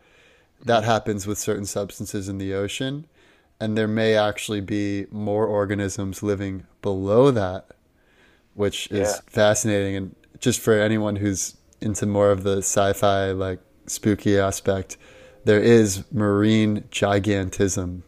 That 0.65 0.85
happens 0.85 1.27
with 1.27 1.39
certain 1.39 1.67
substances 1.67 2.29
in 2.29 2.39
the 2.39 2.55
ocean 2.55 3.07
and 3.61 3.77
there 3.77 3.89
may 3.89 4.15
actually 4.17 4.61
be 4.61 5.07
more 5.11 5.47
organisms 5.47 6.23
living 6.23 6.67
below 6.83 7.31
that 7.31 7.67
which 8.55 8.89
is 8.91 9.09
Yeah. 9.09 9.21
fascinating 9.27 9.97
and 9.97 10.15
just 10.41 10.61
for 10.61 10.75
anyone 10.75 11.17
who's 11.17 11.57
into 11.81 12.07
more 12.07 12.31
of 12.31 12.43
the 12.43 12.59
sci-fi 12.59 13.31
like 13.33 13.61
spooky 13.87 14.39
aspect 14.39 14.97
there 15.45 15.61
is 15.61 16.05
marine 16.11 16.83
gigantism 16.91 18.03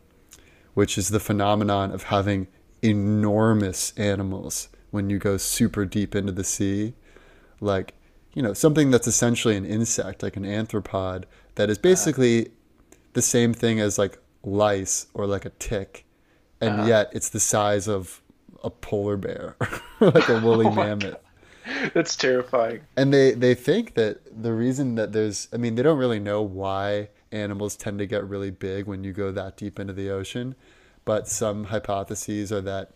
which 0.74 0.98
is 0.98 1.08
the 1.10 1.20
phenomenon 1.20 1.92
of 1.92 2.04
having 2.04 2.46
enormous 2.82 3.92
animals 3.96 4.68
when 4.90 5.10
you 5.10 5.18
go 5.18 5.36
super 5.36 5.84
deep 5.84 6.14
into 6.14 6.32
the 6.32 6.44
sea 6.44 6.94
like 7.60 7.94
you 8.34 8.42
know 8.42 8.52
something 8.52 8.90
that's 8.90 9.06
essentially 9.06 9.56
an 9.56 9.64
insect 9.64 10.22
like 10.22 10.36
an 10.36 10.44
arthropod 10.44 11.24
that 11.56 11.70
is 11.70 11.78
basically 11.78 12.50
the 13.14 13.22
same 13.22 13.52
thing 13.52 13.80
as 13.80 13.98
like 13.98 14.18
lice 14.44 15.06
or 15.14 15.26
like 15.26 15.44
a 15.44 15.50
tick 15.58 16.04
and 16.60 16.70
Uh-huh. 16.80 16.88
yet 16.88 17.10
it's 17.12 17.28
the 17.30 17.40
size 17.40 17.88
of 17.88 18.22
a 18.64 18.70
polar 18.70 19.16
bear 19.16 19.56
like 20.00 20.28
a 20.28 20.40
woolly 20.40 20.66
Oh 20.70 20.70
mammoth 20.72 21.16
That's 21.94 22.16
terrifying. 22.16 22.80
and 22.96 23.12
they 23.12 23.32
they 23.32 23.54
think 23.54 23.94
that 23.94 24.20
the 24.42 24.52
reason 24.52 24.94
that 24.96 25.12
there's 25.12 25.48
i 25.52 25.56
mean 25.56 25.74
they 25.74 25.82
don't 25.82 25.98
really 25.98 26.20
know 26.20 26.42
why 26.42 27.08
animals 27.32 27.76
tend 27.76 27.98
to 27.98 28.06
get 28.06 28.24
really 28.28 28.50
big 28.50 28.86
when 28.86 29.04
you 29.04 29.12
go 29.12 29.30
that 29.32 29.56
deep 29.56 29.78
into 29.78 29.92
the 29.92 30.10
ocean 30.10 30.54
but 31.04 31.28
some 31.28 31.64
hypotheses 31.64 32.50
are 32.52 32.60
that 32.62 32.92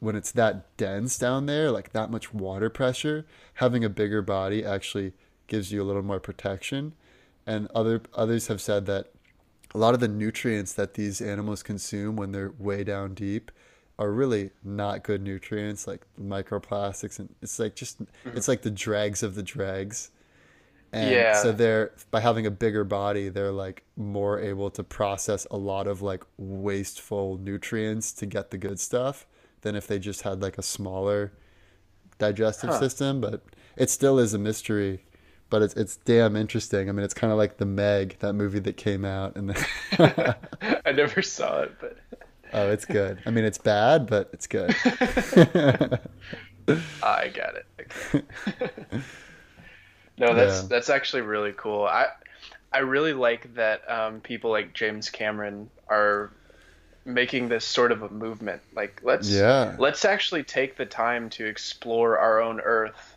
when 0.00 0.14
it's 0.14 0.32
that 0.32 0.76
dense 0.76 1.18
down 1.18 1.46
there 1.46 1.70
like 1.70 1.92
that 1.92 2.10
much 2.10 2.32
water 2.34 2.68
pressure 2.68 3.24
having 3.54 3.84
a 3.84 3.88
bigger 3.88 4.22
body 4.22 4.64
actually 4.64 5.12
gives 5.46 5.72
you 5.72 5.82
a 5.82 5.84
little 5.84 6.02
more 6.02 6.20
protection. 6.20 6.92
And 7.46 7.68
other 7.74 8.02
others 8.14 8.48
have 8.48 8.60
said 8.60 8.86
that 8.86 9.12
a 9.74 9.78
lot 9.78 9.94
of 9.94 10.00
the 10.00 10.08
nutrients 10.08 10.72
that 10.74 10.94
these 10.94 11.20
animals 11.20 11.62
consume 11.62 12.16
when 12.16 12.32
they're 12.32 12.52
way 12.58 12.84
down 12.84 13.14
deep 13.14 13.50
are 13.98 14.10
really 14.10 14.50
not 14.62 15.02
good 15.02 15.22
nutrients 15.22 15.86
like 15.86 16.06
microplastics 16.20 17.18
and 17.18 17.34
it's 17.40 17.58
like 17.58 17.74
just 17.74 18.02
mm-hmm. 18.02 18.36
it's 18.36 18.48
like 18.48 18.62
the 18.62 18.70
dregs 18.70 19.22
of 19.22 19.34
the 19.34 19.42
dregs. 19.42 20.10
And 20.92 21.10
Yeah. 21.10 21.42
so 21.42 21.52
they're 21.52 21.92
by 22.10 22.20
having 22.20 22.46
a 22.46 22.50
bigger 22.50 22.84
body 22.84 23.28
they're 23.28 23.52
like 23.52 23.84
more 23.96 24.40
able 24.40 24.70
to 24.70 24.84
process 24.84 25.46
a 25.50 25.56
lot 25.56 25.86
of 25.86 26.02
like 26.02 26.24
wasteful 26.36 27.38
nutrients 27.38 28.12
to 28.14 28.26
get 28.26 28.50
the 28.50 28.58
good 28.58 28.78
stuff 28.80 29.26
than 29.66 29.76
if 29.76 29.86
they 29.86 29.98
just 29.98 30.22
had 30.22 30.40
like 30.40 30.56
a 30.58 30.62
smaller 30.62 31.32
digestive 32.18 32.70
Huh. 32.70 32.78
system 32.80 33.20
but 33.20 33.42
it 33.76 33.90
still 33.90 34.18
is 34.18 34.32
a 34.32 34.38
mystery 34.38 35.02
but 35.50 35.62
it's 35.62 35.74
it's 35.74 35.96
damn 35.98 36.34
interesting. 36.34 36.88
I 36.88 36.92
mean, 36.92 37.04
it's 37.04 37.14
kind 37.14 37.30
of 37.32 37.38
like 37.38 37.58
the 37.58 37.66
Meg, 37.66 38.16
that 38.18 38.32
movie 38.32 38.58
that 38.58 38.76
came 38.76 39.04
out, 39.04 39.36
and 39.36 39.50
the, 39.50 40.36
I 40.84 40.90
never 40.90 41.22
saw 41.22 41.60
it, 41.60 41.72
but 41.80 41.96
oh, 42.52 42.68
it's 42.72 42.84
good. 42.84 43.20
I 43.26 43.30
mean, 43.30 43.44
it's 43.44 43.58
bad, 43.58 44.08
but 44.08 44.28
it's 44.32 44.48
good. 44.48 44.74
I 47.00 47.28
got 47.28 47.54
it. 47.54 47.66
Okay. 47.80 48.22
no, 50.18 50.34
that's 50.34 50.62
Yeah. 50.62 50.68
that's 50.68 50.90
actually 50.90 51.22
really 51.22 51.52
cool. 51.56 51.84
I 51.84 52.06
I 52.72 52.78
really 52.78 53.12
like 53.12 53.54
that 53.54 53.88
um, 53.88 54.20
people 54.20 54.50
like 54.50 54.74
James 54.74 55.10
Cameron 55.10 55.70
are 55.88 56.32
making 57.06 57.48
this 57.48 57.64
sort 57.64 57.92
of 57.92 58.02
a 58.02 58.08
movement. 58.10 58.60
Like 58.74 59.00
let's 59.02 59.30
Yeah. 59.30 59.76
let's 59.78 60.04
actually 60.04 60.42
take 60.42 60.76
the 60.76 60.86
time 60.86 61.30
to 61.30 61.46
explore 61.46 62.18
our 62.18 62.40
own 62.42 62.60
Earth 62.60 63.16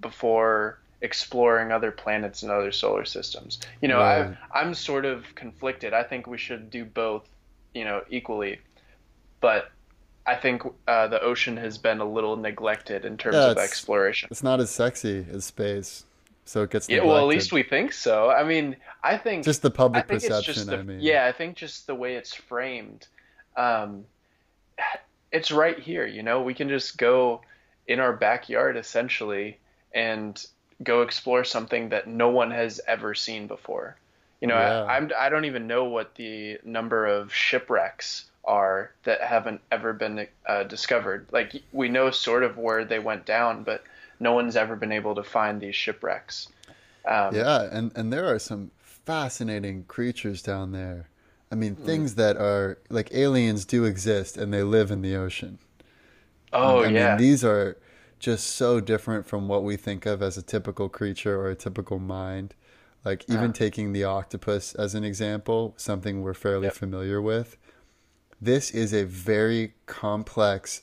before 0.00 0.78
exploring 1.00 1.72
other 1.72 1.90
planets 1.90 2.42
and 2.42 2.50
other 2.50 2.72
solar 2.72 3.04
systems. 3.04 3.60
You 3.82 3.88
know, 3.88 3.98
Right. 3.98 4.36
I 4.52 4.60
I'm 4.60 4.72
sort 4.74 5.04
of 5.04 5.34
conflicted. 5.34 5.92
I 5.92 6.02
think 6.04 6.26
we 6.26 6.38
should 6.38 6.70
do 6.70 6.84
both, 6.84 7.28
you 7.74 7.84
know, 7.84 8.02
equally. 8.08 8.60
But 9.40 9.70
I 10.26 10.36
think 10.36 10.62
uh, 10.88 11.08
the 11.08 11.20
ocean 11.20 11.56
has 11.58 11.76
been 11.76 12.00
a 12.00 12.04
little 12.04 12.36
neglected 12.36 13.04
in 13.04 13.18
terms 13.18 13.34
Yeah, 13.36 13.50
of 13.50 13.58
exploration. 13.58 14.28
it's 14.30 14.42
not 14.42 14.58
as 14.60 14.70
sexy 14.70 15.26
as 15.30 15.44
space, 15.44 16.04
so 16.46 16.62
it 16.62 16.70
gets 16.70 16.88
Yeah, 16.88 17.02
well, 17.02 17.18
at 17.18 17.26
least 17.26 17.52
we 17.52 17.62
think 17.62 17.92
so. 17.92 18.30
I 18.30 18.42
mean, 18.44 18.76
I 19.02 19.18
think 19.18 19.44
just 19.44 19.60
the 19.60 19.70
public 19.70 20.06
perception. 20.08 20.66
the, 20.66 20.78
I 20.78 20.82
mean, 20.82 21.00
yeah, 21.00 21.26
I 21.26 21.32
think 21.32 21.56
just 21.56 21.86
the 21.86 21.94
way 21.94 22.14
it's 22.14 22.32
framed. 22.34 23.06
Um, 23.56 24.04
it's 25.32 25.50
right 25.50 25.78
here, 25.78 26.06
you 26.06 26.22
know. 26.22 26.42
We 26.42 26.54
can 26.54 26.68
just 26.68 26.96
go 26.96 27.42
in 27.86 28.00
our 28.00 28.12
backyard 28.12 28.76
essentially 28.76 29.58
and 29.92 30.44
go 30.82 31.02
explore 31.02 31.44
something 31.44 31.90
that 31.90 32.06
no 32.06 32.28
one 32.30 32.50
has 32.50 32.80
ever 32.86 33.14
seen 33.14 33.46
before. 33.46 33.96
You 34.40 34.48
know, 34.48 34.56
Yeah. 34.56 34.84
I, 34.84 34.96
I'm 34.96 35.10
I 35.18 35.28
don't 35.28 35.44
even 35.44 35.66
know 35.66 35.84
what 35.84 36.14
the 36.16 36.58
number 36.64 37.06
of 37.06 37.32
shipwrecks 37.32 38.26
are 38.44 38.90
that 39.04 39.20
haven't 39.22 39.60
ever 39.72 39.92
been 39.92 40.26
uh, 40.46 40.64
discovered. 40.64 41.26
Like 41.32 41.62
we 41.72 41.88
know 41.88 42.10
sort 42.10 42.42
of 42.42 42.58
where 42.58 42.84
they 42.84 42.98
went 42.98 43.24
down, 43.24 43.62
but 43.64 43.84
no 44.20 44.32
one's 44.32 44.56
ever 44.56 44.76
been 44.76 44.92
able 44.92 45.14
to 45.14 45.22
find 45.24 45.60
these 45.60 45.76
shipwrecks. 45.76 46.48
Um, 47.06 47.34
Yeah, 47.34 47.68
and 47.70 47.92
and 47.96 48.12
there 48.12 48.26
are 48.26 48.38
some 48.38 48.70
fascinating 48.82 49.84
creatures 49.84 50.42
down 50.42 50.72
there. 50.72 51.08
I 51.54 51.56
mean, 51.56 51.76
Hmm. 51.76 51.84
things 51.86 52.16
that 52.16 52.36
are 52.36 52.78
like 52.90 53.14
aliens 53.14 53.64
do 53.64 53.84
exist 53.84 54.36
and 54.36 54.52
they 54.52 54.64
live 54.64 54.90
in 54.90 55.02
the 55.02 55.14
ocean. 55.14 55.60
Oh 56.52 56.82
I 56.82 56.90
yeah. 56.90 57.14
mean, 57.14 57.16
these 57.16 57.44
are 57.44 57.76
just 58.18 58.48
so 58.48 58.80
different 58.80 59.24
from 59.24 59.46
what 59.46 59.62
we 59.62 59.76
think 59.76 60.04
of 60.04 60.20
as 60.20 60.36
a 60.36 60.42
typical 60.42 60.88
creature 60.88 61.38
or 61.40 61.50
a 61.50 61.54
typical 61.54 62.00
mind. 62.00 62.54
Like 63.04 63.24
even 63.28 63.50
Yeah. 63.50 63.52
taking 63.52 63.92
the 63.92 64.02
octopus 64.02 64.74
as 64.74 64.96
an 64.96 65.04
example, 65.04 65.74
something 65.76 66.22
we're 66.22 66.34
fairly 66.34 66.64
Yep. 66.64 66.74
familiar 66.74 67.22
with. 67.22 67.56
This 68.40 68.72
is 68.72 68.92
a 68.92 69.04
very 69.04 69.74
complex 69.86 70.82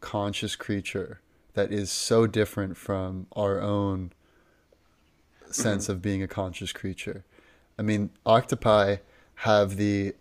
conscious 0.00 0.56
creature 0.56 1.20
that 1.54 1.72
is 1.72 1.90
so 1.90 2.28
different 2.28 2.76
from 2.76 3.26
our 3.34 3.60
own 3.60 4.12
sense 5.50 5.88
of 5.88 6.02
being 6.02 6.22
a 6.22 6.28
conscious 6.28 6.72
creature. 6.72 7.24
I 7.78 7.82
mean, 7.82 8.10
octopi 8.24 8.96
have 9.36 9.76
the 9.76 10.14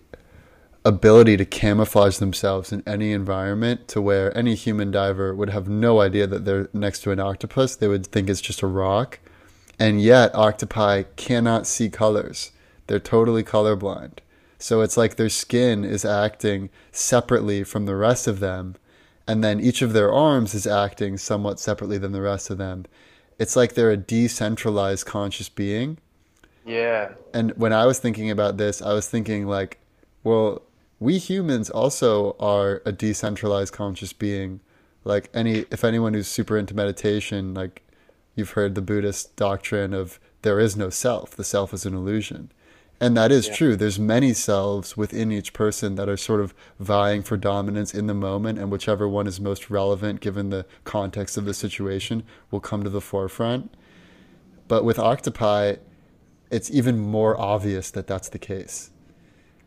ability 0.84 1.36
to 1.36 1.46
camouflage 1.46 2.18
themselves 2.18 2.72
in 2.72 2.84
any 2.86 3.12
environment 3.12 3.88
to 3.88 4.00
where 4.00 4.36
any 4.38 4.54
human 4.54 4.92
diver 4.92 5.34
would 5.34 5.50
have 5.50 5.68
no 5.68 6.00
idea 6.00 6.28
that 6.28 6.46
they're 6.46 6.70
next 6.74 7.02
to 7.02 7.12
an 7.12 7.20
octopus. 7.20 7.76
They 7.76 7.88
would 7.88 8.06
think 8.06 8.30
it's 8.30 8.42
just 8.42 8.62
a 8.62 8.68
rock. 8.68 9.20
And 9.80 10.00
yet, 10.00 10.34
octopi 10.36 11.04
cannot 11.16 11.66
see 11.66 11.90
colors. 11.90 12.52
They're 12.88 13.00
totally 13.00 13.44
colorblind. 13.44 14.20
So 14.60 14.82
it's 14.82 14.96
like 14.96 15.16
their 15.16 15.30
skin 15.30 15.84
is 15.84 16.06
acting 16.06 16.70
separately 16.92 17.64
from 17.64 17.86
the 17.86 17.96
rest 17.96 18.28
of 18.28 18.40
them. 18.40 18.76
And 19.28 19.44
then 19.44 19.60
each 19.60 19.82
of 19.82 19.94
their 19.94 20.14
arms 20.14 20.54
is 20.54 20.68
acting 20.68 21.18
somewhat 21.18 21.60
separately 21.60 21.98
than 21.98 22.12
the 22.12 22.22
rest 22.22 22.50
of 22.50 22.58
them. 22.58 22.86
It's 23.40 23.56
like 23.56 23.74
they're 23.74 23.92
a 23.92 23.98
decentralized 23.98 25.06
conscious 25.06 25.50
being. 25.50 25.98
Yeah. 26.66 27.14
And 27.34 27.52
when 27.58 27.74
I 27.74 27.86
was 27.86 28.00
thinking 28.00 28.32
about 28.32 28.58
this, 28.58 28.82
I 28.82 28.94
was 28.94 29.08
thinking, 29.08 29.48
like, 29.48 29.80
well, 30.24 30.64
we 31.00 31.18
humans 31.18 31.70
also 31.70 32.36
are 32.40 32.82
a 32.86 32.92
decentralized 32.92 33.74
conscious 33.74 34.14
being. 34.14 34.62
Like 35.04 35.30
any, 35.34 35.66
if 35.70 35.84
anyone 35.84 36.16
who's 36.16 36.28
super 36.28 36.58
into 36.58 36.74
meditation, 36.74 37.54
like 37.54 37.84
you've 38.34 38.52
heard 38.52 38.74
the 38.74 38.82
Buddhist 38.82 39.36
doctrine 39.36 39.94
of 39.94 40.20
there 40.42 40.60
is 40.60 40.76
no 40.76 40.90
self. 40.90 41.32
The 41.32 41.44
self 41.44 41.74
is 41.74 41.86
an 41.86 41.94
illusion. 41.94 42.52
And 43.00 43.16
that 43.18 43.32
is 43.32 43.48
Yeah. 43.48 43.54
true. 43.54 43.76
There's 43.76 44.00
many 44.00 44.34
selves 44.34 44.96
within 44.98 45.32
each 45.32 45.54
person 45.54 45.96
that 45.96 46.10
are 46.10 46.18
sort 46.18 46.40
of 46.40 46.56
vying 46.80 47.22
for 47.24 47.36
dominance 47.38 47.94
in 47.94 48.08
the 48.08 48.14
moment, 48.14 48.58
and 48.58 48.72
whichever 48.72 49.08
one 49.08 49.28
is 49.28 49.40
most 49.40 49.70
relevant 49.70 50.22
given 50.22 50.50
the 50.50 50.66
context 50.86 51.38
of 51.38 51.46
the 51.46 51.54
situation 51.54 52.24
will 52.50 52.62
come 52.62 52.84
to 52.84 52.90
the 52.90 53.02
forefront. 53.02 53.74
But 54.68 54.86
with 54.86 54.98
octopi, 54.98 55.76
it's 56.56 56.72
even 56.72 57.00
more 57.00 57.34
obvious 57.40 57.92
that 57.92 58.08
that's 58.08 58.30
the 58.30 58.40
case. 58.40 58.92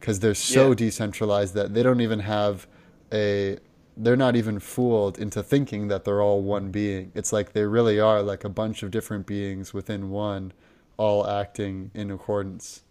Because 0.00 0.20
they're 0.20 0.34
so 0.34 0.64
Yeah. 0.70 0.74
decentralized 0.74 1.54
that 1.54 1.74
they 1.74 1.82
don't 1.82 2.00
even 2.00 2.20
have 2.20 2.66
a 3.12 3.58
they're 4.00 4.16
not 4.16 4.36
even 4.36 4.60
fooled 4.60 5.18
into 5.18 5.42
thinking 5.42 5.88
that 5.88 6.04
they're 6.04 6.22
all 6.22 6.40
one 6.42 6.70
being. 6.70 7.10
It's 7.16 7.32
like 7.32 7.52
they 7.52 7.64
really 7.66 7.98
are 8.00 8.22
like 8.22 8.44
a 8.44 8.48
bunch 8.48 8.82
of 8.84 8.90
different 8.92 9.26
beings 9.26 9.74
within 9.74 10.10
one 10.10 10.52
all 10.98 11.26
acting 11.28 11.90
in 11.94 12.10
accordance. 12.10 12.82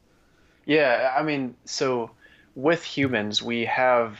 Yeah, 0.65 1.13
I 1.17 1.23
mean, 1.23 1.55
so 1.65 2.11
with 2.55 2.83
humans, 2.83 3.41
we 3.41 3.65
have 3.65 4.19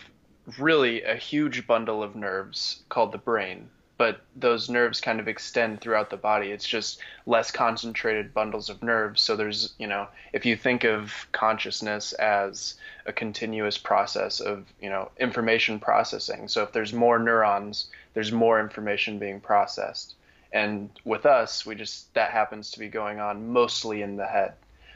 really 0.58 1.04
a 1.04 1.16
huge 1.16 1.68
bundle 1.68 2.02
of 2.04 2.16
nerves 2.16 2.84
called 2.90 3.12
the 3.12 3.18
brain, 3.18 3.70
but 3.98 4.22
those 4.36 4.70
nerves 4.70 5.02
kind 5.02 5.20
of 5.20 5.28
extend 5.28 5.82
throughout 5.82 6.10
the 6.10 6.18
body. 6.18 6.52
It's 6.52 6.68
just 6.68 7.00
less 7.26 7.52
concentrated 7.52 8.34
bundles 8.34 8.70
of 8.70 8.84
nerves. 8.84 9.22
So 9.22 9.36
there's, 9.36 9.74
you 9.80 9.88
know, 9.88 10.08
if 10.34 10.46
you 10.46 10.56
think 10.56 10.84
of 10.84 11.28
consciousness 11.32 12.14
as 12.14 12.76
a 13.06 13.14
continuous 13.14 13.78
process 13.78 14.40
of, 14.40 14.66
you 14.82 14.90
know, 14.90 15.10
information 15.20 15.80
processing. 15.80 16.48
So 16.48 16.64
if 16.64 16.72
there's 16.72 16.94
more 16.94 17.18
neurons, 17.20 17.88
there's 18.14 18.32
more 18.32 18.60
information 18.60 19.20
being 19.20 19.42
processed. 19.42 20.16
And 20.54 20.90
with 21.04 21.26
us, 21.26 21.66
we 21.66 21.76
just 21.76 22.14
that 22.14 22.32
happens 22.32 22.72
to 22.72 22.80
be 22.80 22.88
going 22.88 23.20
on 23.20 23.52
mostly 23.52 24.02
in 24.02 24.16
the 24.16 24.28
head. 24.28 24.54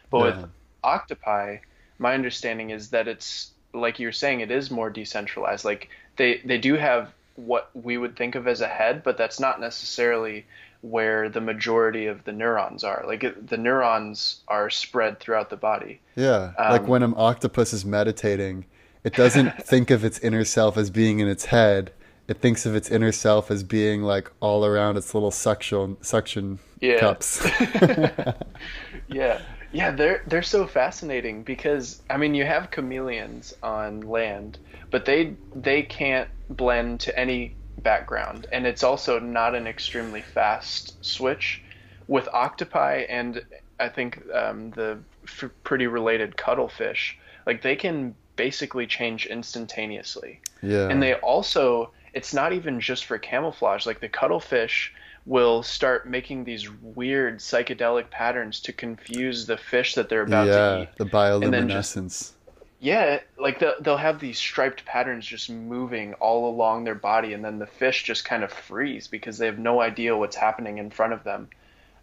But 0.10 0.18
Yeah. 0.20 0.24
with 0.24 0.46
octopi 0.84 1.58
my 2.02 2.16
understanding 2.16 2.72
is 2.72 2.90
that 2.90 3.08
it's 3.08 3.52
like 3.74 4.00
you're 4.00 4.12
saying 4.12 4.40
it 4.42 4.52
is 4.52 4.72
more 4.72 4.90
decentralized 4.90 5.64
like 5.64 5.90
they 6.18 6.42
they 6.44 6.58
do 6.58 6.74
have 6.74 7.14
what 7.36 7.70
we 7.74 7.98
would 7.98 8.16
think 8.16 8.36
of 8.36 8.48
as 8.48 8.62
a 8.62 8.68
head 8.68 9.04
but 9.04 9.18
that's 9.18 9.40
not 9.40 9.60
necessarily 9.60 10.46
where 10.82 11.30
the 11.30 11.42
majority 11.42 12.08
of 12.08 12.24
the 12.24 12.32
neurons 12.32 12.84
are. 12.84 13.04
Like 13.06 13.24
it, 13.24 13.48
the 13.48 13.58
neurons 13.58 14.42
are 14.48 14.70
spread 14.72 15.20
throughout 15.20 15.50
the 15.52 15.56
body. 15.56 16.00
Yeah 16.16 16.54
like 16.58 16.82
Um, 16.82 16.88
when 16.88 17.04
an 17.04 17.14
octopus 17.18 17.72
is 17.74 17.86
meditating 17.86 18.66
it 19.04 19.14
doesn't 19.14 19.64
think 19.64 19.92
of 19.92 20.04
its 20.04 20.20
inner 20.20 20.44
self 20.44 20.78
as 20.78 20.90
being 20.90 21.20
in 21.20 21.28
its 21.28 21.46
head. 21.46 21.92
It 22.28 22.40
thinks 22.40 22.66
of 22.66 22.76
its 22.76 22.90
inner 22.90 23.12
self 23.12 23.50
as 23.52 23.64
being 23.64 24.04
like 24.04 24.32
all 24.40 24.66
around 24.66 24.98
its 24.98 25.14
little 25.14 25.32
suction 25.32 25.98
suction 26.02 26.60
Yeah. 26.80 27.00
cups. 27.00 27.46
Yeah 29.08 29.42
yeah 29.72 29.92
they're 29.92 30.22
they're 30.28 30.44
so 30.44 30.68
fascinating 30.68 31.44
because 31.44 32.02
i 32.10 32.18
mean 32.18 32.36
you 32.36 32.46
have 32.46 32.72
chameleons 32.72 33.54
on 33.64 34.02
land 34.02 34.58
but 34.92 35.06
they 35.06 35.36
they 35.56 35.82
can't 35.82 36.30
blend 36.50 37.00
to 37.00 37.18
any 37.18 37.56
background. 37.82 38.48
And 38.52 38.66
it's 38.68 38.84
also 38.84 39.20
not 39.20 39.56
an 39.56 39.68
extremely 39.68 40.22
fast 40.22 41.04
switch 41.04 41.62
with 42.08 42.28
octopi 42.34 43.06
and 43.10 43.42
i 43.80 43.88
think 43.88 44.22
um, 44.34 44.72
the 44.72 45.00
f- 45.24 45.50
pretty 45.64 45.88
related 45.88 46.38
cuttlefish. 46.38 47.18
Like 47.48 47.62
they 47.62 47.76
can 47.76 48.16
basically 48.36 48.86
change 48.86 49.26
instantaneously. 49.26 50.40
Yeah. 50.62 50.90
And 50.90 51.02
they 51.02 51.16
also 51.16 51.92
it's 52.14 52.34
not 52.34 52.54
even 52.54 52.80
just 52.80 53.06
for 53.06 53.18
camouflage. 53.18 53.86
Like 53.86 54.02
the 54.02 54.10
cuttlefish 54.10 54.92
will 55.26 55.62
start 55.64 56.08
making 56.08 56.44
these 56.44 56.70
weird 56.82 57.40
psychedelic 57.40 58.10
patterns 58.10 58.60
to 58.62 58.74
confuse 58.74 59.46
the 59.46 59.58
fish 59.58 59.94
that 59.96 60.10
they're 60.10 60.24
about 60.24 60.46
to 60.46 60.50
yeah 60.52 60.82
eat. 60.82 60.90
the 60.98 61.06
then 61.06 61.68
just- 61.70 61.96
bioluminescence. 61.96 62.32
Yeah 62.80 63.20
like 63.38 63.60
they'll, 63.60 63.76
they'll 63.82 63.98
have 63.98 64.20
these 64.20 64.40
striped 64.40 64.84
patterns 64.86 65.26
just 65.26 65.50
moving 65.52 66.14
all 66.16 66.50
along 66.50 66.84
their 66.84 66.96
body 66.96 67.34
and 67.34 67.46
then 67.46 67.60
the 67.60 67.68
fish 67.68 68.04
just 68.04 68.26
kind 68.26 68.44
of 68.44 68.52
freeze 68.52 69.08
because 69.08 69.38
they 69.38 69.46
have 69.46 69.60
no 69.60 69.80
idea 69.82 70.18
what's 70.18 70.36
happening 70.36 70.80
in 70.80 70.90
front 70.90 71.14
of 71.14 71.24
them. 71.24 71.48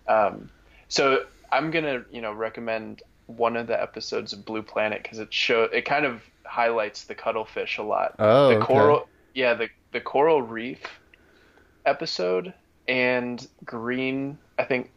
Um, 0.06 0.50
so 0.88 1.24
i'm 1.50 1.70
gonna 1.70 2.04
you 2.12 2.20
know 2.20 2.32
recommend 2.32 3.02
one 3.26 3.56
of 3.56 3.66
the 3.66 3.80
episodes 3.80 4.32
of 4.32 4.44
blue 4.44 4.62
planet 4.62 5.02
because 5.02 5.18
it 5.18 5.32
show 5.34 5.64
it 5.64 5.84
kind 5.84 6.06
of 6.06 6.22
highlights 6.44 7.04
the 7.04 7.14
cuttlefish 7.14 7.76
a 7.78 7.82
lot. 7.82 8.14
Oh, 8.18 8.48
the 8.50 8.56
okay. 8.56 8.64
coral 8.66 9.08
yeah 9.34 9.54
the, 9.54 9.68
the 9.92 10.00
coral 10.00 10.40
reef 10.42 10.78
episode 11.84 12.52
and 12.88 13.46
green 13.64 14.38
i 14.58 14.64
think 14.64 14.90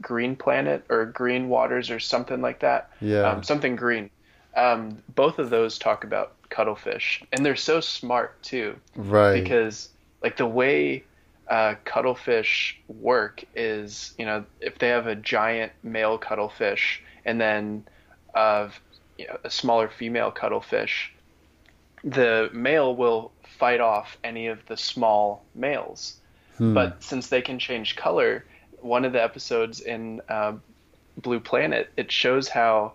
green 0.00 0.36
planet 0.36 0.84
or 0.88 1.06
green 1.06 1.48
waters 1.48 1.90
or 1.90 2.00
something 2.00 2.40
like 2.40 2.60
that. 2.60 2.90
Yeah. 3.00 3.30
um, 3.30 3.42
something 3.42 3.76
green. 3.76 4.10
Um, 4.56 5.02
both 5.14 5.38
of 5.38 5.50
those 5.50 5.78
talk 5.78 6.04
about 6.04 6.34
cuttlefish 6.48 7.24
and 7.32 7.44
they're 7.44 7.56
so 7.56 7.80
smart 7.80 8.40
too. 8.42 8.76
Right. 8.94 9.42
Because 9.42 9.88
like 10.22 10.36
the 10.36 10.46
way 10.46 11.04
uh, 11.48 11.74
cuttlefish 11.84 12.80
work 12.88 13.44
is 13.54 14.14
you 14.16 14.24
know 14.24 14.44
if 14.60 14.78
they 14.78 14.88
have 14.88 15.06
a 15.06 15.16
giant 15.16 15.72
male 15.82 16.16
cuttlefish 16.16 17.02
and 17.24 17.40
then 17.40 17.84
uh, 18.34 18.68
you 19.18 19.26
know, 19.26 19.36
a 19.44 19.50
smaller 19.50 19.88
female 19.88 20.30
cuttlefish 20.30 21.12
the 22.02 22.50
male 22.52 22.96
will 22.96 23.30
fight 23.58 23.80
off 23.80 24.16
any 24.24 24.46
of 24.46 24.58
the 24.66 24.76
small 24.76 25.44
males 25.54 26.20
Hmm. 26.58 26.74
but 26.74 27.02
since 27.02 27.28
they 27.28 27.42
can 27.42 27.58
change 27.58 27.96
color 27.96 28.44
one 28.80 29.04
of 29.04 29.12
the 29.12 29.22
episodes 29.22 29.80
in 29.80 30.20
uh, 30.28 30.52
blue 31.16 31.40
planet 31.40 31.90
it 31.96 32.12
shows 32.12 32.48
how 32.48 32.92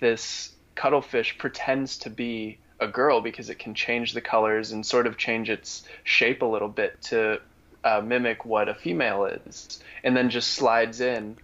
this 0.00 0.52
cuttlefish 0.74 1.36
pretends 1.38 1.98
to 1.98 2.10
be 2.10 2.58
a 2.80 2.88
girl 2.88 3.20
because 3.20 3.48
it 3.48 3.58
can 3.58 3.74
change 3.74 4.12
the 4.12 4.20
colors 4.20 4.72
and 4.72 4.84
sort 4.84 5.06
of 5.06 5.16
change 5.16 5.48
its 5.48 5.84
shape 6.04 6.42
a 6.42 6.46
little 6.46 6.68
bit 6.68 7.00
to 7.02 7.40
uh, 7.84 8.00
mimic 8.00 8.44
what 8.44 8.68
a 8.68 8.74
female 8.74 9.24
is, 9.24 9.80
and 10.04 10.16
then 10.16 10.30
just 10.30 10.50
slides 10.50 11.00
in 11.00 11.36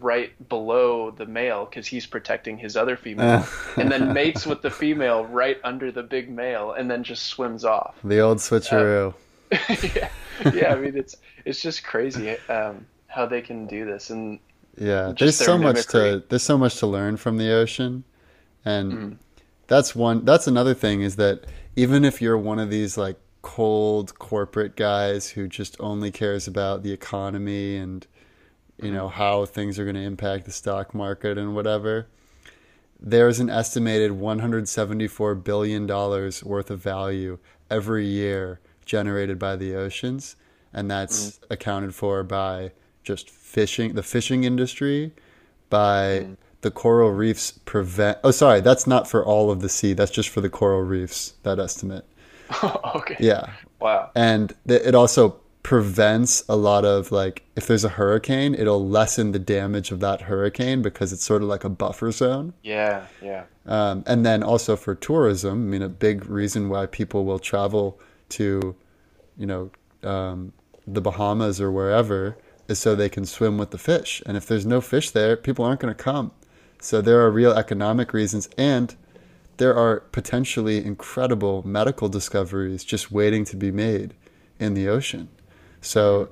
right 0.00 0.32
below 0.48 1.10
the 1.10 1.26
male 1.26 1.64
because 1.64 1.86
he's 1.86 2.06
protecting 2.06 2.58
his 2.58 2.76
other 2.76 2.96
female, 2.96 3.46
and 3.76 3.90
then 3.90 4.12
mates 4.12 4.46
with 4.46 4.62
the 4.62 4.70
female 4.70 5.24
right 5.24 5.58
under 5.64 5.90
the 5.92 6.02
big 6.02 6.30
male, 6.30 6.72
and 6.72 6.90
then 6.90 7.02
just 7.02 7.26
swims 7.26 7.64
off. 7.64 7.94
the 8.04 8.20
old 8.20 8.38
switcheroo 8.38 9.14
yeah, 9.96 10.08
yeah. 10.50 10.72
I 10.72 10.76
mean, 10.76 10.96
it's 10.96 11.14
it's 11.44 11.60
just 11.60 11.84
crazy 11.84 12.30
um, 12.48 12.86
how 13.06 13.26
they 13.26 13.42
can 13.42 13.66
do 13.66 13.84
this, 13.84 14.10
and 14.10 14.40
Yeah, 14.76 15.12
there's 15.18 15.36
so 15.36 15.58
much 15.58 15.86
to 15.88 16.22
there's 16.28 16.42
so 16.42 16.56
much 16.56 16.76
to 16.78 16.86
learn 16.86 17.16
from 17.16 17.36
the 17.36 17.50
ocean, 17.52 18.04
and 18.64 19.00
Mm. 19.00 19.18
that's 19.68 19.94
one. 19.96 20.24
That's 20.24 20.46
another 20.46 20.74
thing 20.74 21.02
is 21.02 21.16
that 21.16 21.46
even 21.76 22.04
if 22.04 22.22
you're 22.22 22.38
one 22.38 22.58
of 22.58 22.70
these 22.70 22.98
like 22.98 23.18
cold 23.42 24.18
corporate 24.18 24.76
guys 24.76 25.30
who 25.30 25.48
just 25.48 25.76
only 25.80 26.10
cares 26.12 26.48
about 26.48 26.82
the 26.82 26.92
economy 26.92 27.76
and 27.76 28.06
you 28.78 28.92
know 28.92 29.08
how 29.08 29.46
things 29.46 29.78
are 29.78 29.84
going 29.84 29.96
to 29.96 30.02
impact 30.02 30.46
the 30.46 30.52
stock 30.52 30.94
market 30.94 31.38
and 31.38 31.54
whatever, 31.54 32.08
there's 33.00 33.40
an 33.40 33.50
estimated 33.50 34.12
174 34.12 35.34
billion 35.36 35.86
dollars 35.86 36.44
worth 36.44 36.70
of 36.70 36.80
value 36.80 37.38
every 37.70 38.06
year 38.06 38.60
generated 38.90 39.38
by 39.38 39.54
the 39.54 39.76
oceans, 39.76 40.34
and 40.72 40.90
that's 40.90 41.38
accounted 41.48 41.94
for 41.94 42.24
by 42.24 42.72
just 43.04 43.30
fishing, 43.30 43.94
the 43.94 44.02
fishing 44.02 44.42
industry, 44.42 45.12
by 45.68 46.26
the 46.62 46.72
coral 46.72 47.12
reefs 47.12 47.52
prevent. 47.52 48.18
Oh, 48.24 48.32
sorry, 48.32 48.60
that's 48.60 48.88
not 48.88 49.08
for 49.08 49.24
all 49.24 49.52
of 49.52 49.60
the 49.60 49.68
sea. 49.68 49.92
That's 49.92 50.10
just 50.10 50.28
for 50.28 50.40
the 50.40 50.50
coral 50.50 50.82
reefs. 50.82 51.34
That 51.44 51.60
estimate. 51.60 52.04
okay, 52.96 53.14
Yeah, 53.20 53.52
wow, 53.80 54.10
and 54.16 54.52
th- 54.66 54.82
it 54.82 54.96
also 54.96 55.36
prevents 55.62 56.42
a 56.48 56.56
lot 56.56 56.84
of 56.84 57.12
like 57.12 57.44
if 57.54 57.68
there's 57.68 57.84
a 57.84 57.90
hurricane, 57.90 58.56
it'll 58.56 58.84
lessen 58.84 59.30
the 59.30 59.38
damage 59.38 59.92
of 59.92 60.00
that 60.00 60.22
hurricane 60.22 60.82
because 60.82 61.12
it's 61.12 61.24
sort 61.24 61.42
of 61.42 61.48
like 61.48 61.62
a 61.62 61.68
buffer 61.68 62.10
zone. 62.10 62.54
Yeah, 62.64 63.06
yeah. 63.22 63.44
Um, 63.66 64.02
and 64.08 64.26
then 64.26 64.42
also 64.42 64.74
for 64.74 64.96
tourism, 64.96 65.52
I 65.52 65.70
mean, 65.70 65.82
a 65.82 65.88
big 65.88 66.26
reason 66.26 66.68
why 66.68 66.86
people 66.86 67.24
will 67.24 67.38
travel 67.38 68.00
to, 68.30 68.74
you 69.36 69.46
know, 69.46 69.70
um, 70.02 70.52
the 70.86 71.00
Bahamas 71.00 71.60
or 71.60 71.70
wherever 71.70 72.36
is 72.68 72.78
so 72.78 72.94
they 72.94 73.08
can 73.08 73.24
swim 73.24 73.58
with 73.58 73.70
the 73.70 73.78
fish. 73.78 74.22
And 74.26 74.36
if 74.36 74.46
there's 74.46 74.66
no 74.66 74.80
fish 74.80 75.10
there, 75.10 75.36
people 75.36 75.64
aren't 75.64 75.80
going 75.80 75.94
to 75.94 76.02
come. 76.02 76.32
So 76.80 77.00
there 77.00 77.20
are 77.20 77.30
real 77.30 77.52
economic 77.52 78.12
reasons, 78.12 78.48
and 78.56 78.94
there 79.58 79.76
are 79.76 80.00
potentially 80.00 80.82
incredible 80.84 81.66
medical 81.66 82.08
discoveries 82.08 82.82
just 82.84 83.12
waiting 83.12 83.44
to 83.46 83.56
be 83.56 83.70
made 83.70 84.14
in 84.58 84.74
the 84.74 84.88
ocean. 84.88 85.28
So, 85.82 86.30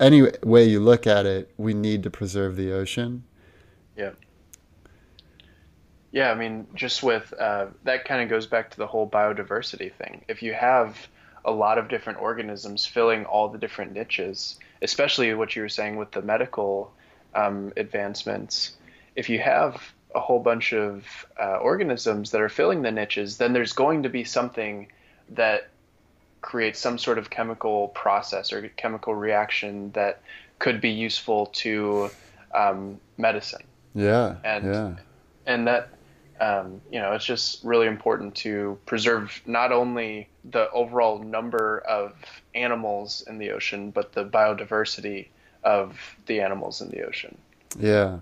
any 0.00 0.22
way 0.42 0.64
you 0.64 0.80
look 0.80 1.06
at 1.06 1.26
it, 1.26 1.52
we 1.56 1.74
need 1.74 2.02
to 2.04 2.10
preserve 2.10 2.56
the 2.56 2.72
ocean. 2.72 3.24
Yeah. 3.96 4.12
Yeah, 6.10 6.30
I 6.30 6.34
mean, 6.34 6.66
just 6.74 7.02
with 7.02 7.32
uh, 7.38 7.66
that 7.84 8.04
kind 8.04 8.22
of 8.22 8.28
goes 8.28 8.46
back 8.46 8.70
to 8.70 8.76
the 8.76 8.86
whole 8.86 9.08
biodiversity 9.08 9.92
thing. 9.92 10.24
If 10.28 10.42
you 10.42 10.54
have 10.54 11.08
a 11.48 11.50
lot 11.50 11.78
of 11.78 11.88
different 11.88 12.20
organisms 12.20 12.84
filling 12.84 13.24
all 13.24 13.48
the 13.48 13.58
different 13.58 13.92
niches, 13.92 14.58
especially 14.82 15.32
what 15.34 15.56
you 15.56 15.62
were 15.62 15.68
saying 15.68 15.96
with 15.96 16.10
the 16.10 16.22
medical 16.22 16.92
um, 17.34 17.72
advancements, 17.76 18.76
if 19.16 19.28
you 19.30 19.38
have 19.38 19.82
a 20.14 20.20
whole 20.20 20.40
bunch 20.40 20.72
of 20.72 21.26
uh, 21.40 21.56
organisms 21.56 22.30
that 22.32 22.40
are 22.40 22.48
filling 22.48 22.82
the 22.82 22.90
niches, 22.90 23.38
then 23.38 23.52
there's 23.52 23.72
going 23.72 24.02
to 24.02 24.08
be 24.08 24.24
something 24.24 24.88
that 25.30 25.70
creates 26.40 26.78
some 26.78 26.98
sort 26.98 27.18
of 27.18 27.30
chemical 27.30 27.88
process 27.88 28.52
or 28.52 28.68
chemical 28.76 29.14
reaction 29.14 29.90
that 29.92 30.20
could 30.58 30.80
be 30.80 30.90
useful 30.90 31.46
to 31.46 32.10
um, 32.54 33.00
medicine. 33.16 33.62
Yeah. 33.94 34.36
And 34.44 34.64
yeah. 34.64 34.92
and 35.46 35.66
that 35.66 35.88
um, 36.40 36.80
you 36.90 37.00
know, 37.00 37.12
it's 37.12 37.24
just 37.24 37.64
really 37.64 37.86
important 37.86 38.34
to 38.36 38.78
preserve 38.86 39.40
not 39.46 39.72
only 39.72 40.28
the 40.44 40.70
overall 40.70 41.18
number 41.18 41.78
of 41.80 42.14
animals 42.54 43.24
in 43.26 43.38
the 43.38 43.50
ocean, 43.50 43.90
but 43.90 44.12
the 44.12 44.24
biodiversity 44.24 45.28
of 45.64 45.98
the 46.26 46.40
animals 46.40 46.80
in 46.80 46.88
the 46.90 47.02
ocean. 47.02 47.36
Yeah. 47.78 48.18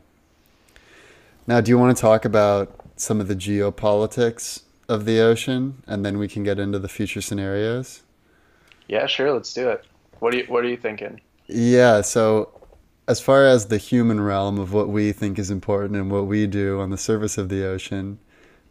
Now, 1.47 1.61
do 1.61 1.71
you 1.71 1.79
want 1.79 1.97
to 1.97 2.01
talk 2.01 2.25
about 2.25 2.75
some 2.97 3.21
of 3.21 3.29
the 3.29 3.37
geopolitics 3.37 4.63
of 4.89 5.05
the 5.05 5.21
ocean, 5.21 5.83
and 5.87 6.05
then 6.05 6.19
we 6.19 6.29
can 6.29 6.43
get 6.43 6.59
into 6.59 6.79
the 6.79 6.89
future 6.89 7.21
scenarios? 7.21 8.03
Yeah, 8.89 9.07
sure. 9.07 9.33
Let's 9.33 9.53
do 9.53 9.69
it. 9.69 9.85
What 10.21 10.35
are 10.35 10.39
you 10.39 10.45
What 10.49 10.65
are 10.65 10.69
you 10.69 10.77
thinking? 10.77 11.21
Yeah. 11.47 12.01
So, 12.01 12.51
as 13.09 13.21
far 13.21 13.47
as 13.47 13.67
the 13.67 13.79
human 13.79 14.21
realm 14.21 14.59
of 14.59 14.73
what 14.73 14.89
we 14.89 15.13
think 15.13 15.39
is 15.39 15.51
important 15.51 15.97
and 15.97 16.11
what 16.11 16.27
we 16.27 16.47
do 16.47 16.81
on 16.81 16.91
the 16.91 16.99
surface 16.99 17.39
of 17.39 17.49
the 17.49 17.65
ocean, 17.65 18.19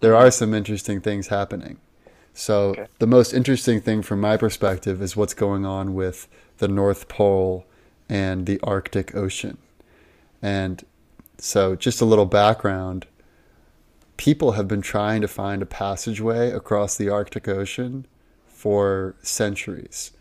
there 0.01 0.15
are 0.15 0.29
some 0.31 0.53
interesting 0.53 0.99
things 1.01 1.27
happening. 1.27 1.77
So, 2.33 2.71
Okay. 2.71 2.87
the 2.99 3.07
most 3.07 3.33
interesting 3.33 3.79
thing 3.79 4.01
from 4.01 4.19
my 4.19 4.35
perspective 4.35 5.01
is 5.01 5.15
what's 5.15 5.33
going 5.33 5.65
on 5.65 5.93
with 5.93 6.27
the 6.57 6.67
North 6.67 7.07
Pole 7.07 7.65
and 8.09 8.45
the 8.45 8.59
Arctic 8.61 9.15
Ocean. 9.15 9.57
And 10.41 10.83
so, 11.37 11.75
just 11.75 12.01
a 12.01 12.05
little 12.05 12.25
background 12.25 13.07
people 14.17 14.53
have 14.53 14.67
been 14.67 14.81
trying 14.81 15.21
to 15.21 15.27
find 15.27 15.61
a 15.61 15.65
passageway 15.65 16.49
across 16.51 16.95
the 16.95 17.09
Arctic 17.09 17.47
Ocean 17.47 18.05
for 18.47 19.15
centuries. 19.21 20.11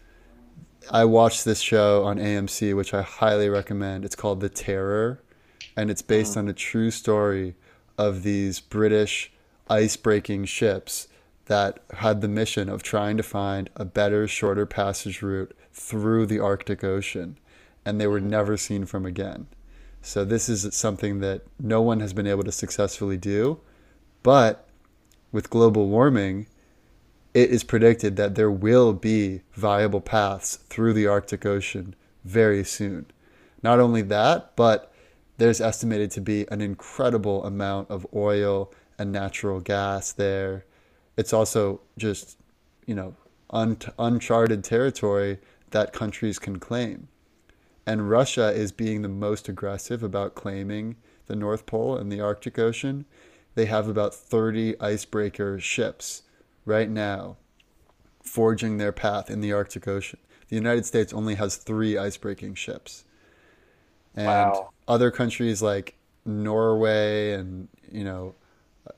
I 0.91 1.05
watched 1.05 1.45
this 1.45 1.61
show 1.61 2.05
on 2.05 2.19
AMC, 2.19 2.77
which 2.77 2.93
I 2.93 3.03
highly 3.03 3.49
recommend. 3.49 4.05
It's 4.05 4.17
called 4.17 4.41
The 4.41 4.49
Terror, 4.49 5.21
and 5.77 5.91
it's 5.91 6.03
based 6.03 6.35
hmm. 6.35 6.41
on 6.41 6.49
a 6.49 6.53
true 6.53 6.91
story 6.91 7.55
of 7.97 8.23
these 8.23 8.61
British 8.61 9.33
ice 9.69 9.97
breaking 9.97 10.45
ships 10.47 11.09
that 11.47 11.79
had 11.95 12.21
the 12.21 12.29
mission 12.29 12.69
of 12.69 12.83
trying 12.83 13.17
to 13.17 13.23
find 13.23 13.71
a 13.77 13.85
better, 13.85 14.27
shorter 14.27 14.67
passage 14.67 15.23
route 15.23 15.57
through 15.73 16.27
the 16.27 16.41
Arctic 16.41 16.85
Ocean, 16.85 17.39
and 17.85 18.01
they 18.01 18.07
were 18.07 18.21
hmm. 18.21 18.29
never 18.29 18.57
seen 18.57 18.85
from 18.85 19.07
again. 19.07 19.47
So, 20.03 20.25
this 20.25 20.51
is 20.51 20.75
something 20.77 21.21
that 21.21 21.43
no 21.59 21.81
one 21.81 22.01
has 22.01 22.13
been 22.13 22.27
able 22.27 22.45
to 22.45 22.53
successfully 22.53 23.17
do, 23.17 23.61
but 24.23 24.69
with 25.33 25.49
global 25.49 25.89
warming, 25.89 26.47
it 27.35 27.51
is 27.51 27.65
predicted 27.65 28.17
that 28.17 28.37
there 28.37 28.51
will 28.51 28.93
be 28.93 29.43
viable 29.53 30.01
paths 30.01 30.57
through 30.69 30.93
the 30.93 31.09
Arctic 31.09 31.45
Ocean 31.45 31.97
very 32.25 32.65
soon. 32.65 33.07
Not 33.61 33.81
only 33.81 34.03
that, 34.03 34.55
but 34.55 34.93
there's 35.37 35.61
estimated 35.61 36.13
to 36.13 36.21
be 36.21 36.47
an 36.51 36.61
incredible 36.61 37.45
amount 37.45 37.91
of 37.91 38.07
oil 38.15 38.73
and 38.99 39.11
natural 39.11 39.61
gas 39.61 40.13
there. 40.13 40.65
It's 41.17 41.33
also 41.33 41.81
just, 41.99 42.39
you 42.87 42.95
know, 42.95 43.17
un- 43.51 43.79
uncharted 43.99 44.63
territory 44.63 45.41
that 45.73 45.93
countries 45.93 46.39
can 46.39 46.61
claim. 46.61 47.09
And 47.85 48.09
Russia 48.09 48.53
is 48.53 48.71
being 48.71 49.03
the 49.03 49.09
most 49.09 49.49
aggressive 49.49 50.05
about 50.05 50.37
claiming 50.37 50.97
the 51.27 51.35
North 51.35 51.67
Pole 51.67 51.97
and 51.97 52.13
the 52.13 52.21
Arctic 52.21 52.61
Ocean. 52.61 53.07
They 53.57 53.67
have 53.67 53.89
about 53.89 54.15
30 54.15 54.81
icebreaker 54.81 55.59
ships 55.59 56.23
right 56.65 56.89
now 56.89 57.37
forging 58.23 58.79
their 58.79 58.93
path 58.93 59.31
in 59.31 59.41
the 59.41 59.53
Arctic 59.53 59.87
Ocean. 59.87 60.19
The 60.49 60.57
United 60.57 60.87
States 60.87 61.13
only 61.13 61.35
has 61.37 61.57
three 61.57 61.95
icebreaking 61.95 62.55
ships. 62.57 63.05
And 64.15 64.27
Wow. 64.53 64.71
other 64.89 65.11
countries 65.11 65.63
like 65.63 65.97
Norway 66.25 67.33
and, 67.33 67.69
you 67.91 68.05
know, 68.05 68.35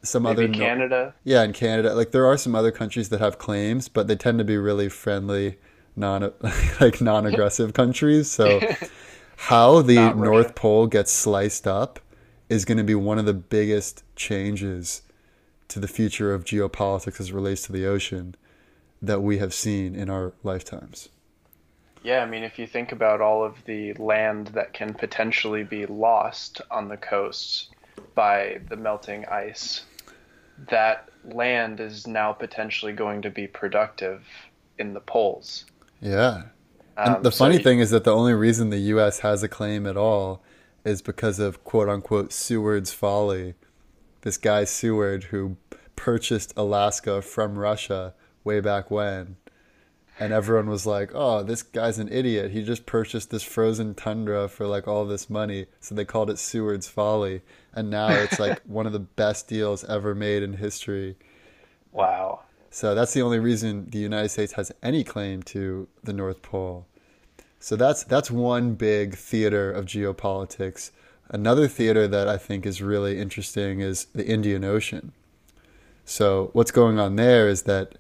some 0.03 0.25
Maybe 0.25 0.45
other 0.45 0.49
Canada. 0.53 1.15
yeah, 1.25 1.43
in 1.45 1.53
Canada, 1.53 1.95
like 1.95 2.11
there 2.11 2.27
are 2.27 2.37
some 2.37 2.55
other 2.55 2.73
countries 2.73 3.09
that 3.11 3.21
have 3.21 3.39
claims, 3.39 3.89
but 3.89 4.09
they 4.09 4.17
tend 4.17 4.39
to 4.39 4.45
be 4.45 4.57
really 4.57 4.89
friendly, 4.89 5.59
non 5.95 6.33
like 6.81 7.01
non-aggressive 7.01 7.73
countries. 7.81 8.31
So 8.31 8.61
how 9.37 9.83
the 9.83 10.13
North 10.15 10.55
Pole 10.55 10.87
gets 10.87 11.13
sliced 11.13 11.67
up 11.67 12.01
is 12.49 12.65
going 12.65 12.79
to 12.79 12.85
be 12.85 12.95
one 12.95 13.19
of 13.19 13.27
the 13.27 13.35
biggest 13.35 14.03
changes 14.17 15.03
to 15.69 15.81
the 15.81 15.89
future 15.89 16.33
of 16.33 16.45
geopolitics 16.45 17.21
as 17.21 17.29
it 17.31 17.35
relates 17.35 17.63
to 17.63 17.73
the 17.73 17.87
ocean 17.87 18.35
that 19.03 19.21
we 19.21 19.39
have 19.39 19.53
seen 19.53 19.95
in 19.95 20.09
our 20.09 20.33
lifetimes. 20.43 21.09
Yeah, 22.03 22.21
I 22.23 22.27
mean, 22.27 22.45
if 22.45 22.59
you 22.59 22.67
think 22.67 22.93
about 22.93 23.21
all 23.21 23.45
of 23.45 23.57
the 23.65 23.93
land 23.95 24.49
that 24.49 24.73
can 24.73 24.95
potentially 24.95 25.65
be 25.65 25.87
lost 25.87 26.61
on 26.71 26.89
the 26.89 26.97
coasts 26.97 27.71
by 28.15 28.61
the 28.69 28.77
melting 28.77 29.25
ice, 29.27 29.85
that 30.69 31.09
land 31.25 31.81
is 31.81 32.07
now 32.07 32.33
potentially 32.33 32.93
going 32.93 33.23
to 33.23 33.31
be 33.31 33.47
productive 33.47 34.25
in 34.79 34.95
the 34.95 35.01
poles. 35.01 35.65
Yeah. 36.01 36.45
Um, 36.97 37.17
And 37.17 37.25
the 37.25 37.33
so 37.33 37.45
funny 37.45 37.59
thing 37.59 37.81
is 37.81 37.91
that 37.91 38.05
the 38.05 38.15
only 38.15 38.35
reason 38.35 38.71
the 38.71 38.79
U.S. 38.79 39.21
has 39.21 39.43
a 39.43 39.49
claim 39.49 39.87
at 39.87 39.97
all 39.97 40.43
is 40.85 41.03
because 41.03 41.39
of 41.41 41.65
quote 41.65 41.89
unquote 41.89 42.33
Seward's 42.33 42.93
folly. 42.93 43.55
This 44.27 44.39
guy 44.39 44.65
Seward 44.65 45.23
who 45.23 45.57
purchased 45.95 46.53
Alaska 46.57 47.23
from 47.23 47.57
Russia 47.57 48.13
way 48.43 48.59
back 48.59 48.91
when. 48.91 49.37
And 50.19 50.33
everyone 50.33 50.69
was 50.69 50.85
like, 50.85 51.13
oh, 51.15 51.45
this 51.45 51.63
guy's 51.63 52.01
an 52.01 52.09
idiot. 52.11 52.51
He 52.51 52.65
just 52.65 52.87
purchased 52.87 53.31
this 53.31 53.45
frozen 53.45 53.95
tundra 53.95 54.49
for 54.49 54.67
like 54.67 54.89
all 54.89 55.05
this 55.05 55.31
money. 55.31 55.67
So 55.79 55.95
they 55.95 56.05
called 56.05 56.29
it 56.29 56.41
Seward's 56.41 56.89
folly. 56.89 57.43
And 57.73 57.89
now 57.89 58.09
it's 58.09 58.41
like 58.41 58.61
one 58.65 58.85
of 58.85 58.93
the 58.93 58.99
best 58.99 59.47
deals 59.47 59.85
ever 59.85 60.13
made 60.13 60.43
in 60.43 60.55
history. 60.55 61.15
Wow. 61.93 62.41
So 62.71 62.97
that's 62.97 63.15
the 63.15 63.23
only 63.23 63.39
reason 63.39 63.91
the 63.91 64.01
United 64.01 64.31
States 64.31 64.55
has 64.55 64.73
any 64.83 65.05
claim 65.05 65.45
to 65.45 65.87
the 66.03 66.13
North 66.13 66.43
Pole. 66.43 66.85
So 67.61 67.77
that's 67.77 68.03
that's 68.03 68.33
one 68.33 68.75
big 68.75 69.15
theater 69.15 69.71
of 69.71 69.85
geopolitics. 69.85 70.91
Another 71.29 71.67
theater 71.67 72.07
that 72.07 72.29
I 72.29 72.37
think 72.37 72.65
is 72.67 72.81
really 72.81 73.19
interesting 73.19 73.81
is 73.81 74.07
the 74.15 74.27
Indian 74.27 74.65
Ocean. 74.65 75.13
So 76.05 76.51
what's 76.53 76.71
going 76.71 77.01
on 77.01 77.17
there 77.17 77.49
is 77.49 77.63
that 77.63 77.97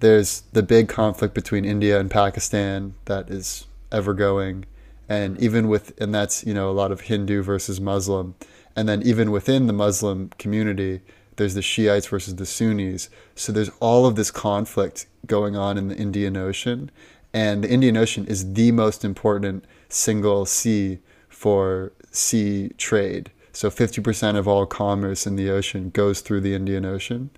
there's 0.00 0.42
the 0.52 0.62
big 0.62 0.88
conflict 0.88 1.34
between 1.34 1.64
India 1.64 1.98
and 2.00 2.10
Pakistan 2.10 2.94
that 3.04 3.30
is 3.30 3.66
ever 3.92 4.12
going. 4.12 4.66
And 5.08 5.40
even 5.40 5.68
with 5.68 5.98
and 6.00 6.14
that's 6.14 6.44
you 6.44 6.52
know 6.52 6.70
a 6.70 6.72
lot 6.72 6.92
of 6.92 7.02
Hindu 7.02 7.42
versus 7.42 7.80
Muslim. 7.80 8.34
And 8.74 8.88
then 8.88 9.02
even 9.02 9.30
within 9.30 9.66
the 9.66 9.72
Muslim 9.72 10.30
community 10.38 11.00
there's 11.36 11.54
the 11.54 11.62
Shiites 11.62 12.08
versus 12.08 12.34
the 12.34 12.44
Sunnis. 12.44 13.08
So 13.36 13.52
there's 13.52 13.70
all 13.80 14.06
of 14.06 14.16
this 14.16 14.32
conflict 14.32 15.06
going 15.24 15.56
on 15.56 15.78
in 15.78 15.86
the 15.88 15.96
Indian 15.96 16.36
Ocean. 16.36 16.90
And 17.32 17.62
the 17.62 17.70
Indian 17.70 17.96
Ocean 17.96 18.26
is 18.26 18.54
the 18.54 18.72
most 18.72 19.04
important 19.04 19.64
single 19.88 20.44
sea 20.46 20.98
for 21.42 21.92
sea 22.10 22.70
trade 22.78 23.30
so 23.52 23.70
50% 23.70 24.36
of 24.36 24.46
all 24.46 24.66
commerce 24.66 25.26
in 25.26 25.34
the 25.36 25.50
ocean 25.50 25.90
goes 25.90 26.20
through 26.20 26.40
the 26.42 26.54
Indian 26.54 26.84
Ocean 26.84 27.30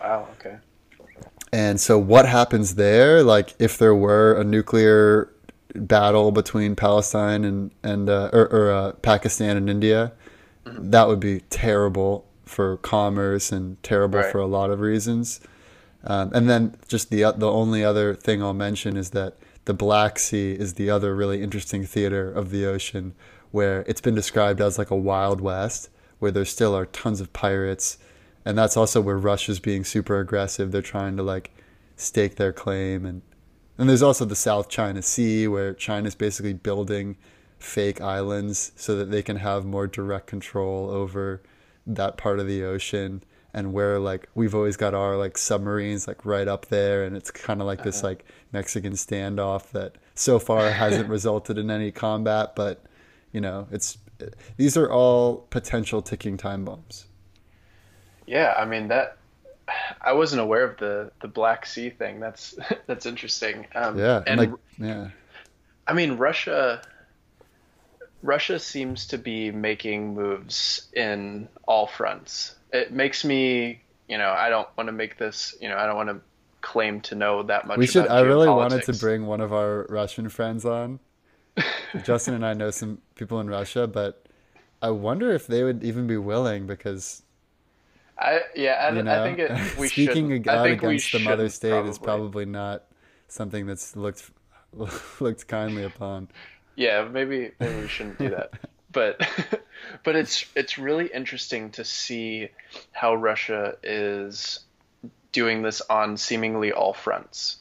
Wow. 0.00 0.28
Okay. 0.34 0.56
and 1.52 1.80
so, 1.80 1.98
what 1.98 2.26
happens 2.26 2.74
there? 2.76 3.22
Like, 3.22 3.54
if 3.58 3.76
there 3.76 3.94
were 3.94 4.32
a 4.40 4.44
nuclear 4.44 5.30
battle 5.74 6.30
between 6.32 6.74
Palestine 6.76 7.44
and 7.44 7.70
and 7.82 8.08
uh, 8.08 8.30
or, 8.32 8.44
or 8.56 8.72
uh, 8.72 8.92
Pakistan 9.02 9.56
and 9.56 9.68
India, 9.68 10.12
that 10.64 11.06
would 11.08 11.20
be 11.20 11.40
terrible 11.50 12.24
for 12.44 12.76
commerce 12.78 13.52
and 13.52 13.80
terrible 13.82 14.20
Right. 14.20 14.32
for 14.32 14.38
a 14.38 14.46
lot 14.46 14.70
of 14.70 14.80
reasons. 14.80 15.40
Um, 16.04 16.30
and 16.32 16.48
then 16.48 16.74
just 16.88 17.10
the 17.10 17.22
the 17.36 17.50
only 17.50 17.84
other 17.84 18.14
thing 18.14 18.42
I'll 18.42 18.54
mention 18.54 18.96
is 18.96 19.10
that 19.10 19.34
the 19.66 19.74
Black 19.74 20.18
Sea 20.18 20.52
is 20.52 20.74
the 20.74 20.88
other 20.88 21.14
really 21.14 21.42
interesting 21.42 21.84
theater 21.84 22.32
of 22.32 22.50
the 22.50 22.64
ocean, 22.66 23.12
where 23.50 23.84
it's 23.86 24.00
been 24.00 24.14
described 24.14 24.60
as 24.60 24.78
like 24.78 24.90
a 24.90 24.96
wild 24.96 25.40
west, 25.40 25.88
where 26.18 26.30
there 26.30 26.44
still 26.44 26.76
are 26.76 26.86
tons 26.86 27.20
of 27.20 27.32
pirates, 27.32 27.98
and 28.44 28.56
that's 28.56 28.76
also 28.76 29.00
where 29.00 29.18
Russia's 29.18 29.60
being 29.60 29.84
super 29.84 30.18
aggressive. 30.20 30.72
They're 30.72 30.82
trying 30.82 31.16
to 31.16 31.22
like 31.22 31.50
stake 31.96 32.36
their 32.36 32.52
claim, 32.52 33.04
and 33.04 33.22
and 33.78 33.88
there's 33.88 34.02
also 34.02 34.24
the 34.24 34.36
South 34.36 34.68
China 34.68 35.02
Sea, 35.02 35.48
where 35.48 35.72
China's 35.72 36.14
basically 36.14 36.52
building 36.52 37.16
fake 37.58 38.00
islands 38.00 38.72
so 38.76 38.96
that 38.96 39.10
they 39.10 39.22
can 39.22 39.36
have 39.36 39.64
more 39.64 39.86
direct 39.86 40.26
control 40.26 40.90
over 40.90 41.42
that 41.86 42.16
part 42.16 42.40
of 42.40 42.46
the 42.46 42.64
ocean. 42.64 43.22
And 43.52 43.72
where 43.72 43.98
like 43.98 44.28
we've 44.34 44.54
always 44.54 44.76
got 44.76 44.94
our 44.94 45.16
like 45.16 45.36
submarines 45.36 46.06
like 46.06 46.24
right 46.24 46.46
up 46.46 46.66
there. 46.66 47.04
And 47.04 47.16
it's 47.16 47.30
kind 47.30 47.60
of 47.60 47.66
like 47.66 47.82
this 47.82 47.98
uh-huh. 47.98 48.08
like 48.08 48.24
Mexican 48.52 48.92
standoff 48.92 49.70
that 49.70 49.96
so 50.14 50.38
far 50.38 50.70
hasn't 50.70 51.08
resulted 51.16 51.58
in 51.58 51.70
any 51.70 51.90
combat. 51.90 52.54
But 52.54 52.84
you 53.32 53.40
know 53.40 53.66
it's 53.70 53.98
these 54.56 54.76
are 54.76 54.90
all 54.90 55.46
potential 55.50 56.02
ticking 56.02 56.36
time 56.36 56.64
bombs 56.64 57.06
Yeah, 58.26 58.54
I 58.56 58.64
mean 58.64 58.88
that. 58.88 59.16
I 60.00 60.12
wasn't 60.12 60.40
aware 60.40 60.64
of 60.64 60.78
the 60.78 61.10
the 61.20 61.28
Black 61.28 61.66
Sea 61.66 61.90
thing. 61.90 62.20
That's 62.20 62.56
that's 62.86 63.06
interesting. 63.06 63.66
Um, 63.74 63.98
yeah 63.98 64.22
and 64.26 64.38
like 64.38 64.52
yeah 64.78 65.08
I 65.86 65.92
mean 65.92 66.12
Russia. 66.12 66.82
Russia 68.22 68.58
seems 68.58 69.06
to 69.06 69.18
be 69.18 69.50
making 69.50 70.14
moves 70.14 70.88
in 70.92 71.48
all 71.66 71.86
fronts. 71.86 72.54
It 72.70 72.92
makes 72.92 73.24
me, 73.24 73.80
you 74.08 74.18
know, 74.18 74.30
I 74.30 74.50
don't 74.50 74.68
want 74.76 74.88
to 74.88 74.92
make 74.92 75.16
this, 75.16 75.56
you 75.58 75.70
know, 75.70 75.78
I 75.78 75.86
don't 75.86 75.96
want 75.96 76.10
to 76.10 76.20
claim 76.60 77.00
to 77.00 77.14
know 77.14 77.42
that 77.44 77.66
much. 77.66 77.78
we 77.78 77.86
should 77.86 78.08
I 78.08 78.20
really 78.20 78.48
wanted 78.48 78.82
to 78.84 78.92
bring 78.92 79.26
one 79.26 79.40
of 79.40 79.54
our 79.54 79.86
Russian 79.88 80.28
friends 80.28 80.66
on 80.66 81.00
Justin 82.02 82.34
and 82.34 82.46
I 82.46 82.54
know 82.54 82.70
some 82.70 82.98
people 83.14 83.40
in 83.40 83.48
Russia 83.48 83.86
but 83.86 84.26
I 84.82 84.90
wonder 84.90 85.32
if 85.32 85.46
they 85.46 85.62
would 85.64 85.84
even 85.84 86.06
be 86.06 86.16
willing 86.16 86.66
because 86.66 87.22
I 88.18 88.42
yeah, 88.54 88.72
I, 88.72 88.90
you 88.92 89.02
know, 89.02 89.12
I 89.12 89.22
think 89.22 89.38
it. 89.38 89.52
We 89.78 89.88
speaking 89.88 90.30
shouldn't. 90.30 90.46
out 90.46 90.58
I 90.58 90.62
think 90.62 90.82
we 90.82 90.98
against 90.98 91.12
the 91.12 91.18
mother 91.18 91.48
state 91.48 91.86
is 91.86 91.98
probably 91.98 92.44
not 92.44 92.84
something 93.28 93.66
that's 93.66 93.96
looked 93.96 94.30
looked 95.20 95.48
kindly 95.48 95.84
upon. 95.84 96.28
Yeah, 96.76 97.08
maybe 97.10 97.52
maybe 97.60 97.80
we 97.80 97.88
shouldn't 97.88 98.18
do 98.18 98.30
that. 98.30 98.52
But 98.92 99.20
but 100.04 100.16
it's 100.16 100.44
it's 100.54 100.78
really 100.78 101.06
interesting 101.06 101.70
to 101.72 101.84
see 101.84 102.48
how 102.92 103.14
Russia 103.14 103.76
is 103.82 104.60
doing 105.32 105.62
this 105.62 105.80
on 105.82 106.16
seemingly 106.16 106.72
all 106.72 106.92
fronts. 106.92 107.58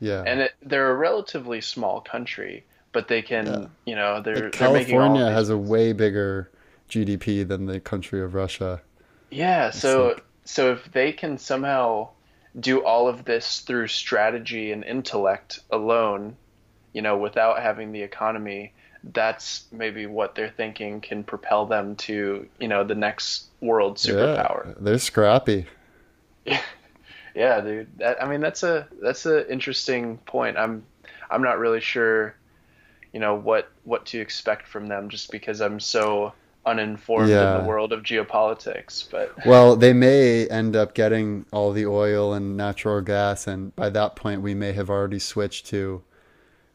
Yeah, 0.00 0.26
And 0.26 0.40
it, 0.40 0.52
they're 0.62 0.90
a 0.90 0.96
relatively 0.96 1.60
small 1.60 2.00
country, 2.00 2.64
but 2.94 3.08
they 3.08 3.20
can, 3.20 3.46
Yeah. 3.46 3.66
you 3.84 3.94
know, 3.94 4.22
they're 4.22 4.34
Like, 4.34 4.42
they're 4.42 4.50
California 4.50 5.30
has 5.30 5.50
a 5.50 5.58
way 5.58 5.92
bigger 5.92 6.50
GDP 6.88 7.46
than 7.46 7.66
the 7.66 7.80
country 7.80 8.22
of 8.22 8.34
Russia. 8.34 8.80
Yeah, 9.30 9.70
so 9.70 10.08
like- 10.08 10.24
so 10.44 10.72
if 10.72 10.90
they 10.92 11.12
can 11.12 11.36
somehow 11.36 12.08
do 12.58 12.84
all 12.84 13.08
of 13.08 13.24
this 13.24 13.60
through 13.60 13.88
strategy 13.88 14.70
and 14.72 14.84
intellect 14.84 15.58
alone, 15.70 16.36
you 16.92 17.02
know, 17.02 17.16
without 17.18 17.60
having 17.60 17.90
the 17.92 18.02
economy, 18.02 18.72
that's 19.12 19.64
maybe 19.72 20.06
what 20.06 20.34
they're 20.34 20.48
thinking 20.56 21.00
can 21.00 21.24
propel 21.24 21.66
them 21.66 21.96
to, 21.96 22.46
you 22.60 22.68
know, 22.68 22.84
the 22.84 22.94
next 22.94 23.46
world 23.60 23.96
superpower. 23.96 24.66
Yeah, 24.68 24.72
they're 24.80 24.98
scrappy. 24.98 25.66
Yeah, 27.34 27.60
dude. 27.62 27.88
That, 27.98 28.22
I 28.22 28.28
mean, 28.28 28.40
that's 28.40 28.62
a 28.62 28.86
that's 29.02 29.26
an 29.26 29.46
interesting 29.50 30.18
point. 30.18 30.56
I'm 30.56 30.84
I'm 31.30 31.42
not 31.42 31.58
really 31.58 31.80
sure, 31.80 32.36
you 33.14 33.20
know, 33.20 33.34
what 33.36 33.70
what 33.84 34.04
to 34.06 34.18
expect 34.18 34.66
from 34.66 34.88
them 34.88 35.08
just 35.08 35.30
because 35.30 35.60
I'm 35.60 35.78
so 35.78 36.34
uninformed 36.66 37.30
in 37.30 37.52
the 37.52 37.62
world 37.68 37.92
of 37.92 38.02
geopolitics, 38.02 39.08
but 39.10 39.30
Well, 39.46 39.76
they 39.76 39.92
may 39.92 40.48
end 40.48 40.74
up 40.74 40.94
getting 40.94 41.46
all 41.52 41.72
the 41.72 41.86
oil 41.86 42.34
and 42.34 42.56
natural 42.56 43.00
gas, 43.02 43.46
and 43.46 43.74
by 43.76 43.88
that 43.90 44.16
point, 44.16 44.42
we 44.42 44.54
may 44.54 44.72
have 44.72 44.90
already 44.90 45.20
switched 45.20 45.66
to 45.66 46.02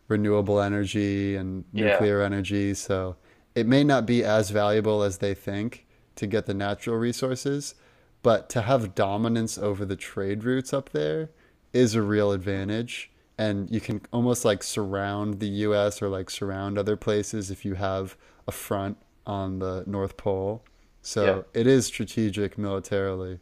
renewable 0.07 0.61
energy 0.61 1.35
and 1.35 1.65
Yeah. 1.73 1.91
nuclear 1.91 2.21
energy. 2.21 2.73
So 2.73 3.17
it 3.53 3.67
may 3.67 3.83
not 3.83 4.05
be 4.05 4.23
as 4.23 4.49
valuable 4.49 5.03
as 5.03 5.17
they 5.17 5.33
think 5.33 5.85
to 6.15 6.25
get 6.25 6.45
the 6.45 6.53
natural 6.53 6.95
resources, 6.97 7.75
but 8.23 8.49
to 8.51 8.61
have 8.61 8.95
dominance 8.95 9.57
over 9.57 9.85
the 9.85 9.95
trade 9.97 10.43
routes 10.45 10.73
up 10.73 10.89
there 10.91 11.29
is 11.73 11.95
a 11.95 12.01
real 12.01 12.31
advantage. 12.31 13.11
And 13.39 13.71
you 13.71 13.79
can 13.79 14.01
almost 14.11 14.43
like 14.43 14.61
surround 14.63 15.39
the 15.39 15.47
US 15.67 16.01
or 16.01 16.09
like 16.09 16.29
surround 16.29 16.77
other 16.77 16.97
places 16.97 17.49
if 17.49 17.63
you 17.63 17.75
have 17.75 18.17
a 18.47 18.51
front 18.51 18.97
on 19.25 19.59
the 19.59 19.85
North 19.87 20.17
Pole. 20.17 20.61
So 21.01 21.23
Yeah. 21.25 21.61
it 21.61 21.65
is 21.65 21.85
strategic 21.85 22.57
militarily. 22.57 23.39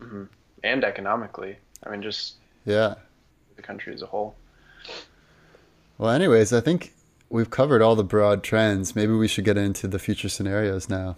Mm-hmm. 0.00 0.24
and 0.62 0.84
economically. 0.84 1.56
I 1.82 1.88
mean, 1.90 2.02
just 2.02 2.34
Yeah. 2.66 2.96
the 3.56 3.62
country 3.62 3.94
as 3.94 4.02
a 4.02 4.06
whole. 4.06 4.34
Well, 5.96 6.10
anyways, 6.10 6.52
I 6.52 6.60
think 6.60 6.92
we've 7.30 7.48
covered 7.50 7.80
all 7.80 7.96
the 7.96 8.04
broad 8.04 8.42
trends. 8.42 8.94
Maybe 8.94 9.14
we 9.14 9.28
should 9.28 9.44
get 9.46 9.56
into 9.56 9.88
the 9.88 9.98
future 9.98 10.28
scenarios 10.28 10.88
now. 10.90 11.16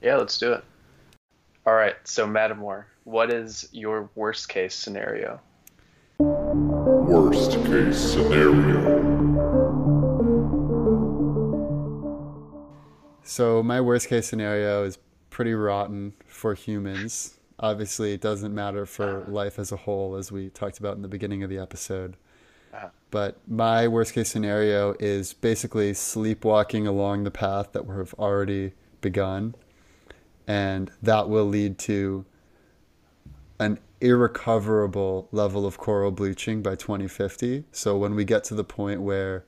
Yeah, 0.00 0.16
let's 0.16 0.38
do 0.38 0.52
it. 0.52 0.62
All 1.66 1.74
right, 1.74 1.96
so 2.04 2.26
Matamore, 2.26 2.84
what 3.04 3.32
is 3.32 3.68
your 3.72 4.08
worst 4.14 4.48
case 4.48 4.74
scenario? 4.76 5.40
Worst 6.22 7.52
case 7.64 7.98
scenario. 7.98 9.02
So 13.24 13.60
my 13.62 13.80
worst 13.80 14.08
case 14.08 14.28
scenario 14.28 14.84
is 14.84 14.98
pretty 15.30 15.54
rotten 15.54 16.12
for 16.26 16.54
humans. 16.54 17.40
Obviously, 17.58 18.12
it 18.12 18.20
doesn't 18.20 18.54
matter 18.54 18.86
for 18.86 19.24
life 19.26 19.58
as 19.58 19.72
a 19.72 19.76
whole, 19.76 20.14
as 20.14 20.30
we 20.30 20.50
talked 20.50 20.78
about 20.78 20.94
in 20.94 21.02
the 21.02 21.08
beginning 21.08 21.42
of 21.42 21.50
the 21.50 21.58
episode. 21.58 22.16
Uh-huh. 22.72 22.90
But 23.10 23.38
my 23.48 23.88
worst 23.88 24.14
case 24.14 24.28
scenario 24.28 24.94
is 25.00 25.32
basically 25.32 25.92
sleepwalking 25.92 26.86
along 26.86 27.24
the 27.24 27.32
path 27.32 27.72
that 27.72 27.84
we've 27.84 28.14
already 28.14 28.74
begun, 29.00 29.56
and 30.46 30.92
that 31.02 31.28
will 31.28 31.46
lead 31.46 31.78
to 31.80 32.24
an 33.58 33.78
irrecoverable 34.02 35.28
level 35.30 35.64
of 35.64 35.78
coral 35.78 36.10
bleaching 36.10 36.60
by 36.60 36.74
2050. 36.74 37.64
So 37.70 37.96
when 37.96 38.14
we 38.14 38.24
get 38.24 38.42
to 38.44 38.54
the 38.54 38.64
point 38.64 39.00
where 39.00 39.44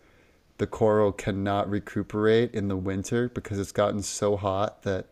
the 0.59 0.67
coral 0.67 1.11
cannot 1.11 1.69
recuperate 1.69 2.55
in 2.55 2.69
the 2.69 2.77
winter 2.77 3.29
because 3.29 3.59
it's 3.59 3.73
gotten 3.73 4.03
so 4.03 4.37
hot 4.37 4.83
that 4.85 5.09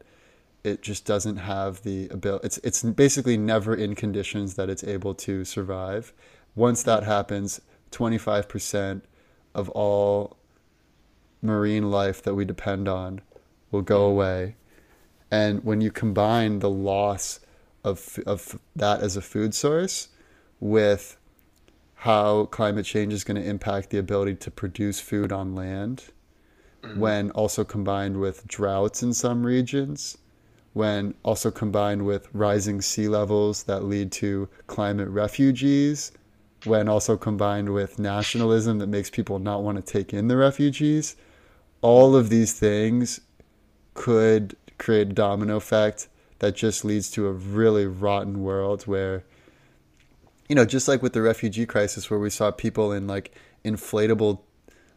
it 0.63 0.81
just 0.81 1.05
doesn't 1.05 1.39
have 1.39 1.83
the 1.83 2.09
ability 2.11 2.47
it's 2.47 2.59
it's 2.59 2.83
basically 2.85 3.37
never 3.37 3.75
in 3.75 3.97
conditions 3.97 4.55
that 4.55 4.71
it's 4.71 4.85
able 4.85 5.13
to 5.13 5.45
survive. 5.45 6.13
Once 6.55 6.85
that 6.85 7.03
happens 7.03 7.61
25% 7.91 9.03
of 9.55 9.69
all 9.71 10.37
marine 11.43 11.91
life 11.91 12.23
that 12.23 12.35
we 12.35 12.45
depend 12.45 12.89
on 12.89 13.21
will 13.73 13.83
go 13.83 14.05
away. 14.05 14.55
And 15.33 15.65
when 15.65 15.81
you 15.81 15.91
combine 15.91 16.61
the 16.61 16.71
loss 16.71 17.41
of 17.85 18.19
of 18.27 18.59
that 18.77 19.01
as 19.01 19.17
a 19.17 19.23
food 19.23 19.55
source 19.55 20.09
with 20.61 21.17
how 22.03 22.47
climate 22.47 22.85
change 22.85 23.13
is 23.13 23.25
going 23.25 23.41
to 23.41 23.49
impact 23.49 23.91
the 23.91 23.99
ability 23.99 24.35
to 24.35 24.51
produce 24.51 24.99
food 24.99 25.31
on 25.31 25.55
land, 25.55 26.05
mm-hmm. 26.83 26.99
when 26.99 27.31
also 27.31 27.65
combined 27.65 28.19
with 28.19 28.47
droughts 28.49 29.05
in 29.05 29.13
some 29.13 29.47
regions, 29.47 30.19
when 30.73 31.15
also 31.23 31.51
combined 31.51 32.05
with 32.05 32.29
rising 32.33 32.81
sea 32.81 33.07
levels 33.07 33.63
that 33.65 33.85
lead 33.85 34.11
to 34.11 34.49
climate 34.67 35.09
refugees, 35.09 36.11
when 36.65 36.89
also 36.89 37.17
combined 37.17 37.73
with 37.73 38.01
nationalism 38.01 38.79
that 38.79 38.89
makes 38.89 39.11
people 39.11 39.39
not 39.39 39.63
want 39.63 39.77
to 39.77 39.93
take 39.93 40.13
in 40.13 40.27
the 40.27 40.37
refugees, 40.37 41.15
all 41.83 42.17
of 42.17 42.31
these 42.31 42.53
things 42.53 43.21
could 43.95 44.57
create 44.79 45.11
a 45.11 45.13
domino 45.13 45.57
effect 45.57 46.09
that 46.43 46.57
just 46.57 46.85
leads 46.85 47.09
to 47.13 47.29
a 47.29 47.33
really 47.33 47.87
rotten 47.87 48.43
world 48.43 48.83
where 48.83 49.23
you 50.49 50.57
know, 50.57 50.65
just 50.67 50.89
like 50.89 51.03
with 51.03 51.13
the 51.15 51.23
refugee 51.23 51.65
crisis 51.65 52.11
where 52.11 52.19
we 52.19 52.29
saw 52.29 52.51
people 52.51 52.93
in 52.93 53.07
like 53.07 53.33
inflatable 53.65 54.41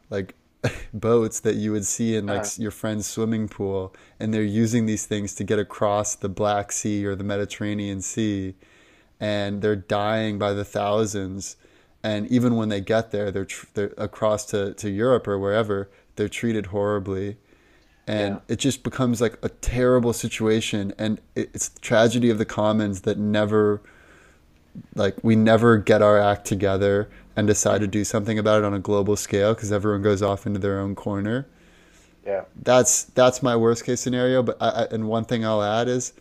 like 0.09 0.33
boats 0.93 1.39
that 1.41 1.55
you 1.55 1.71
would 1.71 1.85
see 1.85 2.15
in 2.15 2.25
like 2.25 2.41
Uh-huh. 2.41 2.63
your 2.63 2.71
friend's 2.71 3.05
swimming 3.07 3.47
pool 3.47 3.93
and 4.19 4.33
they're 4.33 4.41
using 4.63 4.87
these 4.87 5.05
things 5.05 5.35
to 5.35 5.43
get 5.45 5.59
across 5.59 6.15
the 6.15 6.27
Black 6.29 6.71
Sea 6.71 7.05
or 7.05 7.15
the 7.15 7.23
Mediterranean 7.23 8.01
Sea 8.01 8.55
and 9.19 9.61
they're 9.61 9.75
dying 9.75 10.39
by 10.39 10.51
the 10.51 10.65
thousands 10.65 11.55
and 12.03 12.27
even 12.27 12.55
when 12.55 12.69
they 12.69 12.81
get 12.81 13.11
there, 13.11 13.31
they're, 13.31 13.45
tr- 13.45 13.67
they're 13.75 13.93
across 13.97 14.45
to, 14.47 14.73
to 14.75 14.89
Europe 14.89 15.27
or 15.27 15.39
wherever, 15.39 15.89
they're 16.17 16.29
treated 16.29 16.67
horribly. 16.67 17.37
And 18.07 18.35
Yeah. 18.35 18.39
it 18.47 18.57
just 18.59 18.83
becomes 18.83 19.21
like 19.21 19.37
a 19.43 19.49
terrible 19.49 20.13
situation. 20.13 20.93
And 20.97 21.19
it's 21.35 21.69
the 21.69 21.79
tragedy 21.79 22.29
of 22.29 22.37
the 22.37 22.45
commons 22.45 23.01
that 23.01 23.17
never, 23.17 23.81
like, 24.95 25.15
we 25.23 25.35
never 25.35 25.77
get 25.77 26.01
our 26.01 26.19
act 26.19 26.45
together 26.45 27.09
and 27.35 27.47
decide 27.47 27.81
to 27.81 27.87
do 27.87 28.03
something 28.03 28.39
about 28.39 28.59
it 28.59 28.65
on 28.65 28.73
a 28.73 28.79
global 28.79 29.15
scale 29.15 29.53
because 29.53 29.71
everyone 29.71 30.01
goes 30.01 30.21
off 30.21 30.45
into 30.45 30.59
their 30.59 30.79
own 30.79 30.95
corner 30.95 31.45
Yeah. 32.25 32.45
that's 32.63 33.03
that's 33.05 33.43
my 33.43 33.55
worst 33.55 33.85
case 33.85 34.01
scenario. 34.01 34.41
But 34.43 34.57
I, 34.61 34.69
I, 34.69 34.83
and 34.91 35.07
one 35.07 35.25
thing 35.25 35.45
I'll 35.45 35.61
add 35.63 35.87
is, 35.87 36.13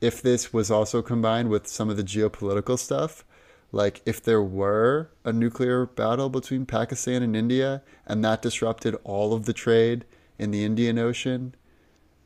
if 0.00 0.22
this 0.22 0.52
was 0.52 0.70
also 0.70 1.02
combined 1.02 1.48
with 1.50 1.66
some 1.68 1.90
of 1.90 1.96
the 1.96 2.04
geopolitical 2.04 2.78
stuff, 2.78 3.24
like 3.72 4.02
if 4.06 4.22
there 4.22 4.42
were 4.42 5.10
a 5.24 5.32
nuclear 5.32 5.86
battle 5.86 6.28
between 6.30 6.66
Pakistan 6.66 7.22
and 7.22 7.36
India, 7.36 7.82
and 8.06 8.24
that 8.24 8.42
disrupted 8.42 8.96
all 9.04 9.32
of 9.34 9.46
the 9.46 9.52
trade 9.54 10.04
in 10.38 10.50
the 10.50 10.64
Indian 10.64 10.98
Ocean, 10.98 11.54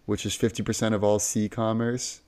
which 0.06 0.26
is 0.26 0.34
fifty 0.34 0.62
percent 0.62 0.94
of 0.94 1.02
all 1.02 1.18
sea 1.18 1.48
commerce, 1.48 2.20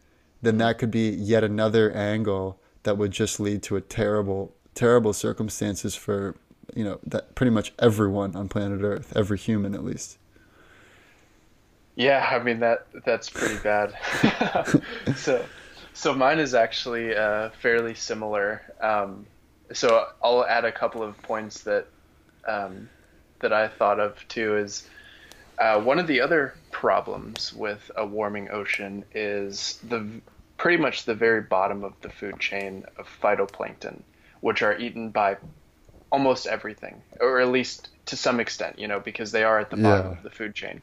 then 0.43 0.59
that 0.59 0.78
could 0.78 0.91
be 0.91 1.09
yet 1.11 1.45
another 1.45 1.91
angle 1.93 2.61
that 2.85 2.97
would 2.97 3.11
just 3.11 3.41
lead 3.41 3.62
to 3.64 3.76
a 3.76 3.80
terrible, 3.80 4.55
terrible 4.74 5.12
circumstances 5.12 5.95
for 5.95 6.37
you 6.74 6.85
know 6.85 6.99
that 7.07 7.35
pretty 7.35 7.51
much 7.51 7.72
everyone 7.78 8.35
on 8.37 8.49
planet 8.49 8.82
Earth, 8.82 9.12
every 9.16 9.39
human 9.39 9.74
at 9.74 9.85
least. 9.85 10.18
Yeah, 11.97 12.28
I 12.30 12.43
mean 12.43 12.61
that 12.61 12.87
that's 13.05 13.30
pretty 13.30 13.59
bad. 13.59 13.95
so, 15.16 15.45
so 15.93 16.14
mine 16.14 16.39
is 16.39 16.55
actually 16.55 17.14
uh, 17.14 17.51
fairly 17.61 17.95
similar. 17.95 18.62
Um, 18.80 19.26
so 19.72 20.09
I'll 20.22 20.45
add 20.45 20.64
a 20.64 20.72
couple 20.72 21.03
of 21.03 21.20
points 21.22 21.61
that 21.62 21.87
um, 22.47 22.89
that 23.41 23.53
I 23.53 23.68
thought 23.68 24.01
of 24.01 24.26
too. 24.28 24.57
Is 24.57 24.89
uh, 25.59 25.81
one 25.81 25.99
of 25.99 26.07
the 26.07 26.21
other 26.21 26.55
problems 26.71 27.53
with 27.53 27.91
a 27.97 28.07
warming 28.07 28.51
ocean 28.51 29.05
is 29.13 29.79
the 29.83 30.07
pretty 30.57 30.79
much 30.81 31.05
the 31.05 31.15
very 31.15 31.41
bottom 31.41 31.85
of 31.85 31.95
the 32.03 32.09
food 32.09 32.39
chain 32.41 32.85
of 32.99 33.09
phytoplankton, 33.23 34.03
which 34.41 34.63
are 34.63 34.77
eaten 34.79 35.11
by 35.11 35.37
almost 36.11 36.47
everything, 36.47 37.03
or 37.21 37.41
at 37.41 37.49
least 37.49 37.89
to 38.07 38.17
some 38.17 38.41
extent, 38.41 38.79
you 38.79 38.87
know, 38.87 39.01
because 39.01 39.33
they 39.33 39.45
are 39.45 39.59
at 39.59 39.71
the 39.71 39.77
bottom 39.77 40.07
Yeah. 40.07 40.13
of 40.13 40.23
the 40.23 40.31
food 40.31 40.55
chain 40.55 40.83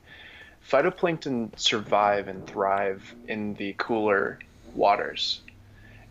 phytoplankton 0.69 1.57
survive 1.57 2.27
and 2.27 2.45
thrive 2.45 3.15
in 3.27 3.53
the 3.55 3.73
cooler 3.77 4.39
waters. 4.73 5.41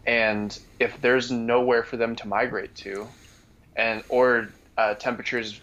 And 0.06 0.56
if 0.78 1.00
there's 1.00 1.30
nowhere 1.30 1.82
for 1.84 1.96
them 1.96 2.16
to 2.16 2.28
migrate 2.28 2.74
to, 2.76 3.06
and 3.76 4.02
or 4.08 4.48
uh, 4.76 4.94
temperatures 4.94 5.60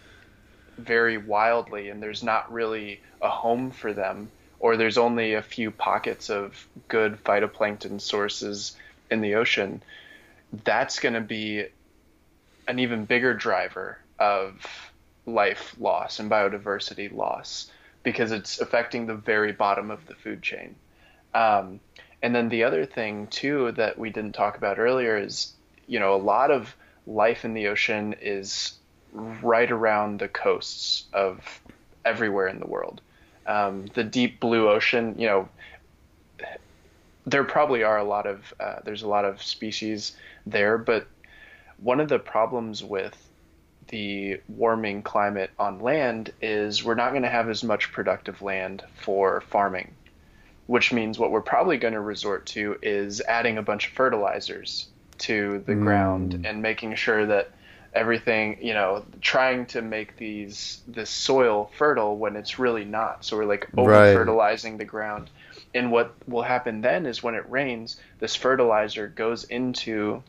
vary 0.78 1.18
wildly, 1.18 1.88
and 1.88 2.02
there's 2.02 2.22
not 2.22 2.52
really 2.52 3.00
a 3.20 3.28
home 3.28 3.70
for 3.70 3.92
them, 3.92 4.30
or 4.60 4.76
there's 4.76 4.98
only 4.98 5.34
a 5.34 5.42
few 5.42 5.70
pockets 5.70 6.30
of 6.30 6.66
good 6.88 7.22
phytoplankton 7.24 8.00
sources 8.00 8.76
in 9.10 9.20
the 9.20 9.34
ocean, 9.34 9.82
that's 10.64 10.98
going 10.98 11.14
to 11.14 11.20
be 11.20 11.66
an 12.66 12.78
even 12.78 13.04
bigger 13.04 13.34
driver 13.34 13.98
of 14.18 14.66
life 15.26 15.74
loss 15.78 16.20
and 16.20 16.30
biodiversity 16.30 17.12
loss 17.12 17.70
because 18.02 18.32
it's 18.32 18.60
affecting 18.60 19.06
the 19.06 19.14
very 19.14 19.52
bottom 19.52 19.90
of 19.90 20.06
the 20.06 20.14
food 20.14 20.42
chain. 20.42 20.74
Um, 21.34 21.80
and 22.22 22.34
then 22.34 22.48
the 22.48 22.64
other 22.64 22.84
thing 22.86 23.26
too 23.28 23.72
that 23.72 23.98
we 23.98 24.10
didn't 24.10 24.32
talk 24.32 24.56
about 24.56 24.78
earlier 24.78 25.16
is, 25.16 25.52
you 25.86 26.00
know, 26.00 26.14
a 26.14 26.16
lot 26.16 26.50
of 26.50 26.74
life 27.06 27.44
in 27.44 27.54
the 27.54 27.68
ocean 27.68 28.14
is 28.20 28.77
right 29.12 29.70
around 29.70 30.20
the 30.20 30.28
coasts 30.28 31.04
of 31.12 31.60
everywhere 32.04 32.48
in 32.48 32.58
the 32.60 32.66
world. 32.66 33.00
Um, 33.46 33.86
the 33.94 34.04
deep 34.04 34.40
blue 34.40 34.68
ocean, 34.68 35.14
you 35.18 35.26
know, 35.26 35.48
there 37.26 37.44
probably 37.44 37.82
are 37.82 37.98
a 37.98 38.04
lot 38.04 38.26
of 38.26 38.54
uh, 38.60 38.76
there's 38.84 39.02
a 39.02 39.08
lot 39.08 39.24
of 39.24 39.42
species 39.42 40.16
there, 40.46 40.78
but 40.78 41.06
one 41.78 42.00
of 42.00 42.08
the 42.08 42.18
problems 42.18 42.82
with 42.82 43.28
the 43.88 44.40
warming 44.48 45.02
climate 45.02 45.50
on 45.58 45.80
land 45.80 46.32
is 46.42 46.84
we're 46.84 46.94
not 46.94 47.10
going 47.10 47.22
to 47.22 47.28
have 47.28 47.48
as 47.48 47.64
much 47.64 47.90
productive 47.92 48.42
land 48.42 48.82
for 48.96 49.40
farming, 49.42 49.94
which 50.66 50.92
means 50.92 51.18
what 51.18 51.30
we're 51.30 51.40
probably 51.40 51.78
going 51.78 51.94
to 51.94 52.00
resort 52.00 52.44
to 52.46 52.76
is 52.82 53.20
adding 53.22 53.56
a 53.56 53.62
bunch 53.62 53.88
of 53.88 53.92
fertilizers 53.94 54.88
to 55.18 55.62
the 55.66 55.74
ground 55.74 56.46
and 56.46 56.62
making 56.62 56.94
sure 56.94 57.26
that 57.26 57.50
everything, 57.94 58.58
you 58.60 58.74
know, 58.74 59.04
trying 59.20 59.66
to 59.66 59.82
make 59.82 60.16
these 60.16 60.80
this 60.86 61.10
soil 61.10 61.70
fertile 61.76 62.16
when 62.16 62.36
it's 62.36 62.58
really 62.58 62.84
not. 62.84 63.24
So 63.24 63.36
we're 63.36 63.44
like 63.46 63.68
over 63.76 63.90
Right. 63.90 64.14
fertilizing 64.14 64.78
the 64.78 64.84
ground. 64.84 65.30
And 65.74 65.90
what 65.92 66.14
will 66.26 66.42
happen 66.42 66.80
then 66.80 67.06
is 67.06 67.22
when 67.22 67.34
it 67.34 67.48
rains, 67.48 68.00
this 68.20 68.34
fertilizer 68.34 69.08
goes 69.08 69.44
into 69.44 70.22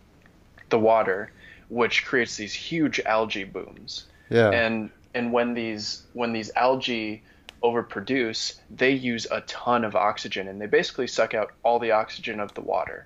the 0.69 0.79
water, 0.79 1.31
which 1.69 2.05
creates 2.05 2.35
these 2.35 2.53
huge 2.53 2.99
algae 3.01 3.43
booms. 3.45 4.05
Yeah. 4.29 4.49
And 4.49 4.89
and 5.13 5.33
when 5.33 5.53
these 5.53 6.03
when 6.13 6.33
these 6.33 6.51
algae 6.55 7.23
overproduce, 7.63 8.57
they 8.69 8.91
use 8.91 9.27
a 9.29 9.41
ton 9.41 9.83
of 9.83 9.95
oxygen 9.95 10.47
and 10.47 10.61
they 10.61 10.65
basically 10.67 11.07
suck 11.07 11.33
out 11.33 11.51
all 11.63 11.79
the 11.79 11.91
oxygen 11.91 12.39
of 12.39 12.53
the 12.53 12.61
water. 12.61 13.05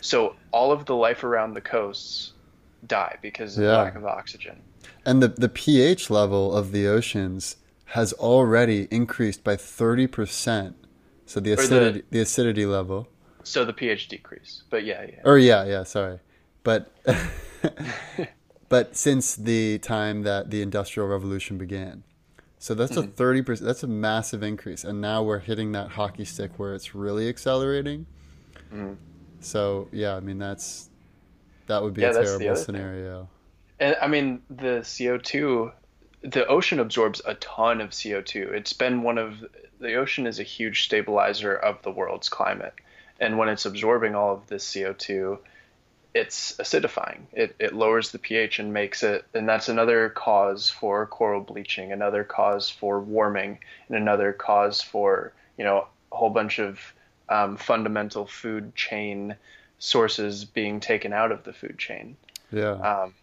So 0.00 0.36
all 0.52 0.72
of 0.72 0.86
the 0.86 0.94
life 0.96 1.24
around 1.24 1.54
the 1.54 1.60
coasts 1.60 2.32
die 2.86 3.18
because 3.22 3.56
of 3.58 3.64
Yeah. 3.64 3.76
lack 3.78 3.96
of 3.96 4.04
oxygen. 4.04 4.62
And 5.04 5.22
the, 5.22 5.28
the 5.28 5.48
pH 5.48 6.10
level 6.10 6.54
of 6.54 6.72
the 6.72 6.86
oceans 6.86 7.56
has 7.86 8.12
already 8.14 8.86
increased 8.90 9.42
by 9.42 9.56
30%. 9.56 10.74
So 11.26 11.40
the 11.40 11.54
the- 11.54 11.62
acidity, 11.62 12.02
the, 12.10 12.20
acidity 12.20 12.66
level. 12.66 13.08
So 13.42 13.64
the 13.64 13.72
pH 13.72 14.08
decrease. 14.08 14.62
But 14.70 14.84
yeah, 14.84 15.02
yeah. 15.02 15.20
Or 15.24 15.38
yeah, 15.38 15.64
yeah, 15.64 15.84
sorry. 15.84 16.20
But 16.62 16.92
but 18.68 18.96
since 18.96 19.36
the 19.36 19.78
time 19.78 20.22
that 20.22 20.50
the 20.50 20.62
industrial 20.62 21.08
revolution 21.08 21.58
began. 21.58 22.04
So 22.58 22.74
that's 22.74 22.96
a 22.98 23.04
mm-hmm. 23.04 23.50
30% 23.50 23.60
that's 23.60 23.82
a 23.82 23.86
massive 23.86 24.42
increase 24.42 24.84
and 24.84 25.00
now 25.00 25.22
we're 25.22 25.38
hitting 25.38 25.72
that 25.72 25.92
hockey 25.92 26.26
stick 26.26 26.58
where 26.58 26.74
it's 26.74 26.94
really 26.94 27.26
accelerating. 27.28 28.04
Mm-hmm. 28.72 28.94
So, 29.40 29.88
yeah, 29.92 30.14
I 30.14 30.20
mean 30.20 30.38
that's 30.38 30.89
that 31.70 31.82
would 31.82 31.94
be 31.94 32.02
Yeah, 32.02 32.10
a 32.10 32.12
terrible 32.24 32.48
other 32.48 32.56
thing. 32.56 32.64
scenario. 32.64 33.28
And 33.78 33.96
I 34.02 34.08
mean, 34.08 34.42
the 34.50 34.80
CO2, 34.82 35.72
the 36.22 36.46
ocean 36.46 36.80
absorbs 36.80 37.22
a 37.24 37.34
ton 37.34 37.80
of 37.80 37.90
CO2. 37.90 38.52
It's 38.52 38.72
been 38.74 39.02
one 39.02 39.18
of 39.18 39.44
the 39.80 39.94
ocean 39.94 40.26
is 40.26 40.38
a 40.38 40.42
huge 40.42 40.84
stabilizer 40.84 41.54
of 41.54 41.80
the 41.82 41.90
world's 41.90 42.28
climate. 42.28 42.74
And 43.18 43.38
when 43.38 43.48
it's 43.48 43.64
absorbing 43.64 44.14
all 44.14 44.34
of 44.34 44.46
this 44.46 44.66
CO2, 44.70 45.38
it's 46.12 46.56
acidifying. 46.56 47.20
It, 47.32 47.54
it 47.58 47.72
lowers 47.72 48.10
the 48.10 48.18
pH 48.18 48.58
and 48.58 48.72
makes 48.72 49.02
it, 49.02 49.24
and 49.32 49.48
that's 49.48 49.68
another 49.68 50.08
cause 50.10 50.68
for 50.68 51.06
coral 51.06 51.40
bleaching, 51.40 51.92
another 51.92 52.24
cause 52.24 52.68
for 52.68 53.00
warming, 53.00 53.58
and 53.88 53.96
another 53.96 54.32
cause 54.32 54.82
for, 54.82 55.32
you 55.56 55.64
know, 55.64 55.86
a 56.12 56.16
whole 56.16 56.30
bunch 56.30 56.58
of 56.58 56.80
um, 57.28 57.56
fundamental 57.56 58.26
food 58.26 58.74
chain 58.74 59.36
sources 59.80 60.44
being 60.44 60.78
taken 60.78 61.12
out 61.12 61.32
of 61.32 61.42
the 61.42 61.52
food 61.52 61.76
chain. 61.78 62.16
Yeah. 62.52 62.72
Um, 62.72 63.14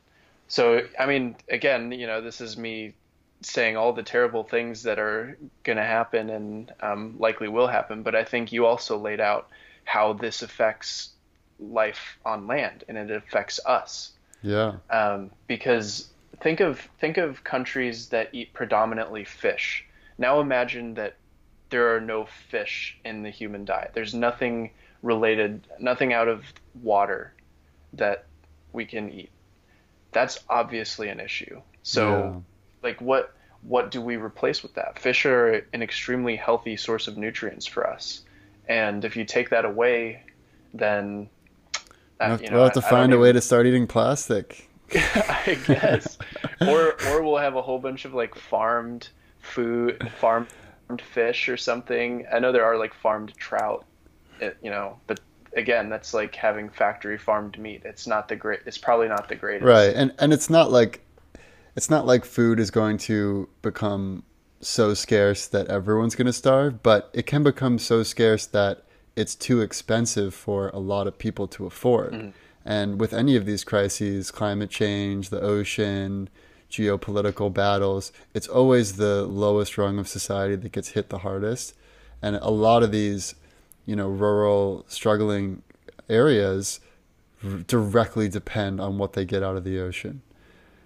so, 0.49 0.81
I 0.99 1.05
mean, 1.05 1.35
again, 1.49 1.91
you 1.91 2.07
know, 2.07 2.21
this 2.21 2.41
is 2.41 2.57
me 2.57 2.93
saying 3.41 3.77
all 3.77 3.93
the 3.93 4.03
terrible 4.03 4.43
things 4.43 4.83
that 4.83 4.97
are 4.99 5.37
going 5.63 5.77
to 5.77 5.83
happen 5.83 6.29
and 6.29 6.73
um, 6.81 7.15
likely 7.19 7.47
will 7.47 7.67
happen, 7.67 8.01
but 8.01 8.15
I 8.15 8.23
think 8.23 8.51
you 8.51 8.65
also 8.65 8.97
laid 8.97 9.21
out 9.21 9.47
how 9.85 10.13
this 10.13 10.41
affects 10.41 11.11
life 11.59 12.17
on 12.25 12.47
land 12.47 12.83
and 12.87 12.97
it 12.97 13.11
affects 13.11 13.59
us. 13.65 14.11
yeah. 14.41 14.73
Um, 14.89 15.31
because 15.47 16.09
think 16.41 16.59
of 16.59 16.79
think 16.99 17.17
of 17.17 17.43
countries 17.43 18.09
that 18.09 18.29
eat 18.33 18.53
predominantly 18.53 19.25
fish. 19.25 19.85
Now 20.17 20.39
imagine 20.39 20.95
that 20.95 21.15
there 21.69 21.95
are 21.95 22.01
no 22.01 22.25
fish 22.49 22.97
in 23.03 23.23
the 23.23 23.29
human 23.29 23.65
diet. 23.65 23.91
There's 23.93 24.13
nothing 24.13 24.71
related, 25.01 25.67
nothing 25.79 26.13
out 26.13 26.27
of 26.27 26.43
water 26.81 27.33
that 27.93 28.25
we 28.73 28.85
can 28.85 29.09
eat. 29.11 29.29
That's 30.11 30.39
obviously 30.49 31.09
an 31.09 31.19
issue. 31.19 31.61
So, 31.83 32.09
Yeah. 32.09 32.33
like, 32.89 33.01
what 33.01 33.33
what 33.63 33.89
do 33.91 33.99
we 34.01 34.15
replace 34.17 34.61
with 34.61 34.75
that? 34.75 34.99
Fish 34.99 35.25
are 35.25 35.65
an 35.73 35.81
extremely 35.81 36.35
healthy 36.35 36.77
source 36.77 37.07
of 37.07 37.17
nutrients 37.17 37.65
for 37.65 37.85
us, 37.87 38.21
and 38.69 39.03
if 39.03 39.15
you 39.17 39.25
take 39.25 39.49
that 39.49 39.65
away, 39.65 40.21
then 40.73 41.27
uh, 41.75 41.79
We'll 42.19 42.29
have, 42.29 42.41
you 42.41 42.49
know, 42.49 42.55
we'll 42.57 42.63
have 42.65 42.73
to 42.73 42.81
I- 42.83 42.87
I 42.87 42.89
find 42.89 43.11
a 43.11 43.15
even- 43.15 43.21
way 43.21 43.31
to 43.33 43.41
start 43.41 43.65
eating 43.65 43.87
plastic. 43.87 44.69
I 44.95 45.57
guess. 45.67 46.17
or 46.61 46.95
or 47.09 47.21
we'll 47.21 47.37
have 47.37 47.55
a 47.55 47.61
whole 47.61 47.79
bunch 47.79 48.05
of 48.05 48.13
like 48.13 48.35
farmed 48.35 49.09
food, 49.41 50.09
farmed 50.19 50.47
fish 51.13 51.49
or 51.49 51.57
something. 51.57 52.25
I 52.31 52.39
know 52.39 52.51
there 52.53 52.63
are 52.65 52.77
like 52.77 52.93
farmed 52.93 53.33
trout, 53.37 53.85
it, 54.41 54.57
you 54.61 54.69
know, 54.69 54.99
but 55.07 55.19
again, 55.55 55.89
that's 55.89 56.13
like 56.13 56.35
having 56.35 56.69
factory 56.69 57.17
farmed 57.17 57.57
meat. 57.57 57.81
It's 57.85 58.07
not 58.07 58.27
the 58.27 58.35
great. 58.35 58.61
It's 58.65 58.77
probably 58.77 59.07
not 59.07 59.29
the 59.29 59.35
greatest. 59.35 59.67
Right, 59.67 59.93
and 59.95 60.13
and 60.19 60.33
it's 60.33 60.49
not 60.49 60.71
like 60.71 61.01
it's 61.75 61.89
not 61.89 62.05
like 62.05 62.25
food 62.25 62.59
is 62.59 62.71
going 62.71 62.97
to 62.99 63.47
become 63.61 64.23
so 64.59 64.93
scarce 64.93 65.47
that 65.47 65.67
everyone's 65.67 66.15
going 66.15 66.25
to 66.25 66.33
starve, 66.33 66.81
but 66.81 67.09
it 67.13 67.25
can 67.25 67.43
become 67.43 67.77
so 67.77 68.03
scarce 68.03 68.45
that 68.47 68.83
it's 69.15 69.35
too 69.35 69.61
expensive 69.61 70.33
for 70.33 70.69
a 70.69 70.79
lot 70.79 71.07
of 71.07 71.17
people 71.17 71.47
to 71.47 71.65
afford. 71.65 72.13
Mm-hmm. 72.13 72.29
And 72.65 72.99
with 72.99 73.13
any 73.13 73.35
of 73.35 73.45
these 73.45 73.63
crises, 73.63 74.29
climate 74.29 74.69
change, 74.69 75.29
the 75.29 75.41
ocean, 75.41 76.29
geopolitical 76.69 77.53
battles, 77.53 78.11
it's 78.33 78.47
always 78.47 78.97
the 78.97 79.23
lowest 79.25 79.77
rung 79.77 79.99
of 79.99 80.07
society 80.07 80.55
that 80.55 80.71
gets 80.71 80.89
hit 80.89 81.09
the 81.09 81.19
hardest. 81.19 81.73
And 82.21 82.35
a 82.35 82.49
lot 82.49 82.83
of 82.83 82.91
these, 82.91 83.35
you 83.87 83.95
know, 83.95 84.07
rural, 84.09 84.85
struggling 84.87 85.63
areas 86.07 86.79
r- 87.43 87.63
directly 87.65 88.29
depend 88.29 88.79
on 88.79 88.99
what 88.99 89.13
they 89.13 89.25
get 89.25 89.41
out 89.41 89.55
of 89.55 89.63
the 89.63 89.79
ocean. 89.79 90.21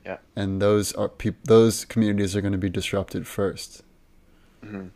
Yeah. 0.05 0.17
And 0.35 0.61
those 0.61 0.93
are 0.93 1.09
peop- 1.09 1.43
those 1.43 1.83
communities 1.83 2.35
are 2.35 2.41
going 2.41 2.53
to 2.53 2.57
be 2.57 2.69
disrupted 2.69 3.23
1st 3.23 3.81
mm-hmm. 4.63 4.87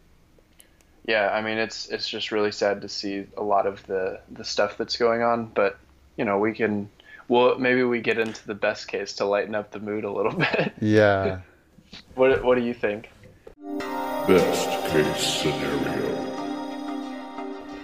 Yeah, 1.08 1.30
I 1.30 1.43
mean 1.43 1.60
it's 1.60 1.88
it's 1.89 2.10
just 2.10 2.32
really 2.32 2.51
sad 2.51 2.82
to 2.82 2.89
see 2.89 3.28
a 3.38 3.43
lot 3.43 3.68
of 3.68 3.86
the 3.86 4.22
the 4.32 4.43
stuff 4.43 4.76
that's 4.76 4.97
going 4.97 5.22
on, 5.22 5.51
but 5.53 5.78
you 6.18 6.26
know 6.26 6.39
we 6.39 6.51
can 6.51 6.89
well 7.28 7.60
maybe 7.60 7.84
we 7.84 8.01
get 8.01 8.18
into 8.18 8.45
the 8.47 8.56
best 8.56 8.88
case 8.88 9.14
to 9.14 9.26
lighten 9.26 9.53
up 9.53 9.70
the 9.70 9.80
mood 9.80 10.03
a 10.03 10.12
little 10.12 10.32
bit. 10.38 10.74
Yeah. 10.82 11.41
what 12.16 12.43
what 12.43 12.58
do 12.58 12.64
you 12.64 12.74
think? 12.74 13.12
Best 14.28 14.91
case 14.91 15.43
scenario. 15.43 16.05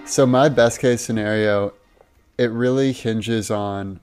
So 0.05 0.25
my 0.25 0.49
best 0.49 0.79
case 0.81 1.01
scenario, 1.01 1.73
it 2.37 2.51
really 2.51 2.91
hinges 2.91 3.49
on 3.49 4.01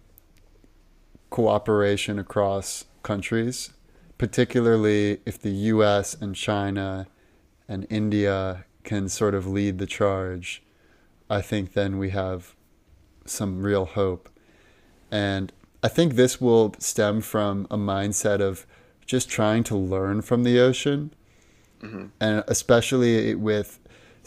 cooperation 1.28 2.18
across 2.18 2.86
countries, 3.03 3.70
particularly 4.16 5.20
if 5.26 5.40
the 5.40 5.51
US 5.51 6.14
and 6.14 6.34
China 6.34 7.07
and 7.68 7.86
India 7.90 8.64
can 8.84 9.09
sort 9.09 9.34
of 9.34 9.46
lead 9.46 9.78
the 9.78 9.86
charge, 9.86 10.62
I 11.28 11.42
think 11.42 11.74
then 11.74 11.99
we 11.99 12.11
have 12.11 12.55
some 13.26 13.62
real 13.62 13.84
hope. 13.84 14.30
And 15.11 15.53
I 15.82 15.88
think 15.88 16.14
this 16.14 16.40
will 16.40 16.74
stem 16.78 17.20
from 17.20 17.66
a 17.70 17.76
mindset 17.76 18.40
of 18.40 18.66
just 19.05 19.28
trying 19.28 19.62
to 19.64 19.76
learn 19.76 20.22
from 20.22 20.42
the 20.42 20.59
ocean. 20.59 21.12
Mm-hmm. 21.82 22.07
And 22.18 22.44
especially 22.49 23.34
with 23.34 23.78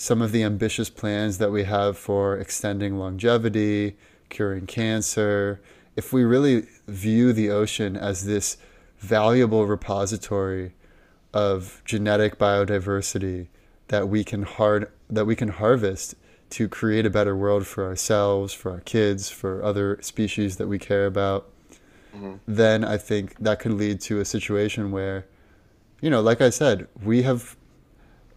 some 0.01 0.19
of 0.19 0.31
the 0.31 0.41
ambitious 0.41 0.89
plans 0.89 1.37
that 1.37 1.51
we 1.51 1.63
have 1.63 1.95
for 1.95 2.35
extending 2.35 2.97
longevity, 2.97 3.95
curing 4.29 4.65
cancer, 4.65 5.61
if 5.95 6.11
we 6.11 6.23
really 6.23 6.65
view 6.87 7.31
the 7.31 7.51
ocean 7.51 7.95
as 7.95 8.25
this 8.25 8.57
valuable 8.97 9.67
repository 9.67 10.73
of 11.35 11.83
genetic 11.85 12.39
biodiversity 12.39 13.45
that 13.89 14.09
we 14.09 14.23
can 14.23 14.41
hard 14.41 14.89
that 15.07 15.25
we 15.25 15.35
can 15.35 15.49
harvest 15.49 16.15
to 16.49 16.67
create 16.67 17.05
a 17.05 17.09
better 17.11 17.35
world 17.35 17.67
for 17.67 17.85
ourselves, 17.85 18.53
for 18.53 18.71
our 18.71 18.79
kids, 18.79 19.29
for 19.29 19.63
other 19.63 19.99
species 20.01 20.57
that 20.57 20.67
we 20.67 20.79
care 20.79 21.05
about, 21.05 21.47
mm-hmm. 22.15 22.37
then 22.47 22.83
I 22.83 22.97
think 22.97 23.37
that 23.37 23.59
could 23.59 23.73
lead 23.73 24.01
to 24.01 24.19
a 24.19 24.25
situation 24.25 24.89
where, 24.91 25.27
you 26.01 26.09
know, 26.09 26.21
like 26.21 26.41
I 26.41 26.49
said, 26.49 26.87
we 27.03 27.21
have 27.21 27.55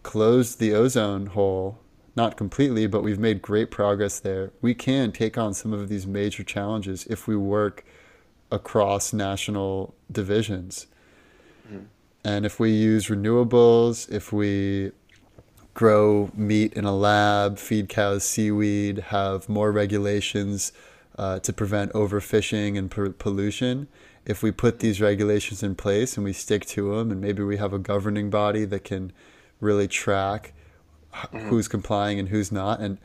closed 0.05 0.59
the 0.59 0.71
ozone 0.71 1.25
hole 1.25 1.79
not 2.15 2.37
completely, 2.37 2.85
but 2.85 3.01
we've 3.01 3.19
made 3.19 3.41
great 3.41 3.71
progress 3.71 4.19
there. 4.19 4.51
We 4.61 4.75
can 4.75 5.11
take 5.11 5.35
on 5.35 5.55
some 5.55 5.73
of 5.73 5.89
these 5.89 6.05
major 6.05 6.43
challenges 6.43 7.05
if 7.07 7.27
we 7.27 7.35
work 7.35 7.83
across 8.51 9.13
national 9.13 9.95
divisions. 10.09 10.85
Mm-hmm. 11.67 11.85
And 12.23 12.45
if 12.45 12.59
we 12.59 12.69
use 12.69 13.07
renewables, 13.07 14.09
if 14.11 14.31
we 14.31 14.91
grow 15.73 16.29
meat 16.35 16.73
in 16.73 16.85
a 16.85 16.95
lab, 16.95 17.57
feed 17.57 17.89
cows 17.89 18.23
seaweed, 18.23 18.99
have 19.09 19.49
more 19.49 19.71
regulations 19.71 20.71
uh, 21.17 21.39
to 21.39 21.51
prevent 21.51 21.91
overfishing 21.93 22.77
and 22.77 22.91
per- 22.91 23.09
pollution, 23.09 23.87
if 24.25 24.43
we 24.43 24.51
put 24.51 24.79
these 24.79 25.01
regulations 25.01 25.63
in 25.63 25.73
place 25.73 26.15
and 26.15 26.23
we 26.23 26.31
stick 26.31 26.63
to 26.65 26.95
them, 26.95 27.11
and 27.11 27.19
maybe 27.19 27.41
we 27.43 27.57
have 27.57 27.73
a 27.73 27.79
governing 27.79 28.29
body 28.29 28.65
that 28.65 28.83
can 28.83 29.11
really 29.65 29.87
track 29.87 30.53
mm-hmm. 31.13 31.49
who's 31.49 31.67
complying 31.67 32.19
and 32.19 32.29
who's 32.29 32.51
not. 32.51 32.79
And 32.79 32.97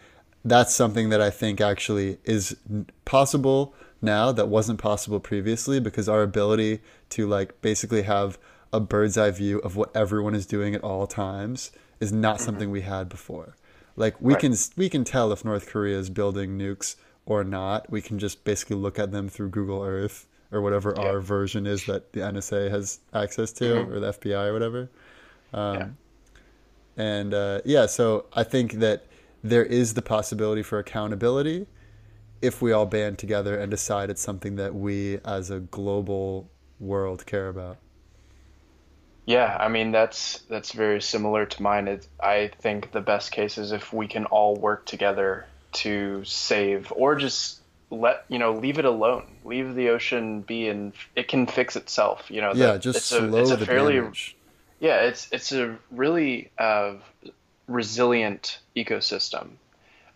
that's 0.44 0.74
something 0.74 1.08
that 1.10 1.20
I 1.20 1.30
think 1.30 1.60
actually 1.60 2.18
is 2.24 2.56
possible 3.04 3.74
now 4.02 4.32
that 4.32 4.48
wasn't 4.48 4.78
possible 4.78 5.20
previously 5.20 5.80
because 5.80 6.08
our 6.08 6.22
ability 6.22 6.80
to 7.10 7.26
like 7.26 7.60
basically 7.60 8.02
have 8.02 8.38
a 8.72 8.80
bird's 8.80 9.18
eye 9.18 9.30
view 9.30 9.58
of 9.58 9.76
what 9.76 9.94
everyone 9.94 10.34
is 10.34 10.46
doing 10.46 10.74
at 10.74 10.82
all 10.82 11.06
times 11.06 11.72
is 11.98 12.12
not 12.12 12.36
mm-hmm. 12.36 12.44
something 12.44 12.70
we 12.70 12.82
had 12.82 13.08
before. 13.08 13.56
Like 13.96 14.20
we 14.20 14.34
right. 14.34 14.40
can 14.40 14.54
we 14.76 14.88
can 14.88 15.04
tell 15.04 15.32
if 15.32 15.44
North 15.44 15.68
Korea 15.68 15.98
is 15.98 16.08
building 16.08 16.56
nukes 16.56 16.96
or 17.26 17.44
not. 17.44 17.90
We 17.90 18.00
can 18.00 18.18
just 18.18 18.44
basically 18.44 18.76
look 18.76 18.98
at 18.98 19.12
them 19.12 19.28
through 19.28 19.50
Google 19.50 19.82
Earth 19.82 20.26
or 20.52 20.62
whatever 20.62 20.94
yeah. 20.96 21.04
our 21.04 21.20
version 21.20 21.66
is 21.66 21.84
that 21.86 22.12
the 22.12 22.20
NSA 22.20 22.70
has 22.70 23.00
access 23.12 23.52
to 23.52 23.64
mm-hmm. 23.64 23.92
or 23.92 24.00
the 24.00 24.12
FBI 24.12 24.46
or 24.46 24.52
whatever. 24.52 24.90
Um, 25.52 25.74
yeah. 25.74 25.88
And 27.00 27.32
uh, 27.32 27.62
yeah, 27.64 27.86
so 27.86 28.26
I 28.34 28.44
think 28.44 28.74
that 28.74 29.06
there 29.42 29.64
is 29.64 29.94
the 29.94 30.02
possibility 30.02 30.62
for 30.62 30.78
accountability 30.78 31.66
if 32.42 32.60
we 32.60 32.72
all 32.72 32.84
band 32.84 33.16
together 33.18 33.58
and 33.58 33.70
decide 33.70 34.10
it's 34.10 34.20
something 34.20 34.56
that 34.56 34.74
we 34.74 35.18
as 35.24 35.50
a 35.50 35.60
global 35.60 36.50
world 36.78 37.24
care 37.24 37.48
about. 37.48 37.78
Yeah, 39.24 39.56
I 39.58 39.68
mean 39.68 39.92
that's 39.92 40.40
that's 40.50 40.72
very 40.72 41.00
similar 41.00 41.46
to 41.46 41.62
mine. 41.62 41.88
It, 41.88 42.06
I 42.22 42.50
think 42.60 42.92
the 42.92 43.00
best 43.00 43.32
case 43.32 43.56
is 43.56 43.72
if 43.72 43.94
we 43.94 44.06
can 44.06 44.26
all 44.26 44.54
work 44.56 44.84
together 44.84 45.46
to 45.72 46.22
save 46.24 46.92
or 46.94 47.16
just 47.16 47.60
let 47.90 48.26
you 48.28 48.38
know 48.38 48.54
leave 48.54 48.78
it 48.78 48.84
alone 48.84 49.26
leave 49.44 49.74
the 49.74 49.88
ocean 49.88 50.42
be 50.42 50.68
and 50.68 50.92
it 51.16 51.26
can 51.26 51.46
fix 51.46 51.74
itself 51.74 52.30
you 52.30 52.40
know 52.40 52.52
yeah 52.54 52.76
just 52.76 52.98
it's 52.98 53.06
slow 53.06 53.36
a, 53.36 53.40
it's 53.40 53.50
a 53.50 53.56
the 53.56 53.66
fairly 53.66 53.94
damage. 53.94 54.36
Yeah, 54.80 55.02
it's 55.02 55.28
it's 55.30 55.52
a 55.52 55.76
really 55.90 56.50
uh, 56.58 56.94
resilient 57.68 58.58
ecosystem. 58.74 59.50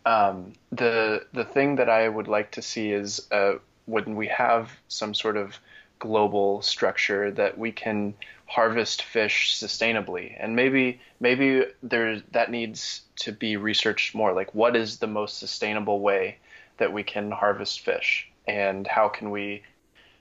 Um, 0.06 0.54
the 0.72 1.26
the 1.32 1.44
thing 1.44 1.76
that 1.76 1.88
I 1.90 2.08
would 2.08 2.28
like 2.28 2.52
to 2.52 2.62
see 2.62 2.90
is 2.90 3.26
uh, 3.30 3.54
when 3.86 4.16
we 4.16 4.26
have 4.28 4.70
some 4.88 5.14
sort 5.14 5.36
of 5.36 5.58
global 5.98 6.62
structure 6.62 7.30
that 7.32 7.56
we 7.58 7.72
can 7.72 8.14
harvest 8.46 9.02
fish 9.02 9.58
sustainably, 9.58 10.34
and 10.38 10.56
maybe 10.56 11.00
maybe 11.20 11.64
there 11.82 12.20
that 12.32 12.50
needs 12.50 13.02
to 13.16 13.32
be 13.32 13.56
researched 13.58 14.14
more. 14.14 14.32
Like, 14.32 14.54
what 14.54 14.76
is 14.76 14.98
the 14.98 15.06
most 15.06 15.38
sustainable 15.38 16.00
way 16.00 16.38
that 16.78 16.92
we 16.92 17.02
can 17.02 17.30
harvest 17.30 17.80
fish, 17.80 18.28
and 18.48 18.86
how 18.86 19.08
can 19.08 19.30
we 19.30 19.62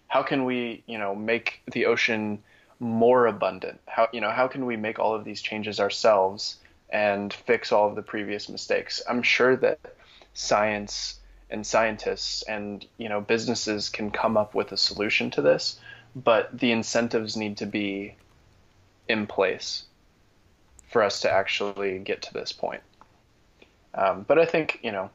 how 0.08 0.22
can 0.24 0.46
we 0.46 0.84
you 0.86 0.98
know 0.98 1.16
make 1.16 1.62
the 1.72 1.86
ocean 1.86 2.44
more 2.80 3.28
abundant? 3.28 3.80
How 3.88 4.08
you 4.12 4.22
know 4.22 4.32
how 4.32 4.48
can 4.48 4.66
we 4.66 4.78
make 4.78 5.00
all 5.00 5.16
of 5.16 5.24
these 5.24 5.42
changes 5.42 5.80
ourselves 5.80 6.58
and 6.90 7.34
fix 7.34 7.72
all 7.72 7.88
of 7.90 7.96
the 7.96 8.02
previous 8.02 8.50
mistakes? 8.50 9.02
I'm 9.08 9.24
sure 9.24 9.56
that 9.58 9.80
science 10.34 11.20
and 11.50 11.66
scientists 11.66 12.44
and 12.44 12.86
you 12.98 13.10
know 13.10 13.22
businesses 13.22 13.90
can 13.90 14.12
come 14.12 14.38
up 14.38 14.56
with 14.56 14.72
a 14.72 14.78
solution 14.78 15.32
to 15.32 15.42
this, 15.42 15.80
but 16.16 16.58
the 16.58 16.72
incentives 16.72 17.38
need 17.38 17.58
to 17.58 17.66
be 17.66 18.16
in 19.08 19.28
place 19.28 19.86
for 20.92 21.04
us 21.04 21.22
to 21.22 21.32
actually 21.32 22.00
get 22.00 22.22
to 22.22 22.34
this 22.34 22.52
point. 22.52 22.82
Um, 23.96 24.26
but 24.28 24.40
I 24.40 24.46
think 24.46 24.80
you 24.84 24.92
know, 24.92 25.10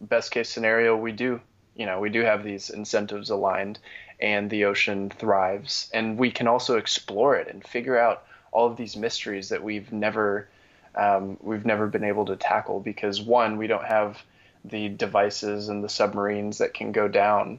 best 0.00 0.30
case 0.30 0.48
scenario, 0.48 0.96
we 0.96 1.12
do 1.12 1.40
you 1.74 1.86
know 1.86 2.00
we 2.00 2.10
do 2.10 2.22
have 2.22 2.44
these 2.44 2.70
incentives 2.70 3.30
aligned 3.30 3.78
and 4.22 4.48
the 4.48 4.64
ocean 4.64 5.10
thrives. 5.10 5.90
And 5.92 6.16
we 6.16 6.30
can 6.30 6.46
also 6.46 6.78
explore 6.78 7.36
it 7.36 7.48
and 7.48 7.62
figure 7.62 7.98
out 7.98 8.24
all 8.52 8.68
of 8.68 8.76
these 8.76 8.96
mysteries 8.96 9.48
that 9.50 9.62
we've 9.62 9.92
never 9.92 10.48
um, 10.94 11.38
we've 11.40 11.64
never 11.64 11.86
been 11.86 12.04
able 12.04 12.26
to 12.26 12.36
tackle 12.36 12.78
because 12.78 13.20
one, 13.20 13.56
we 13.56 13.66
don't 13.66 13.84
have 13.84 14.22
the 14.64 14.90
devices 14.90 15.70
and 15.70 15.82
the 15.82 15.88
submarines 15.88 16.58
that 16.58 16.74
can 16.74 16.92
go 16.92 17.08
down. 17.08 17.58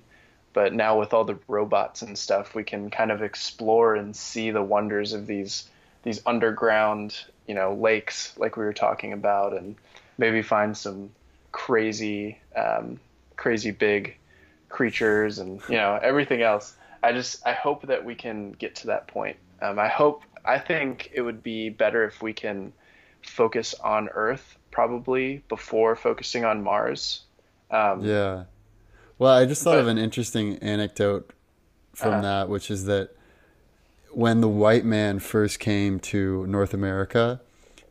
But 0.54 0.72
now 0.74 1.00
with 1.00 1.14
all 1.14 1.26
the 1.26 1.40
robots 1.48 2.04
and 2.04 2.16
stuff, 2.16 2.54
we 2.54 2.64
can 2.64 2.92
kind 2.92 3.12
of 3.12 3.24
explore 3.24 3.96
and 3.96 4.16
see 4.16 4.52
the 4.52 4.62
wonders 4.62 5.14
of 5.14 5.28
these 5.28 5.68
these 6.04 6.22
underground, 6.26 7.16
you 7.48 7.56
know, 7.56 7.74
lakes 7.74 8.38
like 8.38 8.56
we 8.56 8.64
were 8.64 8.74
talking 8.74 9.14
about, 9.14 9.54
and 9.54 9.76
maybe 10.18 10.42
find 10.42 10.78
some 10.78 11.10
crazy, 11.52 12.38
um, 12.56 13.00
crazy 13.36 13.72
big 13.72 14.16
creatures 14.74 15.38
and 15.40 15.62
you 15.70 15.76
know 15.78 16.00
everything 16.02 16.42
else. 16.42 16.76
I 17.04 17.12
just 17.14 17.46
I 17.46 17.54
hope 17.54 17.86
that 17.88 18.04
we 18.04 18.16
can 18.16 18.52
get 18.54 18.76
to 18.78 18.88
that 18.88 19.08
point. 19.08 19.38
Um, 19.62 19.78
I 19.80 19.88
hope 19.88 20.24
I 20.44 20.58
think 20.60 21.12
it 21.14 21.22
would 21.22 21.42
be 21.44 21.70
better 21.70 22.04
if 22.06 22.22
we 22.22 22.34
can 22.34 22.74
focus 23.22 23.74
on 23.84 24.10
Earth 24.10 24.58
probably 24.72 25.44
before 25.48 25.96
focusing 25.96 26.44
on 26.44 26.62
Mars. 26.64 27.22
Um, 27.72 28.04
Yeah. 28.04 28.46
Well, 29.20 29.32
I 29.32 29.46
just 29.46 29.64
thought 29.64 29.78
of 29.78 29.88
an 29.88 29.98
interesting 29.98 30.58
anecdote 30.58 31.30
from 31.94 32.14
Uh-huh. 32.14 32.22
that, 32.22 32.50
which 32.50 32.70
is 32.72 32.86
that 32.86 33.12
when 34.12 34.42
the 34.42 34.50
white 34.50 34.84
man 34.84 35.20
first 35.20 35.60
came 35.60 36.00
to 36.00 36.46
North 36.48 36.74
America, 36.74 37.40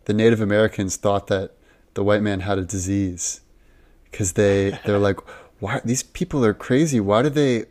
the 0.05 0.13
Native 0.13 0.41
Americans 0.41 0.97
thought 0.97 1.29
that 1.29 1.53
the 1.95 2.03
white 2.05 2.23
man 2.23 2.41
had 2.41 2.59
a 2.59 2.65
disease 2.65 3.41
because 4.11 4.33
they 4.33 4.79
they're 4.85 4.99
like, 4.99 5.19
why 5.63 5.81
these 5.85 6.03
people 6.03 6.45
are 6.45 6.55
crazy? 6.55 6.99
Why 6.99 7.23
do 7.23 7.29
they 7.29 7.67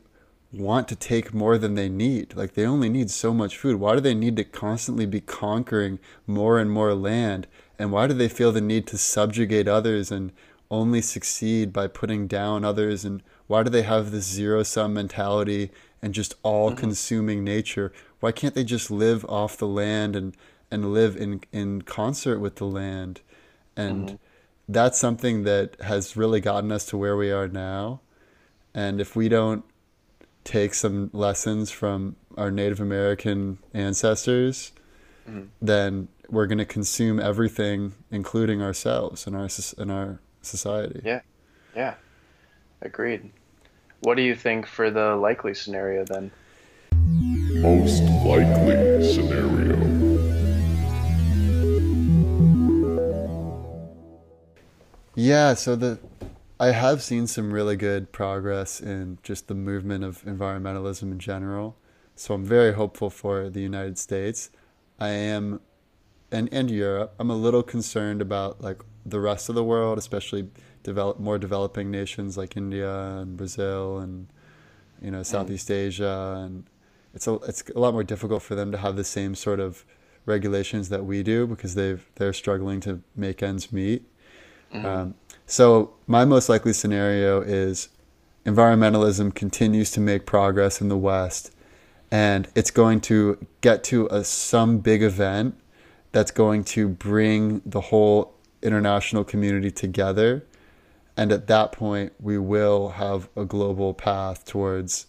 want 0.53 0.87
to 0.87 0.95
take 0.95 1.33
more 1.33 1.57
than 1.57 1.75
they 1.75 1.89
need? 1.89 2.33
Like 2.37 2.53
they 2.53 2.65
only 2.65 2.87
need 2.87 3.11
so 3.11 3.33
much 3.33 3.57
food. 3.57 3.81
Why 3.81 3.95
do 3.95 3.99
they 3.99 4.13
need 4.13 4.37
to 4.37 4.45
constantly 4.45 5.05
be 5.05 5.19
conquering 5.19 5.99
more 6.25 6.57
and 6.57 6.71
more 6.71 6.95
land? 6.95 7.47
And 7.77 7.91
why 7.91 8.07
do 8.07 8.13
they 8.13 8.29
feel 8.29 8.53
the 8.53 8.61
need 8.61 8.87
to 8.87 8.97
subjugate 8.97 9.67
others 9.67 10.09
and 10.09 10.31
only 10.69 11.01
succeed 11.01 11.73
by 11.73 11.87
putting 11.87 12.27
down 12.27 12.63
others? 12.63 13.03
And 13.03 13.23
why 13.47 13.61
do 13.61 13.69
they 13.69 13.81
have 13.81 14.11
this 14.11 14.25
zero 14.25 14.63
sum 14.63 14.93
mentality 14.93 15.69
and 16.01 16.13
just 16.13 16.35
all 16.43 16.69
mm-hmm. 16.69 16.79
consuming 16.79 17.43
nature? 17.43 17.91
Why 18.21 18.31
can't 18.31 18.55
they 18.55 18.63
just 18.63 18.89
live 18.89 19.25
off 19.25 19.57
the 19.57 19.67
land 19.67 20.15
and, 20.15 20.37
and 20.71 20.93
live 20.93 21.17
in, 21.17 21.41
in 21.51 21.81
concert 21.81 22.39
with 22.39 22.55
the 22.55 22.67
land? 22.67 23.19
And 23.75 24.05
mm-hmm. 24.05 24.15
That's 24.73 24.97
something 24.97 25.43
that 25.43 25.79
has 25.81 26.15
really 26.15 26.39
gotten 26.39 26.71
us 26.71 26.85
to 26.87 26.97
where 26.97 27.17
we 27.17 27.31
are 27.31 27.47
now. 27.47 28.01
And 28.73 29.01
if 29.01 29.15
we 29.15 29.27
don't 29.29 29.65
take 30.43 30.73
some 30.73 31.09
lessons 31.13 31.71
from 31.71 32.15
our 32.37 32.51
Native 32.51 32.79
American 32.79 33.57
ancestors, 33.73 34.71
mm-hmm. 35.27 35.47
then 35.61 36.07
we're 36.29 36.47
going 36.47 36.57
to 36.57 36.65
consume 36.65 37.19
everything, 37.19 37.93
including 38.09 38.61
ourselves 38.61 39.27
and 39.27 39.35
our 39.35 39.49
soc- 39.49 39.77
in 39.79 39.91
our 39.91 40.19
society. 40.41 41.01
Yeah. 41.03 41.21
Yeah. 41.75 41.95
Agreed. 42.81 43.31
What 43.99 44.15
do 44.15 44.23
you 44.23 44.35
think 44.35 44.65
for 44.65 44.89
the 44.89 45.15
likely 45.15 45.53
scenario 45.53 46.05
then? 46.05 46.31
Most 47.61 48.03
likely 48.25 49.13
scenario. 49.13 49.80
Yeah, 55.21 55.53
so 55.53 55.75
the 55.75 55.99
I 56.59 56.71
have 56.71 57.03
seen 57.03 57.27
some 57.27 57.53
really 57.53 57.75
good 57.75 58.11
progress 58.11 58.81
in 58.81 59.19
just 59.21 59.47
the 59.47 59.53
movement 59.53 60.03
of 60.03 60.23
environmentalism 60.23 61.11
in 61.11 61.19
general. 61.19 61.77
So 62.15 62.33
I'm 62.33 62.43
very 62.43 62.73
hopeful 62.73 63.11
for 63.11 63.47
the 63.47 63.61
United 63.61 63.99
States. 63.99 64.49
I 64.99 65.09
am 65.09 65.61
and 66.31 66.49
and 66.51 66.71
Europe. 66.71 67.13
I'm 67.19 67.29
a 67.29 67.35
little 67.35 67.61
concerned 67.61 68.19
about 68.19 68.61
like 68.61 68.81
the 69.05 69.19
rest 69.19 69.47
of 69.47 69.53
the 69.53 69.63
world, 69.63 69.99
especially 69.99 70.49
develop 70.81 71.19
more 71.19 71.37
developing 71.37 71.91
nations 71.91 72.35
like 72.35 72.57
India 72.57 72.91
and 73.19 73.37
Brazil 73.37 73.99
and 73.99 74.27
you 75.03 75.11
know 75.11 75.19
mm. 75.21 75.25
Southeast 75.25 75.69
Asia 75.69 76.41
and 76.43 76.63
it's 77.13 77.27
a 77.27 77.35
it's 77.47 77.63
a 77.75 77.79
lot 77.79 77.93
more 77.93 78.03
difficult 78.03 78.41
for 78.41 78.55
them 78.55 78.71
to 78.71 78.77
have 78.79 78.95
the 78.95 79.03
same 79.03 79.35
sort 79.35 79.59
of 79.59 79.85
regulations 80.25 80.89
that 80.89 81.05
we 81.05 81.21
do 81.21 81.45
because 81.45 81.75
they've 81.75 82.09
they're 82.15 82.33
struggling 82.33 82.79
to 82.79 83.03
make 83.15 83.43
ends 83.43 83.71
meet. 83.71 84.10
Um, 84.73 85.15
so 85.45 85.93
my 86.07 86.25
most 86.25 86.49
likely 86.49 86.73
scenario 86.73 87.41
is 87.41 87.89
environmentalism 88.45 89.33
continues 89.35 89.91
to 89.91 89.99
make 89.99 90.25
progress 90.25 90.81
in 90.81 90.89
the 90.89 90.97
West, 90.97 91.51
and 92.09 92.47
it's 92.55 92.71
going 92.71 93.01
to 93.01 93.45
get 93.61 93.83
to 93.85 94.07
a 94.11 94.23
some 94.23 94.79
big 94.79 95.03
event 95.03 95.55
that's 96.11 96.31
going 96.31 96.63
to 96.63 96.87
bring 96.87 97.61
the 97.65 97.81
whole 97.81 98.33
international 98.61 99.23
community 99.23 99.71
together, 99.71 100.45
and 101.17 101.31
at 101.31 101.47
that 101.47 101.71
point 101.71 102.13
we 102.19 102.37
will 102.37 102.89
have 102.89 103.29
a 103.35 103.45
global 103.45 103.93
path 103.93 104.45
towards 104.45 105.07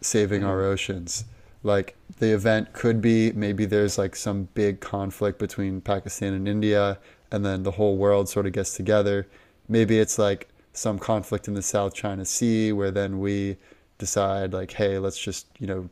saving 0.00 0.44
our 0.44 0.62
oceans. 0.62 1.24
Like 1.62 1.96
the 2.18 2.32
event 2.32 2.72
could 2.72 3.02
be 3.02 3.32
maybe 3.32 3.64
there's 3.64 3.98
like 3.98 4.14
some 4.14 4.48
big 4.54 4.80
conflict 4.80 5.38
between 5.38 5.80
Pakistan 5.80 6.32
and 6.32 6.48
India, 6.48 6.98
and 7.30 7.44
then 7.44 7.62
the 7.62 7.72
whole 7.72 7.96
world 7.96 8.28
sort 8.28 8.46
of 8.46 8.52
gets 8.52 8.74
together. 8.74 9.26
Maybe 9.68 9.98
it's 9.98 10.18
like 10.18 10.48
some 10.72 10.98
conflict 10.98 11.48
in 11.48 11.54
the 11.54 11.62
South 11.62 11.94
China 11.94 12.24
Sea 12.24 12.72
where 12.72 12.90
then 12.90 13.18
we 13.18 13.56
decide 13.98 14.52
like, 14.52 14.72
hey, 14.72 14.98
let's 14.98 15.18
just 15.18 15.46
you 15.58 15.66
know 15.66 15.88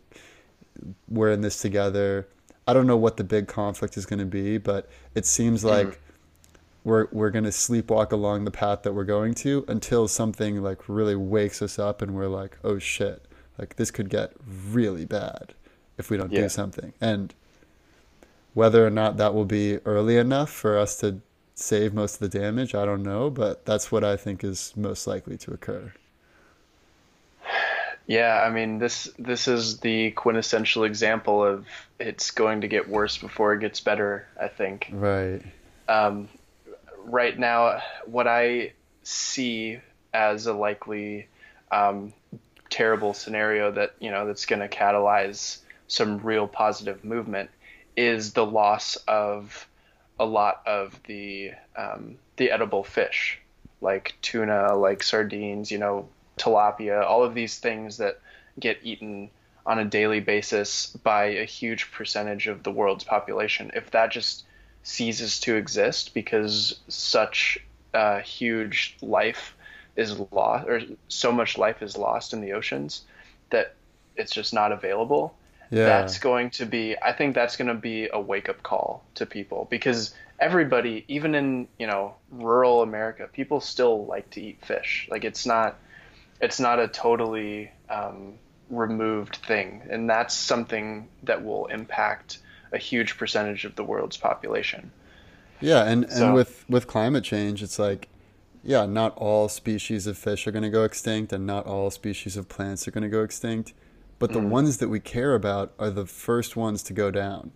we're 1.09 1.31
in 1.31 1.41
this 1.41 1.61
together. 1.61 2.29
I 2.67 2.73
don't 2.73 2.87
know 2.87 2.97
what 2.97 3.17
the 3.17 3.25
big 3.25 3.47
conflict 3.47 3.97
is 3.97 4.07
going 4.07 4.19
to 4.19 4.25
be, 4.25 4.59
but 4.59 4.89
it 5.15 5.25
seems 5.27 5.63
mm. 5.63 5.71
like 5.71 6.01
we're 6.85 7.09
we're 7.13 7.31
going 7.31 7.45
to 7.45 7.51
sleepwalk 7.51 8.13
along 8.13 8.45
the 8.45 8.51
path 8.51 8.83
that 8.83 8.93
we're 8.93 9.05
going 9.05 9.35
to 9.35 9.65
until 9.69 10.09
something 10.09 10.63
like 10.63 10.89
really 10.89 11.17
wakes 11.17 11.61
us 11.63 11.79
up 11.79 12.01
and 12.03 12.15
we're 12.15 12.29
like, 12.29 12.59
oh 12.65 12.79
shit, 12.79 13.25
like 13.59 13.77
this 13.77 13.91
could 13.91 14.09
get 14.09 14.33
really 14.71 15.05
bad 15.05 15.55
if 15.99 16.11
we 16.11 16.17
don't 16.17 16.33
Yeah. 16.33 16.43
do 16.43 16.49
something. 16.49 16.93
And 17.01 17.35
whether 18.55 18.87
or 18.87 18.91
not 18.91 19.17
that 19.17 19.35
will 19.35 19.45
be 19.45 19.79
early 19.85 20.17
enough 20.17 20.51
for 20.51 20.79
us 20.79 20.99
to 21.01 21.21
save 21.57 21.95
most 21.95 22.21
of 22.21 22.31
the 22.31 22.39
damage, 22.39 22.75
I 22.75 22.85
don't 22.85 23.03
know, 23.03 23.31
but 23.31 23.65
that's 23.65 23.91
what 23.91 24.05
I 24.05 24.17
think 24.17 24.45
is 24.45 24.73
most 24.77 25.07
likely 25.07 25.37
to 25.39 25.53
occur. 25.53 25.93
Yeah, 28.07 28.45
I 28.47 28.51
mean 28.51 28.79
this 28.79 29.11
this 29.19 29.49
is 29.49 29.81
the 29.81 30.13
quintessential 30.13 30.85
example 30.85 31.45
of 31.45 31.67
it's 31.99 32.31
going 32.31 32.61
to 32.61 32.69
get 32.69 32.89
worse 32.89 33.19
before 33.19 33.55
it 33.55 33.61
gets 33.61 33.81
better, 33.81 34.29
I 34.41 34.47
think. 34.47 34.89
Right. 34.93 35.43
Um, 35.89 36.29
right 37.05 37.37
now, 37.37 37.83
what 38.05 38.29
I 38.29 38.75
see 39.03 39.81
as 40.15 40.47
a 40.47 40.53
likely 40.53 41.27
um, 41.73 42.13
terrible 42.71 43.13
scenario 43.13 43.73
that 43.73 43.95
you 43.99 44.13
know 44.13 44.25
that's 44.25 44.47
going 44.47 44.61
to 44.61 44.69
catalyze 44.69 45.59
some 45.89 46.19
real 46.19 46.47
positive 46.47 47.05
movement 47.05 47.51
is 47.97 48.35
the 48.35 48.47
loss 48.47 48.97
of 49.09 49.67
a 50.19 50.25
lot 50.25 50.63
of 50.67 51.01
the 51.05 51.53
um, 51.77 52.17
the 52.37 52.51
edible 52.51 52.85
fish, 52.85 53.39
like 53.81 54.15
tuna, 54.23 54.75
like 54.75 55.03
sardines, 55.03 55.71
you 55.71 55.79
know, 55.79 56.09
tilapia, 56.39 57.05
all 57.05 57.23
of 57.23 57.35
these 57.35 57.59
things 57.59 57.99
that 57.99 58.21
get 58.59 58.79
eaten 58.83 59.31
on 59.65 59.79
a 59.79 59.85
daily 59.85 60.21
basis 60.21 60.87
by 61.03 61.25
a 61.25 61.45
huge 61.45 61.91
percentage 61.91 62.47
of 62.47 62.63
the 62.63 62.71
world's 62.71 63.05
population. 63.05 63.71
If 63.75 63.91
that 63.91 64.13
just 64.13 64.45
ceases 64.83 65.41
to 65.41 65.57
exist 65.57 66.15
because 66.15 66.79
such 66.89 67.59
uh, 67.93 68.21
huge 68.21 68.97
life 69.03 69.57
is 69.97 70.21
lost, 70.31 70.69
or 70.69 70.81
so 71.09 71.33
much 71.33 71.59
life 71.59 71.83
is 71.83 71.97
lost 71.97 72.33
in 72.33 72.41
the 72.41 72.53
oceans 72.53 73.03
that 73.51 73.75
it's 74.15 74.33
just 74.33 74.55
not 74.55 74.73
available. 74.73 75.35
Yeah. 75.71 75.85
That's 75.87 76.19
going 76.19 76.51
to 76.51 76.67
be, 76.67 76.97
I 77.01 77.13
think 77.13 77.35
that's 77.35 77.57
going 77.57 77.69
to 77.69 77.75
be 77.75 78.09
a 78.13 78.21
wake 78.21 78.49
up 78.49 78.63
call 78.63 79.05
to 79.17 79.27
people 79.27 79.67
because 79.71 80.15
everybody, 80.39 81.05
even 81.09 81.35
in, 81.35 81.69
you 81.79 81.87
know, 81.87 82.15
rural 82.31 82.83
America, 82.83 83.29
people 83.33 83.61
still 83.61 84.07
like 84.07 84.31
to 84.31 84.41
eat 84.41 84.65
fish. 84.65 85.09
Like 85.11 85.25
it's 85.25 85.47
not, 85.47 85.77
it's 86.41 86.61
not 86.61 86.79
a 86.79 86.89
totally 86.89 87.71
um, 87.91 88.35
removed 88.71 89.37
thing. 89.37 89.83
And 89.91 90.09
that's 90.09 90.35
something 90.35 91.09
that 91.25 91.45
will 91.45 91.67
impact 91.67 92.39
a 92.73 92.79
huge 92.79 93.17
percentage 93.17 93.65
of 93.65 93.75
the 93.77 93.85
world's 93.85 94.17
population. 94.17 94.93
Yeah, 95.61 95.85
and, 95.85 96.05
and 96.05 96.35
with 96.35 96.65
with 96.69 96.87
climate 96.87 97.25
change, 97.25 97.63
it's 97.63 97.79
like, 97.79 98.09
yeah, 98.63 98.85
not 98.85 99.17
all 99.17 99.49
species 99.49 100.07
of 100.07 100.19
fish 100.19 100.47
are 100.47 100.51
going 100.51 100.65
to 100.65 100.71
go 100.71 100.85
extinct, 100.85 101.33
and 101.33 101.47
not 101.47 101.65
all 101.67 101.91
species 101.91 102.37
of 102.37 102.49
plants 102.49 102.87
are 102.87 102.91
going 102.91 103.03
to 103.03 103.09
go 103.09 103.23
extinct, 103.23 103.73
but 104.19 104.33
the 104.33 104.41
ones 104.41 104.79
that 104.79 104.89
we 104.89 105.01
care 105.01 105.35
about 105.35 105.73
are 105.79 105.91
the 105.91 106.07
first 106.07 106.57
ones 106.57 106.83
to 106.85 106.93
go 106.93 107.11
down. 107.11 107.53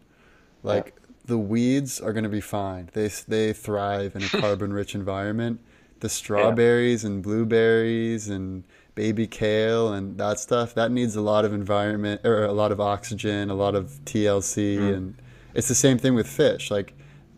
Like 0.63 0.95
the 1.25 1.39
weeds 1.39 2.01
are 2.01 2.13
going 2.13 2.25
to 2.25 2.31
be 2.31 2.41
fine; 2.41 2.91
they 2.93 3.09
they 3.29 3.53
thrive 3.53 4.15
in 4.17 4.23
a 4.23 4.29
carbon-rich 4.41 4.95
environment. 4.95 5.61
The 6.01 6.09
strawberries 6.09 7.05
and 7.05 7.23
blueberries 7.23 8.29
and 8.29 8.65
baby 8.95 9.27
kale 9.27 9.93
and 9.93 10.17
that 10.19 10.39
stuff 10.39 10.75
that 10.75 10.91
needs 10.91 11.15
a 11.15 11.21
lot 11.21 11.45
of 11.45 11.53
environment 11.53 12.23
or 12.25 12.45
a 12.45 12.53
lot 12.53 12.73
of 12.73 12.81
oxygen, 12.81 13.51
a 13.51 13.55
lot 13.55 13.75
of 13.75 14.01
TLC, 14.05 14.95
and 14.95 15.15
it's 15.55 15.69
the 15.69 15.75
same 15.75 15.99
thing 15.99 16.15
with 16.15 16.27
fish. 16.27 16.71
Like 16.71 16.95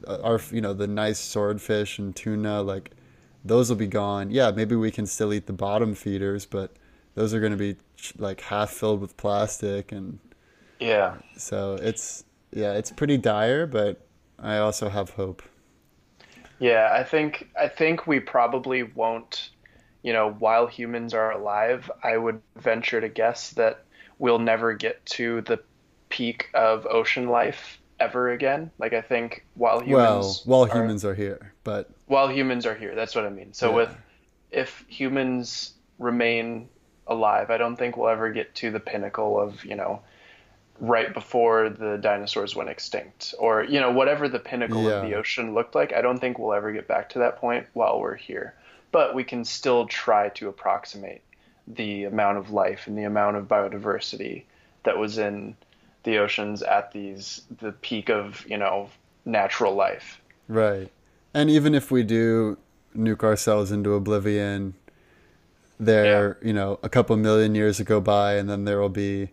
uh, 0.06 0.18
our 0.22 0.40
you 0.50 0.60
know 0.60 0.72
the 0.72 0.86
nice 0.86 1.18
swordfish 1.18 1.98
and 1.98 2.14
tuna 2.14 2.62
like 2.62 2.90
those 3.44 3.68
will 3.68 3.76
be 3.76 3.86
gone 3.86 4.30
yeah 4.30 4.50
maybe 4.50 4.74
we 4.74 4.90
can 4.90 5.06
still 5.06 5.32
eat 5.32 5.46
the 5.46 5.52
bottom 5.52 5.94
feeders 5.94 6.46
but 6.46 6.72
those 7.14 7.34
are 7.34 7.40
going 7.40 7.52
to 7.52 7.58
be 7.58 7.76
like 8.18 8.40
half 8.42 8.70
filled 8.70 9.00
with 9.00 9.16
plastic 9.16 9.92
and 9.92 10.18
Yeah. 10.78 11.22
so 11.36 11.74
it's 11.80 12.24
yeah 12.52 12.72
it's 12.74 12.90
pretty 12.90 13.16
dire 13.16 13.66
but 13.66 14.06
i 14.38 14.58
also 14.58 14.88
have 14.88 15.10
hope 15.10 15.42
Yeah, 16.58 16.90
I 16.92 17.04
think 17.04 17.50
I 17.58 17.68
think 17.68 18.06
we 18.06 18.20
probably 18.20 18.82
won't, 18.82 19.50
you 20.02 20.12
know, 20.12 20.30
while 20.32 20.66
humans 20.66 21.14
are 21.14 21.32
alive, 21.32 21.90
I 22.02 22.16
would 22.16 22.42
venture 22.56 23.00
to 23.00 23.08
guess 23.08 23.50
that 23.50 23.84
we'll 24.18 24.38
never 24.38 24.74
get 24.74 25.04
to 25.06 25.42
the 25.42 25.64
peak 26.10 26.48
of 26.54 26.86
ocean 26.86 27.28
life 27.28 27.80
ever 27.98 28.30
again. 28.30 28.72
Like 28.78 28.92
I 28.92 29.02
think 29.02 29.46
while 29.54 29.80
humans 29.80 30.28
well 30.30 30.42
while 30.44 30.64
are, 30.68 30.92
humans 30.92 31.04
are 31.04 31.14
here 31.14 31.54
but 31.64 31.90
while 32.06 32.28
humans 32.28 32.66
are 32.66 32.74
here, 32.74 32.94
that's 32.94 33.14
what 33.14 33.24
I 33.26 33.30
mean. 33.30 33.52
So 33.54 33.72
Yeah. 33.72 33.74
with 33.74 33.96
if 34.50 34.84
humans 34.88 35.74
remain 35.98 36.70
alive, 37.06 37.50
I 37.50 37.56
don't 37.58 37.76
think 37.76 37.96
we'll 37.96 38.08
ever 38.08 38.30
get 38.30 38.54
to 38.56 38.70
the 38.70 38.80
pinnacle 38.80 39.40
of, 39.40 39.64
you 39.64 39.74
know, 39.74 40.02
right 40.80 41.12
before 41.12 41.68
the 41.68 41.96
dinosaurs 41.96 42.56
went 42.56 42.70
extinct 42.70 43.34
or, 43.38 43.62
you 43.64 43.78
know, 43.78 43.90
whatever 43.90 44.28
the 44.28 44.38
pinnacle 44.38 44.82
Yeah. 44.82 45.02
of 45.02 45.08
the 45.08 45.14
ocean 45.14 45.54
looked 45.54 45.74
like. 45.74 45.92
I 45.92 46.00
don't 46.00 46.18
think 46.18 46.38
we'll 46.38 46.54
ever 46.54 46.72
get 46.72 46.88
back 46.88 47.08
to 47.10 47.18
that 47.20 47.36
point 47.36 47.66
while 47.72 48.00
we're 48.00 48.16
here. 48.16 48.54
But 48.90 49.14
we 49.14 49.24
can 49.24 49.44
still 49.44 49.86
try 49.86 50.28
to 50.30 50.48
approximate 50.48 51.22
the 51.66 52.04
amount 52.04 52.38
of 52.38 52.50
life 52.50 52.86
and 52.86 52.98
the 52.98 53.04
amount 53.04 53.36
of 53.36 53.46
biodiversity 53.46 54.42
that 54.82 54.98
was 54.98 55.18
in 55.18 55.56
the 56.02 56.18
oceans 56.18 56.62
at 56.62 56.90
these 56.92 57.42
the 57.60 57.72
peak 57.72 58.10
of, 58.10 58.44
you 58.48 58.58
know, 58.58 58.90
natural 59.24 59.74
life. 59.74 60.20
Right. 60.48 60.90
And 61.32 61.48
even 61.48 61.74
if 61.74 61.90
we 61.90 62.02
do 62.02 62.58
nuke 62.96 63.22
ourselves 63.22 63.70
into 63.70 63.94
oblivion, 63.94 64.74
there, 65.84 66.38
you 66.42 66.52
know, 66.52 66.78
a 66.82 66.88
couple 66.88 67.16
million 67.16 67.54
years 67.54 67.80
go 67.80 68.00
by 68.00 68.34
and 68.34 68.48
then 68.48 68.64
there 68.64 68.80
will 68.80 68.88
be 68.88 69.30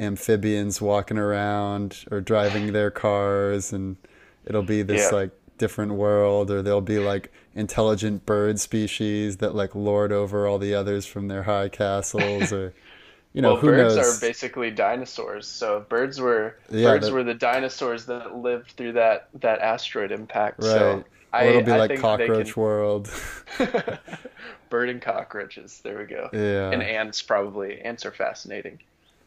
amphibians 0.00 0.80
walking 0.80 1.18
around 1.18 2.04
or 2.10 2.20
driving 2.20 2.72
their 2.72 2.90
cars 2.90 3.72
and 3.72 3.96
it'll 4.44 4.62
be 4.62 4.82
this 4.82 5.10
Yeah. 5.10 5.18
like 5.18 5.30
different 5.58 5.92
world 5.92 6.50
or 6.50 6.60
there'll 6.62 6.80
be 6.80 6.98
like 6.98 7.32
intelligent 7.54 8.26
bird 8.26 8.58
species 8.58 9.36
that 9.36 9.54
like 9.54 9.74
lord 9.76 10.10
over 10.10 10.48
all 10.48 10.58
the 10.58 10.74
others 10.74 11.06
from 11.06 11.28
their 11.28 11.44
high 11.44 11.68
castles 11.68 12.52
or 12.52 12.72
you 13.32 13.40
know 13.42 13.52
well, 13.52 13.60
who 13.60 13.66
birds 13.68 13.94
knows 13.96 14.18
are 14.18 14.20
basically 14.26 14.70
dinosaurs. 14.72 15.46
So 15.46 15.86
birds 15.88 16.20
were 16.20 16.56
Yeah, 16.70 16.92
birds 16.92 17.06
that- 17.06 17.12
were 17.12 17.22
the 17.22 17.34
dinosaurs 17.34 18.06
that 18.06 18.34
lived 18.34 18.72
through 18.72 18.92
that 18.94 19.28
that 19.40 19.60
asteroid 19.60 20.10
impact. 20.10 20.58
right 20.62 20.68
So 20.72 21.04
or 21.32 21.42
it'll 21.44 21.62
be 21.62 21.72
I 21.72 21.78
like 21.78 21.90
think 21.90 22.00
cockroach 22.00 22.56
world 22.56 23.08
can... 23.56 23.98
bird 24.72 24.88
and 24.88 25.02
cockroaches. 25.02 25.80
There 25.84 25.98
we 25.98 26.06
go. 26.06 26.30
yeah 26.32 26.70
And 26.72 26.82
ants 26.82 27.20
probably. 27.22 27.80
Ants 27.82 28.04
are 28.06 28.10
fascinating. 28.12 28.80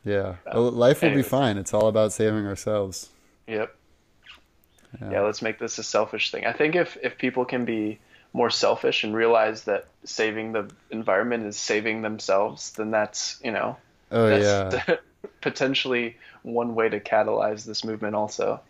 yeah 0.04 0.36
uh, 0.48 0.54
well, 0.56 0.72
life 0.72 1.02
will 1.04 1.14
be 1.16 1.22
fine 1.38 1.58
it's 1.58 1.74
all 1.74 1.88
about 1.88 2.12
saving 2.12 2.46
ourselves 2.48 3.10
Yep. 3.48 3.76
Yeah. 5.02 5.12
Yeah. 5.12 5.22
let's 5.22 5.42
make 5.42 5.60
this 5.60 5.78
a 5.78 5.84
selfish 5.84 6.32
thing. 6.32 6.46
I 6.46 6.54
think 6.54 6.76
if 6.76 6.98
if 7.04 7.18
people 7.18 7.46
can 7.46 7.64
be 7.66 8.00
more 8.34 8.50
selfish 8.50 9.04
and 9.06 9.16
realize 9.16 9.64
that 9.66 9.86
saving 10.04 10.52
the 10.54 10.70
environment 10.90 11.46
is 11.46 11.58
saving 11.58 12.02
themselves, 12.02 12.72
then 12.74 12.90
that's 12.92 13.40
you 13.44 13.52
know 13.52 13.78
oh 14.12 14.28
yeah 14.36 14.96
potentially 15.42 16.18
one 16.44 16.76
way 16.76 16.88
to 16.90 17.00
catalyze 17.00 17.66
this 17.66 17.84
movement 17.84 18.16
also. 18.16 18.62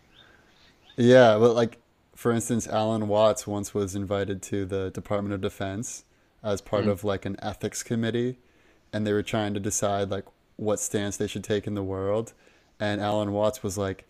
Yeah, 0.96 1.38
but 1.38 1.54
like 1.54 1.78
for 2.14 2.32
instance, 2.32 2.66
Alan 2.66 3.08
Watts 3.08 3.46
once 3.46 3.74
was 3.74 3.94
invited 3.94 4.42
to 4.50 4.64
the 4.64 4.90
Department 4.90 5.34
of 5.34 5.40
Defense 5.40 6.04
as 6.46 6.60
part 6.60 6.84
Mm. 6.84 6.88
of 6.90 7.04
like 7.04 7.24
an 7.26 7.36
ethics 7.42 7.82
committee, 7.82 8.38
and 8.92 9.06
they 9.06 9.12
were 9.12 9.22
trying 9.22 9.52
to 9.54 9.60
decide 9.60 10.10
like 10.10 10.24
what 10.56 10.80
stance 10.80 11.16
they 11.16 11.26
should 11.26 11.44
take 11.44 11.66
in 11.66 11.74
the 11.74 11.82
world. 11.82 12.32
And 12.80 13.00
Alan 13.00 13.32
Watts 13.32 13.62
was 13.62 13.76
like, 13.76 14.04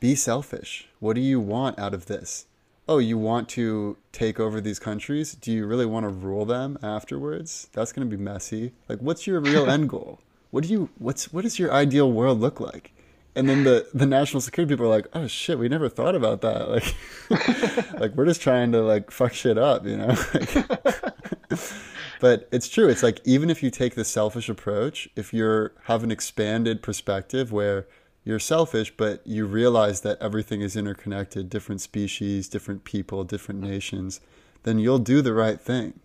"Be 0.00 0.14
selfish. 0.14 0.88
What 1.00 1.14
do 1.14 1.20
you 1.20 1.40
want 1.40 1.78
out 1.78 1.94
of 1.94 2.06
this? 2.06 2.46
Oh, 2.88 2.98
you 2.98 3.16
want 3.18 3.48
to 3.50 3.96
take 4.12 4.40
over 4.40 4.60
these 4.60 4.78
countries? 4.78 5.34
Do 5.34 5.52
you 5.52 5.64
really 5.66 5.86
want 5.86 6.04
to 6.04 6.08
rule 6.08 6.44
them 6.44 6.78
afterwards? 6.82 7.68
That's 7.72 7.92
going 7.92 8.08
to 8.08 8.16
be 8.16 8.22
messy. 8.22 8.72
Like, 8.88 8.98
what's 9.00 9.26
your 9.26 9.40
real 9.40 9.68
end 9.74 9.88
goal? 9.88 10.20
What 10.50 10.64
do 10.64 10.70
you 10.70 10.88
what's 10.98 11.32
what 11.32 11.42
does 11.42 11.58
your 11.58 11.72
ideal 11.72 12.10
world 12.10 12.40
look 12.40 12.60
like?" 12.60 12.92
And 13.36 13.48
then 13.48 13.62
the, 13.62 13.86
the 13.94 14.06
national 14.06 14.40
security 14.40 14.74
people 14.74 14.86
are 14.86 14.88
like, 14.88 15.06
oh 15.14 15.28
shit, 15.28 15.56
we 15.56 15.68
never 15.68 15.88
thought 15.88 16.16
about 16.16 16.40
that. 16.40 16.68
Like, 16.68 17.94
like 18.00 18.14
we're 18.16 18.26
just 18.26 18.42
trying 18.42 18.72
to 18.72 18.82
like 18.82 19.12
fuck 19.12 19.32
shit 19.34 19.56
up, 19.56 19.86
you 19.86 19.96
know? 19.96 20.16
but 22.20 22.48
it's 22.52 22.68
true. 22.68 22.88
It's 22.88 23.02
like, 23.02 23.20
even 23.24 23.50
if 23.50 23.62
you 23.62 23.70
take 23.70 23.94
the 23.94 24.04
selfish 24.04 24.48
approach, 24.48 25.08
if 25.16 25.32
you're 25.32 25.72
have 25.84 26.04
an 26.04 26.10
expanded 26.10 26.82
perspective 26.82 27.52
where 27.52 27.86
you're 28.24 28.38
selfish, 28.38 28.94
but 28.96 29.26
you 29.26 29.46
realize 29.46 30.02
that 30.02 30.18
everything 30.20 30.60
is 30.60 30.76
interconnected, 30.76 31.48
different 31.48 31.80
species, 31.80 32.48
different 32.48 32.84
people, 32.84 33.24
different 33.24 33.60
mm-hmm. 33.60 33.70
nations, 33.70 34.20
then 34.62 34.78
you'll 34.78 34.98
do 34.98 35.22
the 35.22 35.32
right 35.32 35.60
thing. 35.60 35.98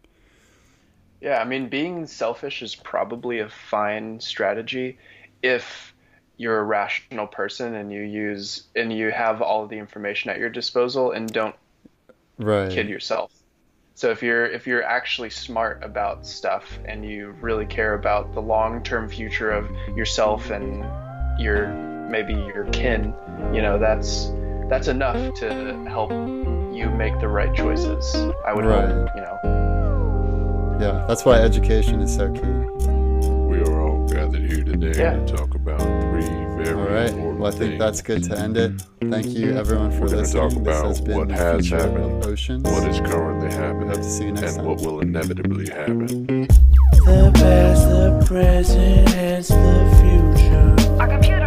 Yeah, 1.22 1.40
I 1.40 1.46
mean, 1.46 1.70
being 1.70 2.06
selfish 2.06 2.62
is 2.62 2.76
probably 2.76 3.40
a 3.40 3.50
fine 3.50 4.20
strategy 4.20 4.98
if 5.42 5.94
you're 6.38 6.60
a 6.60 6.64
rational 6.64 7.28
person 7.28 7.76
and 7.76 7.92
you 7.92 8.02
use 8.02 8.64
and 8.76 8.92
you 8.92 9.10
have 9.12 9.42
all 9.42 9.68
the 9.68 9.78
information 9.78 10.30
at 10.30 10.38
your 10.38 10.50
disposal 10.50 11.12
and 11.12 11.32
don't 11.32 11.56
Right. 12.38 12.70
kid 12.70 12.90
yourself. 12.90 13.32
So 13.98 14.12
if 14.12 14.22
you're 14.22 14.46
if 14.46 14.68
you're 14.68 14.84
actually 14.84 15.30
smart 15.30 15.82
about 15.82 16.26
stuff 16.26 16.80
and 16.84 17.10
you 17.10 17.34
really 17.40 17.66
care 17.66 17.94
about 17.94 18.34
the 18.34 18.42
long-term 18.42 19.08
future 19.08 19.52
of 19.52 19.72
yourself 19.96 20.50
and 20.50 20.84
your 21.40 21.70
maybe 22.10 22.34
your 22.34 22.66
kin, 22.74 23.14
you 23.54 23.62
know, 23.62 23.80
that's 23.80 24.34
that's 24.70 24.90
enough 24.90 25.34
to 25.36 25.50
help 25.88 26.12
you 26.76 26.90
make 26.90 27.18
the 27.22 27.30
right 27.30 27.56
choices. 27.56 28.14
I 28.46 28.54
would 28.54 28.66
Right. 28.66 28.90
hope, 28.90 29.10
you 29.16 29.22
know. 29.22 30.78
Yeah, 30.82 31.06
that's 31.08 31.24
why 31.24 31.38
education 31.38 32.02
is 32.02 32.14
so 32.14 32.30
key. 32.34 32.42
We 33.48 33.62
are 33.62 33.80
all 33.82 34.06
gathered 34.10 34.42
here 34.42 34.66
today 34.66 35.00
Yeah. 35.00 35.16
to 35.16 35.26
talk 35.26 35.56
about 35.56 35.65
three 36.66 36.74
very 36.76 36.88
All 36.88 36.94
right. 36.96 37.10
important 37.10 37.40
Well, 37.40 37.48
I 37.48 37.52
think 37.56 37.70
things. 37.72 37.80
that's 37.80 38.02
good 38.02 38.24
to 38.26 38.38
end 38.40 38.58
it. 38.58 38.82
Thank 39.10 39.28
you, 39.28 39.56
everyone, 39.58 39.92
for 39.92 40.02
We're 40.02 40.08
listening. 40.18 40.42
talk 40.44 40.50
this 40.52 40.60
about 40.60 40.86
has 40.88 41.02
been 41.02 41.18
what 41.18 41.28
the 41.28 41.34
has 41.36 41.62
future 41.68 41.78
happened, 41.78 42.24
of 42.24 42.28
oceans. 42.32 42.64
what 42.64 42.88
is 42.90 43.00
currently 43.02 43.52
happening, 43.52 43.88
Hope 43.90 43.98
to 43.98 44.04
see 44.04 44.26
you 44.26 44.32
next 44.32 44.44
and 44.48 44.56
time. 44.58 44.66
what 44.66 44.82
will 44.82 45.00
inevitably 45.02 45.70
happen. 45.70 46.48
The 47.06 47.32
past, 47.36 47.90
the 47.90 48.24
present, 48.26 49.10
and 49.14 49.44
the 49.46 49.86
future. 50.02 51.00
Our 51.00 51.08
computer 51.08 51.45